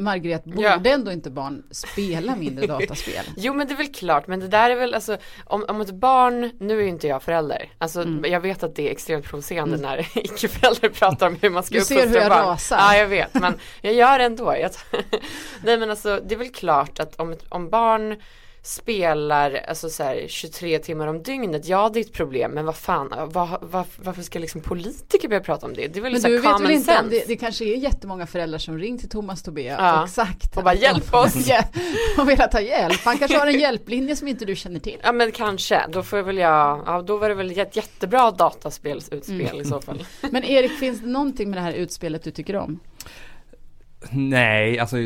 Margret, 0.00 0.44
borde 0.44 0.62
Ja. 0.62 0.80
ändå 0.84 1.12
inte 1.12 1.30
barn 1.30 1.62
spela 1.70 2.36
mindre 2.36 2.66
dataspel? 2.66 3.24
Jo 3.36 3.54
men 3.54 3.66
det 3.68 3.74
är 3.74 3.76
väl 3.76 3.92
klart 3.92 4.26
men 4.26 4.40
det 4.40 4.48
där 4.48 4.70
är 4.70 4.76
väl 4.76 4.94
alltså 4.94 5.16
om, 5.44 5.64
om 5.68 5.80
ett 5.80 5.90
barn, 5.94 6.50
nu 6.60 6.78
är 6.78 6.82
ju 6.82 6.88
inte 6.88 7.06
jag 7.08 7.22
förälder, 7.22 7.68
alltså 7.78 8.02
Mm. 8.02 8.32
jag 8.32 8.40
vet 8.40 8.62
att 8.62 8.76
det 8.76 8.88
är 8.88 8.92
extremt 8.92 9.24
provocerande 9.24 9.76
när 9.76 9.98
icke-föräldrar 10.18 10.88
pratar 10.88 11.26
om 11.26 11.36
hur 11.42 11.50
man 11.50 11.62
ska 11.62 11.74
Du 11.74 11.80
ser 11.84 11.94
uppfostra 11.94 12.20
hur 12.20 12.28
jag 12.30 12.30
barn. 12.38 12.46
rasar. 12.46 12.76
Ja 12.78 12.96
jag 12.96 13.06
vet 13.06 13.34
men 13.34 13.54
jag 13.80 13.94
gör 13.94 14.18
det 14.18 14.24
ändå. 14.24 14.54
Nej 15.64 15.78
men 15.78 15.90
alltså 15.90 16.20
det 16.26 16.34
är 16.34 16.38
väl 16.38 16.52
klart 16.52 17.00
att 17.00 17.20
om, 17.20 17.36
om 17.48 17.70
barn 17.70 18.16
spelar 18.62 19.64
alltså 19.68 19.90
så 19.90 20.02
här, 20.02 20.24
23 20.28 20.78
timmar 20.78 21.06
om 21.06 21.22
dygnet, 21.22 21.66
ja 21.68 21.90
det 21.94 22.00
är 22.00 22.04
ett 22.04 22.12
problem 22.12 22.50
men 22.50 22.64
vad 22.64 22.76
fan, 22.76 23.12
vad, 23.32 23.48
vad, 23.60 23.84
varför 23.96 24.22
ska 24.22 24.38
liksom 24.38 24.60
politiker 24.60 25.28
börja 25.28 25.40
prata 25.42 25.66
om 25.66 25.74
det? 25.74 25.86
Det 25.88 25.98
är 25.98 26.02
väl 26.02 26.12
Men 26.12 26.20
så 26.20 26.28
du 26.28 26.38
vet 26.38 26.60
väl 26.60 26.70
inte, 26.70 27.02
det, 27.10 27.24
det 27.26 27.36
kanske 27.36 27.64
är 27.64 27.76
jättemånga 27.76 28.26
föräldrar 28.26 28.58
som 28.58 28.78
ringt 28.78 29.00
till 29.00 29.08
Thomas 29.08 29.42
Tobé 29.42 29.62
Ja. 29.64 30.02
och 30.02 30.08
sagt 30.08 30.56
Och 30.56 30.64
bara, 30.64 30.74
"Hjälp 30.74 31.14
oss." 31.14 31.34
Och 32.18 32.28
velat 32.28 32.52
ha 32.52 32.60
hjälp. 32.60 33.00
Han 33.04 33.18
kanske 33.18 33.38
har 33.38 33.46
en 33.46 33.60
hjälplinje 33.60 34.16
som 34.16 34.28
inte 34.28 34.44
du 34.44 34.56
känner 34.56 34.80
till. 34.80 34.98
Ja 35.02 35.12
men 35.12 35.32
kanske, 35.32 35.82
då 35.92 36.02
får 36.02 36.22
väl 36.22 36.38
jag, 36.38 36.82
ja 36.86 37.02
då 37.02 37.16
var 37.16 37.28
det 37.28 37.34
väl 37.34 37.58
ett 37.58 37.76
jättebra 37.76 38.30
dataspelsutspel 38.30 39.40
Mm. 39.40 39.60
i 39.60 39.64
så 39.64 39.80
fall. 39.80 40.04
Men 40.30 40.44
Erik, 40.44 40.72
finns 40.72 41.00
det 41.00 41.06
någonting 41.06 41.50
med 41.50 41.56
det 41.56 41.62
här 41.62 41.72
utspelet 41.72 42.24
du 42.24 42.30
tycker 42.30 42.56
om? 42.56 42.80
Nej, 44.10 44.78
alltså 44.78 44.96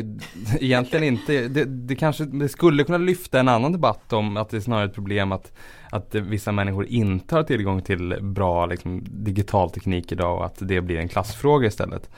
egentligen 0.59 1.03
inte. 1.03 1.47
Det, 1.47 1.65
det 1.65 1.95
kanske 1.95 2.25
det 2.25 2.49
skulle 2.49 2.83
kunna 2.83 2.97
lyfta 2.97 3.39
en 3.39 3.47
annan 3.47 3.71
debatt 3.71 4.13
om 4.13 4.37
att 4.37 4.49
det 4.49 4.57
är 4.57 4.61
snarare 4.61 4.85
ett 4.85 4.93
problem 4.93 5.31
att, 5.31 5.51
att 5.91 6.15
vissa 6.15 6.51
människor 6.51 6.85
inte 6.85 7.35
har 7.35 7.43
tillgång 7.43 7.81
till 7.81 8.17
bra 8.21 8.65
liksom, 8.65 9.03
digital 9.09 9.69
teknik 9.69 10.11
idag 10.11 10.37
och 10.37 10.45
att 10.45 10.57
det 10.59 10.81
blir 10.81 10.97
en 10.97 11.09
klassfråga 11.09 11.67
istället. 11.67 12.09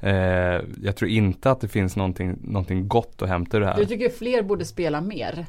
Eh, 0.00 0.60
jag 0.82 0.96
tror 0.96 1.10
inte 1.10 1.50
att 1.50 1.60
det 1.60 1.68
finns 1.68 1.96
någonting, 1.96 2.38
någonting 2.42 2.88
gott 2.88 3.22
att 3.22 3.28
hämta 3.28 3.56
ur 3.56 3.60
det 3.60 3.66
här. 3.66 3.76
Du 3.76 3.86
tycker 3.86 4.08
fler 4.08 4.42
borde 4.42 4.64
spela 4.64 5.00
mer? 5.00 5.46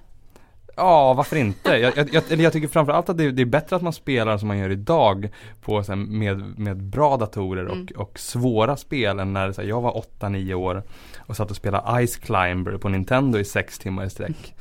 Ja, 0.76 1.13
varför 1.13 1.36
inte? 1.36 1.69
Jag, 1.78 1.97
jag, 1.97 2.09
jag, 2.30 2.39
jag 2.41 2.53
tycker 2.53 2.67
framförallt 2.67 3.09
att 3.09 3.17
det, 3.17 3.32
det 3.32 3.41
är 3.41 3.45
bättre 3.45 3.76
att 3.76 3.82
man 3.82 3.93
spelar 3.93 4.38
som 4.38 4.47
man 4.47 4.57
gör 4.57 4.69
idag 4.69 5.30
på, 5.61 5.84
så 5.84 5.91
här, 5.91 5.95
med, 5.97 6.59
med 6.59 6.84
bra 6.84 7.17
datorer 7.17 7.65
och, 7.65 7.76
Mm. 7.76 7.88
och 7.95 8.19
svåra 8.19 8.78
spel 8.78 9.19
än 9.19 9.34
när 9.34 9.51
så 9.51 9.61
här, 9.61 9.67
jag 9.69 9.82
var 9.82 10.03
8-9 10.19 10.53
år 10.53 10.84
och 11.17 11.36
satt 11.38 11.49
och 11.51 11.55
spelade 11.57 12.07
Ice 12.07 12.15
Climber 12.17 12.78
på 12.78 12.89
Nintendo 12.89 13.39
i 13.39 13.45
sex 13.45 13.80
timmar 13.80 14.05
i 14.05 14.09
sträck. 14.09 14.55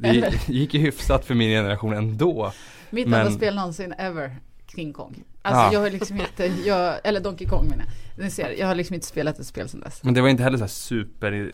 Det 0.00 0.32
gick 0.48 0.74
ju 0.74 0.80
hyfsat 0.80 1.24
för 1.24 1.34
min 1.34 1.48
generation 1.50 1.92
ändå. 1.92 2.52
Mitt 2.90 3.08
Men- 3.08 3.20
enda 3.20 3.32
spel 3.32 3.54
någonsin 3.54 3.92
ever, 3.98 4.36
King 4.74 4.92
Kong. 4.92 5.22
Alltså 5.42 5.62
Ja. 5.62 5.72
jag 5.72 5.80
har 5.80 5.90
liksom 5.90 6.16
inte, 6.20 6.52
jag, 6.64 6.94
eller 7.04 7.20
Donkey 7.20 7.46
Kong 7.48 7.64
menar 7.70 7.84
jag. 8.16 8.24
Ni 8.24 8.30
ser, 8.30 8.54
jag 8.58 8.66
har 8.66 8.74
liksom 8.74 8.94
inte 8.94 9.06
spelat 9.06 9.38
ett 9.38 9.46
spel 9.46 9.68
sedan 9.68 9.80
dess. 9.80 10.04
Men 10.04 10.14
det 10.14 10.20
var 10.20 10.28
inte 10.28 10.42
heller 10.42 10.58
så 10.58 10.64
här 10.64 10.68
super 10.68 11.52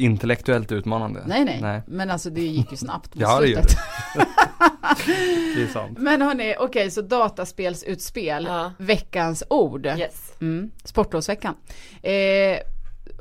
intellektuellt 0.00 0.72
utmanande. 0.72 1.22
Nej, 1.26 1.44
nej, 1.44 1.58
nej. 1.62 1.82
men 1.86 2.10
alltså 2.10 2.30
det 2.30 2.40
gick 2.40 2.70
ju 2.70 2.76
snabbt 2.76 3.14
mot 3.14 3.22
Ja, 3.22 3.40
det 3.40 3.46
gör 3.48 3.62
slutet. 3.62 3.78
Det 5.56 5.62
är 5.62 5.72
sant. 5.72 5.98
Men 5.98 6.22
hörni, 6.22 6.54
okej, 6.58 6.90
så 6.90 7.02
dataspelsutspel, 7.02 8.44
Ja. 8.48 8.72
veckans 8.78 9.42
ord. 9.50 9.86
Yes. 9.86 10.32
Mm, 10.40 10.70
sportlovsveckan. 10.84 11.54
Eh, 12.02 12.58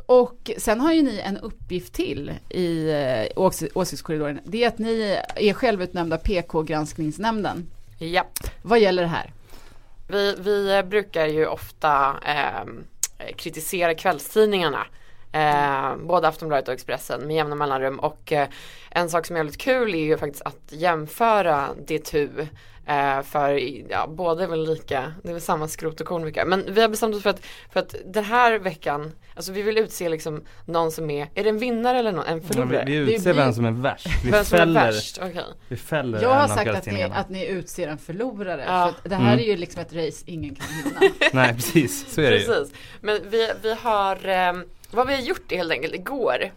och 0.05 0.51
sen 0.57 0.79
har 0.79 0.93
ju 0.93 1.01
ni 1.01 1.19
en 1.19 1.37
uppgift 1.37 1.93
till 1.93 2.31
i 2.49 2.89
eh, 2.89 3.37
ås- 3.41 3.69
åsiktskorridoren. 3.75 4.39
Det 4.43 4.63
är 4.63 4.67
att 4.67 4.77
ni 4.79 5.19
är 5.35 5.53
självutnämnda 5.53 6.17
PK-granskningsnämnden. 6.17 7.67
Ja. 7.97 8.27
Vad 8.61 8.79
gäller 8.79 9.01
det 9.01 9.07
här? 9.07 9.33
Vi, 10.07 10.35
vi 10.39 10.83
brukar 10.89 11.25
ju 11.27 11.45
ofta 11.45 12.15
ehm, 12.25 12.83
kritisera 13.37 13.93
kvällstidningarna. 13.95 14.85
Eh, 15.31 15.95
både 15.97 16.27
Aftonbladet 16.27 16.67
och 16.67 16.73
Expressen 16.73 17.27
med 17.27 17.35
jämna 17.35 17.55
mellanrum 17.55 17.99
och 17.99 18.31
eh, 18.31 18.47
en 18.91 19.09
sak 19.09 19.25
som 19.25 19.35
är 19.35 19.39
väldigt 19.39 19.61
kul 19.61 19.93
är 19.95 19.99
ju 19.99 20.17
faktiskt 20.17 20.45
att 20.45 20.57
jämföra 20.69 21.67
DTU 21.87 22.29
eh, 22.85 23.21
för 23.21 23.59
ja, 23.91 24.07
båda 24.07 24.43
är 24.43 24.47
väl 24.47 24.63
lika, 24.69 25.13
det 25.23 25.29
är 25.29 25.33
väl 25.33 25.41
samma 25.41 25.67
skrot 25.67 26.01
och 26.01 26.07
korn 26.07 26.23
mycket. 26.25 26.47
Men 26.47 26.73
vi 26.73 26.81
har 26.81 26.89
bestämt 26.89 27.15
oss 27.15 27.23
för 27.23 27.29
att, 27.29 27.41
för 27.73 27.79
att 27.79 27.95
den 28.05 28.23
här 28.23 28.59
veckan, 28.59 29.11
alltså 29.35 29.51
vi 29.51 29.61
vill 29.61 29.77
utse 29.77 30.09
liksom 30.09 30.43
någon 30.65 30.91
som 30.91 31.09
är, 31.09 31.27
är 31.35 31.43
det 31.43 31.49
en 31.49 31.57
vinnare 31.59 31.99
eller 31.99 32.11
någon, 32.11 32.25
en 32.25 32.37
Ja, 32.37 32.43
förlorare? 32.53 32.83
vi, 32.85 32.99
vi 32.99 33.15
utser 33.15 33.33
blir- 33.33 33.43
vem 33.43 33.53
som 33.53 33.65
är 33.65 33.71
värst. 33.71 34.07
Vi 34.25 34.31
Vem 34.31 34.45
som 34.45 34.55
är 34.55 34.59
fäller, 34.59 34.85
värst? 34.91 35.19
Okej. 35.21 35.43
vi 35.67 35.75
fäller 35.75 36.21
Jag 36.21 36.29
har 36.33 36.47
sagt 36.47 36.69
att 36.69 36.85
ni, 36.85 37.03
att 37.03 37.29
ni 37.29 37.45
utser 37.47 37.87
en 37.87 37.97
förlorare. 37.97 38.63
Ja. 38.67 38.93
För 39.01 39.09
det 39.09 39.15
här 39.15 39.33
Mm. 39.33 39.39
är 39.39 39.43
ju 39.43 39.57
liksom 39.57 39.81
ett 39.81 39.93
race 39.93 40.23
ingen 40.25 40.55
kan 40.55 40.65
vinna. 40.83 41.13
Nej 41.33 41.53
precis, 41.53 42.13
så 42.13 42.21
är 42.21 42.31
det 42.31 42.37
ju. 42.37 42.45
Precis. 42.45 42.73
Men 43.01 43.19
vi, 43.29 43.51
vi 43.61 43.73
har, 43.73 44.27
eh, 44.29 44.53
vad 44.91 45.07
vi 45.07 45.13
har 45.13 45.21
gjort 45.21 45.51
är 45.51 45.57
helt 45.57 45.71
enkelt 45.71 45.95
igår. 45.95 46.51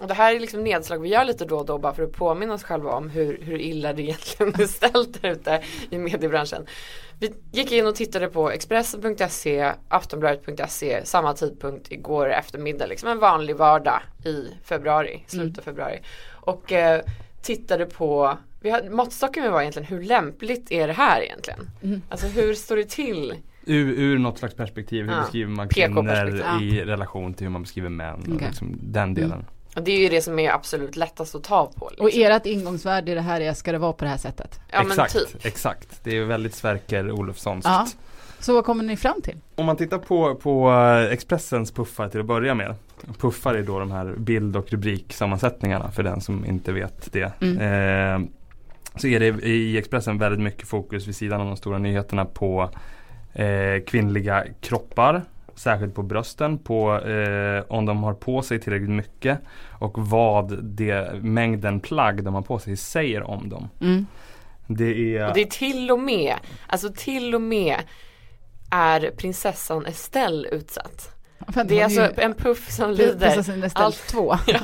Och 0.00 0.06
det 0.06 0.14
här 0.14 0.34
är 0.34 0.40
liksom 0.40 0.64
nedslag 0.64 0.98
vi 0.98 1.08
gör 1.08 1.24
lite 1.24 1.44
då 1.44 1.58
och 1.58 1.66
då 1.66 1.78
bara 1.78 1.94
för 1.94 2.02
att 2.02 2.12
påminna 2.12 2.54
oss 2.54 2.62
själva 2.62 2.90
om 2.90 3.10
hur, 3.10 3.38
hur 3.42 3.60
illa 3.60 3.92
det 3.92 4.02
egentligen 4.02 4.54
är 4.60 4.66
ställt 4.66 5.22
där 5.22 5.30
ute 5.30 5.62
i 5.90 5.98
mediebranschen. 5.98 6.66
Vi 7.18 7.32
gick 7.52 7.72
in 7.72 7.86
och 7.86 7.94
tittade 7.94 8.28
på 8.28 8.50
Expressen.se, 8.50 9.72
Aftonbladet.se 9.88 11.04
samma 11.04 11.34
tidpunkt 11.34 11.92
igår 11.92 12.32
eftermiddag. 12.32 12.86
Liksom 12.86 13.08
en 13.08 13.18
vanlig 13.18 13.56
vardag 13.56 14.02
i 14.24 14.48
februari, 14.64 15.24
slutet 15.26 15.58
av 15.58 15.62
februari. 15.62 16.00
Och 16.30 16.72
eh, 16.72 17.00
tittade 17.42 17.86
på, 17.86 18.38
vi 18.60 18.70
har, 18.70 18.90
måttstocken 18.90 19.52
var 19.52 19.60
egentligen 19.60 19.88
hur 19.88 20.02
lämpligt 20.02 20.72
är 20.72 20.86
det 20.86 20.92
här 20.92 21.22
egentligen? 21.22 21.70
Mm. 21.82 22.02
Alltså 22.08 22.26
hur 22.26 22.54
står 22.54 22.76
det 22.76 22.88
till 22.88 23.34
Ur, 23.66 23.88
ur 23.88 24.18
något 24.18 24.38
slags 24.38 24.54
perspektiv, 24.54 25.04
hur 25.06 25.12
Ja. 25.12 25.20
beskriver 25.20 25.50
man 25.50 25.68
kvinnor 25.68 26.62
i 26.62 26.84
relation 26.84 27.34
till 27.34 27.46
hur 27.46 27.52
man 27.52 27.62
beskriver 27.62 27.88
män 27.88 28.14
och 28.20 28.34
Okej. 28.34 28.46
liksom 28.46 28.78
den 28.82 29.14
delen. 29.14 29.44
Och 29.76 29.82
det 29.82 29.90
är 29.92 29.98
ju 29.98 30.08
det 30.08 30.22
som 30.22 30.38
är 30.38 30.50
absolut 30.50 30.96
lättast 30.96 31.34
att 31.34 31.44
ta 31.44 31.66
på. 31.76 31.88
Liksom. 31.90 32.06
Och 32.06 32.12
ert 32.14 32.46
ingångsvärde 32.46 33.12
i 33.12 33.14
det 33.14 33.20
här 33.20 33.40
är, 33.40 33.52
ska 33.52 33.72
det 33.72 33.78
vara 33.78 33.92
på 33.92 34.04
det 34.04 34.10
här 34.10 34.16
sättet? 34.18 34.60
ja, 34.72 34.78
men 34.78 34.86
exakt, 34.86 35.12
typ. 35.12 35.46
exakt. 35.46 36.04
Det 36.04 36.16
är 36.16 36.24
väldigt 36.24 36.54
Sverker 36.54 37.10
Olofssonskt. 37.10 37.68
Ja. 37.68 37.86
Så 38.38 38.54
vad 38.54 38.64
kommer 38.64 38.84
ni 38.84 38.96
fram 38.96 39.22
till? 39.22 39.36
Om 39.54 39.66
man 39.66 39.76
tittar 39.76 39.98
på, 39.98 40.34
på 40.34 40.70
eh, 40.70 41.12
Expressens 41.12 41.72
puffar 41.72 42.08
till 42.08 42.20
att 42.20 42.26
börja 42.26 42.54
med 42.54 42.74
Puffar 43.18 43.54
är 43.54 43.62
då 43.62 43.78
de 43.78 43.90
här 43.90 44.14
bild 44.18 44.56
och 44.56 44.70
rubriksammansättningarna 44.72 45.90
för 45.90 46.02
den 46.02 46.20
som 46.20 46.44
inte 46.46 46.72
vet 46.72 47.12
det. 47.12 47.32
Mm. 47.42 47.58
Eh, 48.24 48.28
så 48.96 49.06
är 49.06 49.20
det 49.20 49.26
i 49.26 49.78
Expressen 49.78 50.18
väldigt 50.18 50.40
mycket 50.40 50.68
fokus 50.68 51.08
vid 51.08 51.16
sidan 51.16 51.40
av 51.40 51.46
de 51.46 51.56
stora 51.56 51.78
nyheterna 51.78 52.24
på 52.24 52.70
eh, 53.34 53.82
kvinnliga 53.86 54.44
kroppar. 54.60 55.22
Särskilt 55.54 55.94
på 55.94 56.02
brösten, 56.02 56.58
på 56.58 56.98
eh, 56.98 57.64
om 57.68 57.86
de 57.86 58.02
har 58.02 58.14
på 58.14 58.42
sig 58.42 58.60
tillräckligt 58.60 58.90
mycket 58.90 59.38
och 59.68 59.98
vad 59.98 60.64
det, 60.64 61.22
mängden 61.22 61.80
plagg 61.80 62.24
de 62.24 62.34
har 62.34 62.42
på 62.42 62.58
sig 62.58 62.76
säger 62.76 63.22
om 63.22 63.48
dem. 63.48 63.68
Mm. 63.80 64.06
Det 64.66 65.16
är, 65.16 65.28
Och 65.28 65.34
det 65.34 65.40
är 65.40 65.46
till 65.46 65.90
och 65.90 65.98
med, 65.98 66.34
alltså 66.66 66.92
till 66.96 67.34
och 67.34 67.40
med 67.40 67.76
är 68.70 69.10
prinsessan 69.16 69.86
Estelle 69.86 70.48
utsatt. 70.48 71.19
Det 71.46 71.80
är 71.80 71.84
alltså 71.84 72.08
en 72.16 72.34
puff 72.34 72.70
som 72.70 72.90
lyder 72.90 73.44
allt, 73.72 74.06
2. 74.06 74.36
ja, 74.46 74.60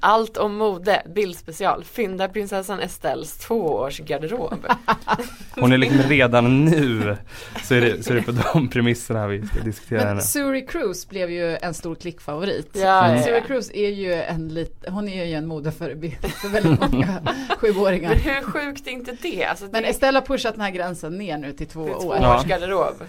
allt 0.00 0.36
om 0.36 0.56
mode, 0.56 1.02
bildspecial, 1.14 1.84
fynda 1.84 2.28
prinsessan 2.28 2.80
Estelles 2.80 3.36
tvåårsgarderob. 3.36 4.66
hon 5.54 5.72
är 5.72 5.78
liksom 5.78 5.98
redan 5.98 6.64
nu 6.64 7.16
så 7.64 7.74
är, 7.74 7.80
det, 7.80 8.02
så 8.02 8.12
är 8.12 8.14
det 8.14 8.22
på 8.22 8.32
de 8.52 8.68
premisserna 8.68 9.26
vi 9.26 9.46
ska 9.46 9.60
diskutera 9.60 10.00
henne. 10.00 10.14
Men 10.14 10.22
Suri 10.22 10.66
Cruise 10.66 11.08
blev 11.08 11.30
ju 11.30 11.56
en 11.56 11.74
stor 11.74 11.94
klickfavorit. 11.94 12.70
Ja, 12.72 13.14
ja. 13.14 13.22
Suri 13.22 13.42
Cruise 13.46 13.76
är 13.76 13.90
ju 13.90 14.14
en 14.14 14.48
lit, 14.48 14.84
hon 14.88 15.08
är 15.08 15.24
ju 15.24 15.34
en 15.34 15.46
modeförebild 15.46 16.32
för 16.32 16.48
väldigt 16.48 16.80
många 16.92 17.22
sjuåringar. 17.58 18.08
Men 18.08 18.18
hur 18.18 18.42
sjukt 18.42 18.86
är 18.86 18.90
inte 18.90 19.16
det? 19.22 19.44
Alltså, 19.44 19.64
det 19.64 19.72
Men 19.72 19.84
Estelle 19.84 20.18
har 20.18 20.26
pushat 20.26 20.54
den 20.54 20.62
här 20.62 20.70
gränsen 20.70 21.18
ner 21.18 21.38
nu 21.38 21.52
till 21.52 21.66
två 21.66 21.84
det 21.84 21.90
är 21.90 22.06
år. 22.06 22.18
Tvåårsgarderob. 22.18 23.02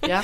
Ja. 0.00 0.22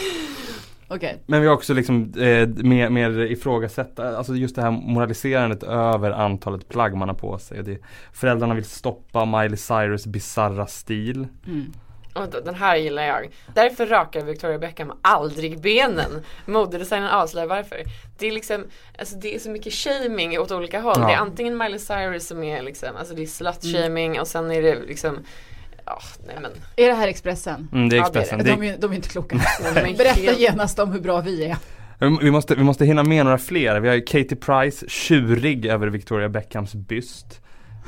Okej. 0.89 1.23
Men 1.27 1.41
vi 1.41 1.47
har 1.47 1.55
också 1.55 1.75
liksom 1.75 2.13
eh, 2.19 2.49
mer, 2.49 2.89
mer 2.89 3.21
ifrågasätta, 3.21 4.17
alltså 4.17 4.35
just 4.35 4.57
det 4.57 4.63
här 4.63 4.71
moraliserandet 4.71 5.63
över 5.63 6.11
antalet 6.11 6.69
plagg 6.69 6.97
man 6.97 7.09
har 7.09 7.17
på 7.17 7.39
sig. 7.39 7.63
Det, 7.63 7.79
föräldrarna 8.13 8.55
vill 8.55 8.65
stoppa 8.65 9.25
Miley 9.25 9.57
Cyrus 9.57 10.07
bizarra 10.07 10.67
stil. 10.67 11.29
Mm. 11.47 11.73
Den 12.45 12.55
här 12.55 12.77
gillar 12.77 13.03
jag. 13.03 13.31
Därför 13.55 13.87
rakar 13.87 14.25
Victoria 14.25 14.59
Beckham 14.59 14.93
aldrig 15.03 15.61
benen. 15.61 16.23
Modedesignern 16.47 17.11
avslöjar 17.11 17.47
varför. 17.47 17.83
Det 18.19 18.27
är 18.27 18.33
liksom, 18.33 18.65
alltså 18.99 19.17
det 19.17 19.35
är 19.35 19.39
så 19.39 19.51
mycket 19.51 19.73
shaming 19.73 20.39
åt 20.39 20.53
olika 20.53 20.81
håll. 20.81 20.97
Ja. 20.99 21.07
Det 21.07 21.13
är 21.13 21.19
antingen 21.19 21.59
Miley 21.59 21.79
Cyrus 21.79 22.27
som 22.29 22.43
är 22.43 22.63
liksom, 22.63 22.89
alltså 22.99 23.15
det 23.15 23.23
är 23.23 23.27
slut 23.27 23.65
Mm. 23.75 24.21
och 24.21 24.27
sen 24.27 24.51
är 24.51 24.63
det 24.63 24.83
liksom, 24.87 25.19
ja 25.87 25.99
nej 26.27 26.37
men. 26.43 26.51
Är 26.77 26.89
det 26.89 26.95
här 26.95 27.09
Expressen? 27.09 27.69
Mm, 27.73 27.89
det 27.89 27.97
är 27.97 27.99
Ja, 27.99 28.09
det 28.13 28.19
är 28.19 28.23
Expressen. 28.23 28.39
De, 28.39 28.61
Det 28.61 28.69
är, 28.69 28.79
de 28.79 28.93
är 28.93 28.97
inte 28.97 29.09
kloka. 29.09 29.37
Berätta 29.99 30.33
genast 30.39 30.79
om 30.79 30.93
hur 30.93 31.01
bra 31.01 31.21
vi 31.21 31.45
är. 31.45 31.57
Vi 31.99 32.31
måste, 32.31 32.55
vi 32.55 32.63
måste 32.63 32.85
hinna 32.85 33.03
med 33.03 33.25
några 33.25 33.39
fler. 33.39 33.81
Vi 33.81 33.89
har 33.89 33.95
ju 33.95 34.03
Katie 34.03 34.37
Price, 34.37 34.89
tjurig 34.89 35.67
över 35.67 35.87
Victoria 35.87 36.29
Beckhams 36.29 36.75
byst. 36.75 37.41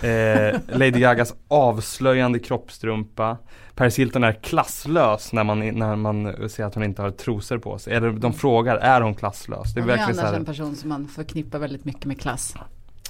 Eh, 0.03 0.61
Lady 0.69 1.01
Gagas 1.01 1.35
avslöjande 1.49 2.39
kroppstrumpa. 2.39 3.39
Paris 3.75 3.99
Hilton 3.99 4.25
är 4.25 4.33
klasslös 4.33 5.33
när 5.33 5.45
man, 5.45 5.59
när 5.59 5.97
man 5.97 6.49
ser 6.49 6.65
att 6.65 6.75
hon 6.75 6.85
inte 6.85 7.03
har 7.03 7.11
trosor 7.11 7.59
på 7.59 7.79
sig. 7.79 7.95
Eller 7.95 8.11
de 8.11 8.33
frågar, 8.33 8.77
är 8.77 9.01
hon 9.01 9.15
klasslös? 9.15 9.75
Det 9.75 9.81
är 9.81 9.83
är 9.83 9.87
verkligen 9.87 10.11
annars 10.11 10.31
så 10.31 10.35
en 10.35 10.41
här, 10.41 10.45
person 10.45 10.77
som 10.77 10.89
man 10.89 11.09
förknippar 11.09 11.59
väldigt 11.59 11.85
mycket 11.85 12.05
med 12.05 12.21
klass. 12.21 12.55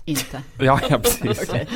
Inte. 0.09 0.43
Ja, 0.59 0.81
ja 0.91 0.99
precis. 0.99 1.49
Okej, 1.49 1.67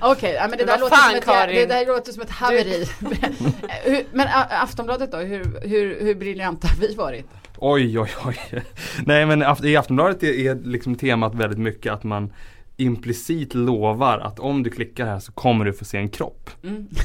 Okej, 0.00 0.32
ja, 0.32 0.40
men 0.48 0.50
det 0.50 0.56
Men 0.56 0.66
där, 0.66 0.78
låter 0.78 0.96
fan, 0.96 1.08
som 1.10 1.18
ett, 1.18 1.24
Karin? 1.24 1.54
det 1.54 1.66
där 1.66 1.86
låter 1.86 2.12
som 2.12 2.22
ett 2.22 2.30
haveri. 2.30 2.88
Hur- 3.84 4.04
men 4.12 4.28
Aftonbladet 4.50 5.12
då, 5.12 5.18
hur, 5.18 5.60
hur, 5.68 6.00
hur 6.00 6.14
briljanta 6.14 6.68
har 6.68 6.76
vi 6.76 6.94
varit? 6.94 7.26
Oj, 7.58 7.98
oj, 7.98 8.10
oj. 8.24 8.62
Nej 9.06 9.26
men 9.26 9.64
i 9.64 9.76
Aftonbladet 9.76 10.22
är, 10.22 10.32
är 10.32 10.54
liksom 10.54 10.94
temat 10.94 11.34
väldigt 11.34 11.58
mycket 11.58 11.92
att 11.92 12.04
man 12.04 12.32
implicit 12.76 13.54
lovar 13.54 14.18
att 14.18 14.38
om 14.40 14.62
du 14.62 14.70
klickar 14.70 15.06
här 15.06 15.18
så 15.18 15.32
kommer 15.32 15.64
du 15.64 15.72
få 15.72 15.84
se 15.84 15.98
en 15.98 16.08
kropp. 16.08 16.50
Mm. 16.64 16.88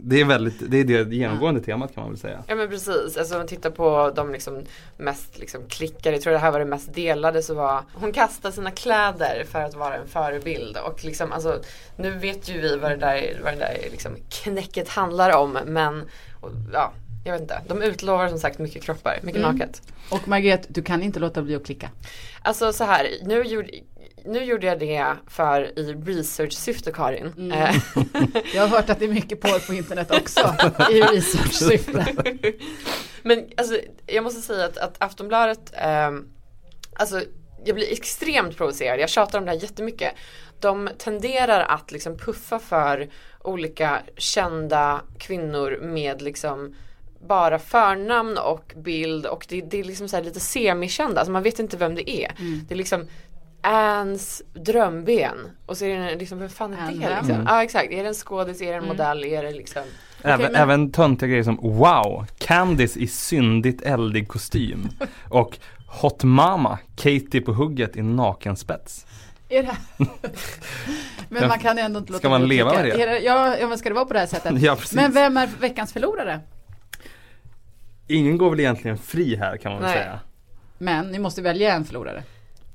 Det 0.00 0.20
är 0.20 0.24
väldigt, 0.24 0.70
det 0.70 0.76
är 0.80 0.84
det 0.84 1.16
genomgående 1.16 1.60
temat 1.60 1.94
kan 1.94 2.02
man 2.02 2.12
väl 2.12 2.20
säga. 2.20 2.42
Ja 2.46 2.54
men 2.54 2.68
precis, 2.68 3.16
alltså 3.16 3.34
om 3.34 3.40
man 3.40 3.46
tittar 3.46 3.70
på 3.70 4.12
de 4.16 4.32
liksom 4.32 4.62
mest 4.96 5.38
liksom 5.38 5.60
klickade, 5.68 6.16
jag 6.16 6.22
tror 6.22 6.32
det 6.32 6.38
här 6.38 6.50
var 6.50 6.58
det 6.58 6.64
mest 6.64 6.94
delade 6.94 7.42
så 7.42 7.54
var 7.54 7.82
Hon 7.94 8.12
kastade 8.12 8.54
sina 8.54 8.70
kläder 8.70 9.44
för 9.50 9.62
att 9.62 9.74
vara 9.74 9.96
en 9.96 10.06
förebild 10.08 10.76
och 10.76 11.04
liksom 11.04 11.32
alltså 11.32 11.60
Nu 11.96 12.10
vet 12.10 12.48
ju 12.50 12.60
vi 12.60 12.76
vad 12.76 12.90
det 12.90 12.96
där, 12.96 13.40
vad 13.44 13.52
det 13.52 13.58
där 13.58 13.76
liksom 13.90 14.16
knäcket 14.30 14.88
handlar 14.88 15.36
om 15.36 15.58
men 15.66 16.04
och, 16.40 16.50
ja, 16.72 16.92
jag 17.24 17.32
vet 17.32 17.40
inte. 17.42 17.60
De 17.68 17.82
utlovar 17.82 18.28
som 18.28 18.38
sagt 18.38 18.58
mycket 18.58 18.82
kroppar, 18.82 19.18
mycket 19.22 19.42
Mm. 19.42 19.56
naket. 19.56 19.82
Och 20.10 20.28
Margret, 20.28 20.66
du 20.68 20.82
kan 20.82 21.02
inte 21.02 21.20
låta 21.20 21.42
bli 21.42 21.54
att 21.54 21.66
klicka. 21.66 21.90
Alltså 22.42 22.72
så 22.72 22.84
här, 22.84 23.08
nu 23.22 23.42
gjorde, 23.44 23.70
nu 24.28 24.44
gjorde 24.44 24.66
jag 24.66 24.78
det 24.78 25.16
för 25.26 25.78
i 25.78 25.94
research-syfte 25.94 26.92
Karin. 26.92 27.32
Mm. 27.36 27.52
Eh, 27.52 27.76
Jag 28.54 28.62
har 28.62 28.68
hört 28.68 28.90
att 28.90 28.98
det 28.98 29.04
är 29.04 29.12
mycket 29.12 29.40
porr 29.40 29.66
på 29.66 29.74
internet 29.74 30.10
också 30.10 30.40
i 30.90 31.02
research-syfte. 31.02 32.06
Men 33.22 33.46
alltså, 33.56 33.80
jag 34.06 34.24
måste 34.24 34.40
säga 34.40 34.64
att, 34.64 34.78
att 34.78 34.96
Aftonbladet, 34.98 35.72
ehm, 35.74 36.28
alltså 36.94 37.22
jag 37.64 37.74
blir 37.74 37.92
extremt 37.92 38.56
provocerad, 38.56 39.00
jag 39.00 39.08
tjatar 39.08 39.38
om 39.38 39.44
det 39.44 39.50
här 39.50 39.58
jättemycket. 39.58 40.14
De 40.60 40.90
tenderar 40.98 41.60
att 41.60 41.92
liksom 41.92 42.18
puffa 42.18 42.58
för 42.58 43.08
olika 43.40 44.02
kända 44.16 45.00
kvinnor 45.18 45.78
med 45.82 46.22
liksom 46.22 46.74
bara 47.26 47.58
förnamn 47.58 48.38
och 48.38 48.74
bild 48.76 49.26
och 49.26 49.46
det, 49.48 49.60
det 49.60 49.80
är 49.80 49.84
liksom 49.84 50.08
så 50.08 50.16
här 50.16 50.24
lite 50.24 50.40
semikända, 50.40 51.20
alltså 51.20 51.32
man 51.32 51.42
vet 51.42 51.58
inte 51.58 51.76
vem 51.76 51.94
det 51.94 52.10
är. 52.10 52.32
Mm. 52.38 52.60
Det 52.68 52.74
är 52.74 52.76
liksom 52.76 53.06
Anns 53.60 54.42
drömben 54.54 55.50
och 55.66 55.76
så 55.76 55.84
är 55.84 55.98
det 55.98 56.16
liksom, 56.16 56.38
vem 56.38 56.48
fan 56.48 56.72
är 56.74 56.78
Anne 56.78 56.90
det 57.08 57.14
liksom? 57.16 57.30
Mm. 57.34 57.46
Ja 57.48 57.62
exakt, 57.62 57.92
är 57.92 58.02
det 58.02 58.08
en 58.08 58.14
skådis, 58.14 58.60
är 58.60 58.66
det 58.66 58.72
en 58.72 58.76
Mm. 58.84 58.88
modell, 58.88 59.24
är 59.24 59.42
det 59.42 59.50
liksom 59.50 59.82
Även, 60.22 60.52
men- 60.52 60.62
även 60.62 60.92
töntiga 60.92 61.28
grejer 61.28 61.42
som 61.42 61.56
Wow, 61.56 62.26
Candice 62.38 62.96
i 63.00 63.06
syndigt 63.06 63.82
eldig 63.82 64.28
kostym. 64.28 64.88
Och 65.28 65.58
Hot 65.86 66.24
Mama, 66.24 66.78
Katie 66.96 67.40
på 67.40 67.52
hugget 67.52 67.96
i 67.96 68.02
nakenspets. 68.02 69.06
Är 69.48 69.62
det? 69.62 69.76
Men 71.28 71.48
man 71.48 71.58
kan 71.58 71.78
ändå 71.78 71.98
inte 71.98 72.12
låta 72.12 72.18
Ska 72.20 72.28
man 72.28 72.48
leva 72.48 72.72
med 72.72 72.84
det? 72.84 73.02
Är 73.02 73.20
Ja, 73.20 73.56
ja, 73.58 73.68
men 73.68 73.78
ska 73.78 73.88
det 73.88 73.94
vara 73.94 74.04
på 74.04 74.12
det 74.12 74.18
här 74.18 74.26
sättet? 74.26 74.52
Ja 74.62 74.76
precis. 74.76 74.92
Men 74.96 75.12
vem 75.12 75.36
är 75.36 75.48
veckans 75.60 75.92
förlorare? 75.92 76.40
Ingen 78.06 78.38
går 78.38 78.50
väl 78.50 78.60
egentligen 78.60 78.98
fri 78.98 79.36
här 79.36 79.56
kan 79.56 79.72
man 79.72 79.80
väl 79.82 79.90
Nej. 79.90 79.98
säga. 79.98 80.20
Men 80.78 81.06
ni 81.10 81.18
måste 81.18 81.42
välja 81.42 81.74
en 81.74 81.84
förlorare. 81.84 82.22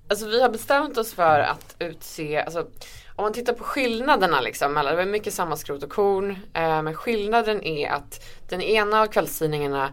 Alltså 0.07 0.25
vi 0.25 0.41
har 0.41 0.49
bestämt 0.49 0.97
oss 0.97 1.13
för 1.13 1.39
att 1.39 1.75
utse, 1.79 2.41
alltså 2.41 2.67
om 3.15 3.23
man 3.23 3.33
tittar 3.33 3.53
på 3.53 3.63
skillnaderna 3.63 4.41
liksom, 4.41 4.73
det 4.73 4.95
var 4.95 5.05
mycket 5.05 5.33
samma 5.33 5.55
skrot 5.55 5.83
och 5.83 5.89
korn, 5.89 6.31
eh, 6.53 6.81
men 6.81 6.93
skillnaden 6.93 7.63
är 7.63 7.89
att 7.89 8.25
den 8.49 8.61
ena 8.61 9.01
av 9.01 9.07
kvällstidningarna 9.07 9.89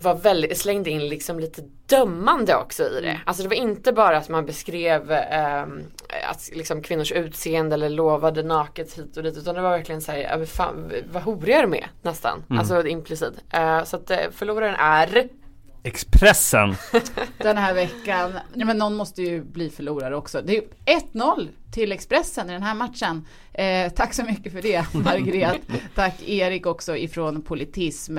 var 0.00 0.14
väldigt, 0.14 0.58
slängde 0.58 0.90
in 0.90 1.08
liksom 1.08 1.40
lite 1.40 1.62
dömande 1.86 2.56
också 2.56 2.82
i 2.82 3.00
det. 3.00 3.20
Alltså 3.26 3.42
det 3.42 3.48
var 3.48 3.56
inte 3.56 3.92
bara 3.92 4.16
att 4.16 4.28
man 4.28 4.46
beskrev 4.46 5.12
eh, 5.12 5.62
att 6.30 6.50
liksom 6.52 6.82
kvinnors 6.82 7.12
utseende 7.12 7.74
eller 7.74 7.88
lovade 7.88 8.42
naket 8.42 8.98
hit 8.98 9.16
och 9.16 9.22
dit 9.22 9.38
utan 9.38 9.54
det 9.54 9.60
var 9.60 9.70
verkligen 9.70 10.02
men 10.38 10.46
fan, 10.46 10.92
vad 11.12 11.22
horiga 11.22 11.62
de 11.62 11.74
är 11.74 11.90
nästan. 12.02 12.44
Mm. 12.50 12.58
Alltså 12.58 12.86
implicit. 12.86 13.34
Eh, 13.50 13.84
så 13.84 13.96
att 13.96 14.10
eh, 14.10 14.18
förloraren 14.30 14.74
är 14.74 15.06
Expressen! 15.86 16.74
Den 17.38 17.56
här 17.56 17.74
veckan, 17.74 18.32
ja, 18.54 18.64
men 18.64 18.78
någon 18.78 18.94
måste 18.94 19.22
ju 19.22 19.44
bli 19.44 19.70
förlorare 19.70 20.16
också. 20.16 20.42
Det 20.42 20.56
är 20.56 20.62
ju 20.62 20.68
1-0 21.12 21.48
till 21.72 21.92
Expressen 21.92 22.50
i 22.50 22.52
den 22.52 22.62
här 22.62 22.74
matchen. 22.74 23.26
Eh, 23.52 23.92
tack 23.92 24.14
så 24.14 24.24
mycket 24.24 24.52
för 24.52 24.62
det 24.62 24.94
Margret. 25.04 25.60
tack 25.94 26.22
Erik 26.28 26.66
också 26.66 26.96
ifrån 26.96 27.42
Politism. 27.42 28.18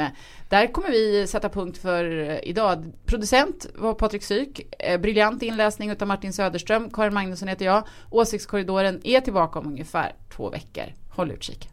Där 0.49 0.67
kommer 0.67 0.91
vi 0.91 1.27
sätta 1.27 1.49
punkt 1.49 1.77
för 1.77 2.29
eh, 2.29 2.39
idag. 2.43 2.91
Producent 3.05 3.65
var 3.75 3.93
Patrik 3.93 4.23
Syk. 4.23 4.75
Eh, 4.79 4.99
briljant 4.99 5.43
inläsning 5.43 5.89
utav 5.89 6.07
Martin 6.07 6.33
Söderström. 6.33 6.89
Karin 6.89 7.13
Magnusson 7.13 7.47
heter 7.47 7.65
jag. 7.65 7.83
Åsiktskorridoren 8.09 9.01
är 9.03 9.21
tillbaka 9.21 9.59
om 9.59 9.67
ungefär 9.67 10.15
två 10.35 10.49
veckor. 10.49 10.85
Håll 11.09 11.31
utkik. 11.31 11.69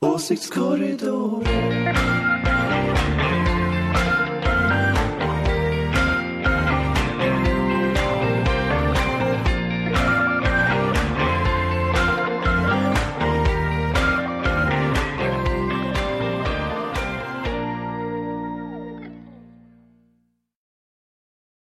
Åsiktskorridoren 0.00 2.37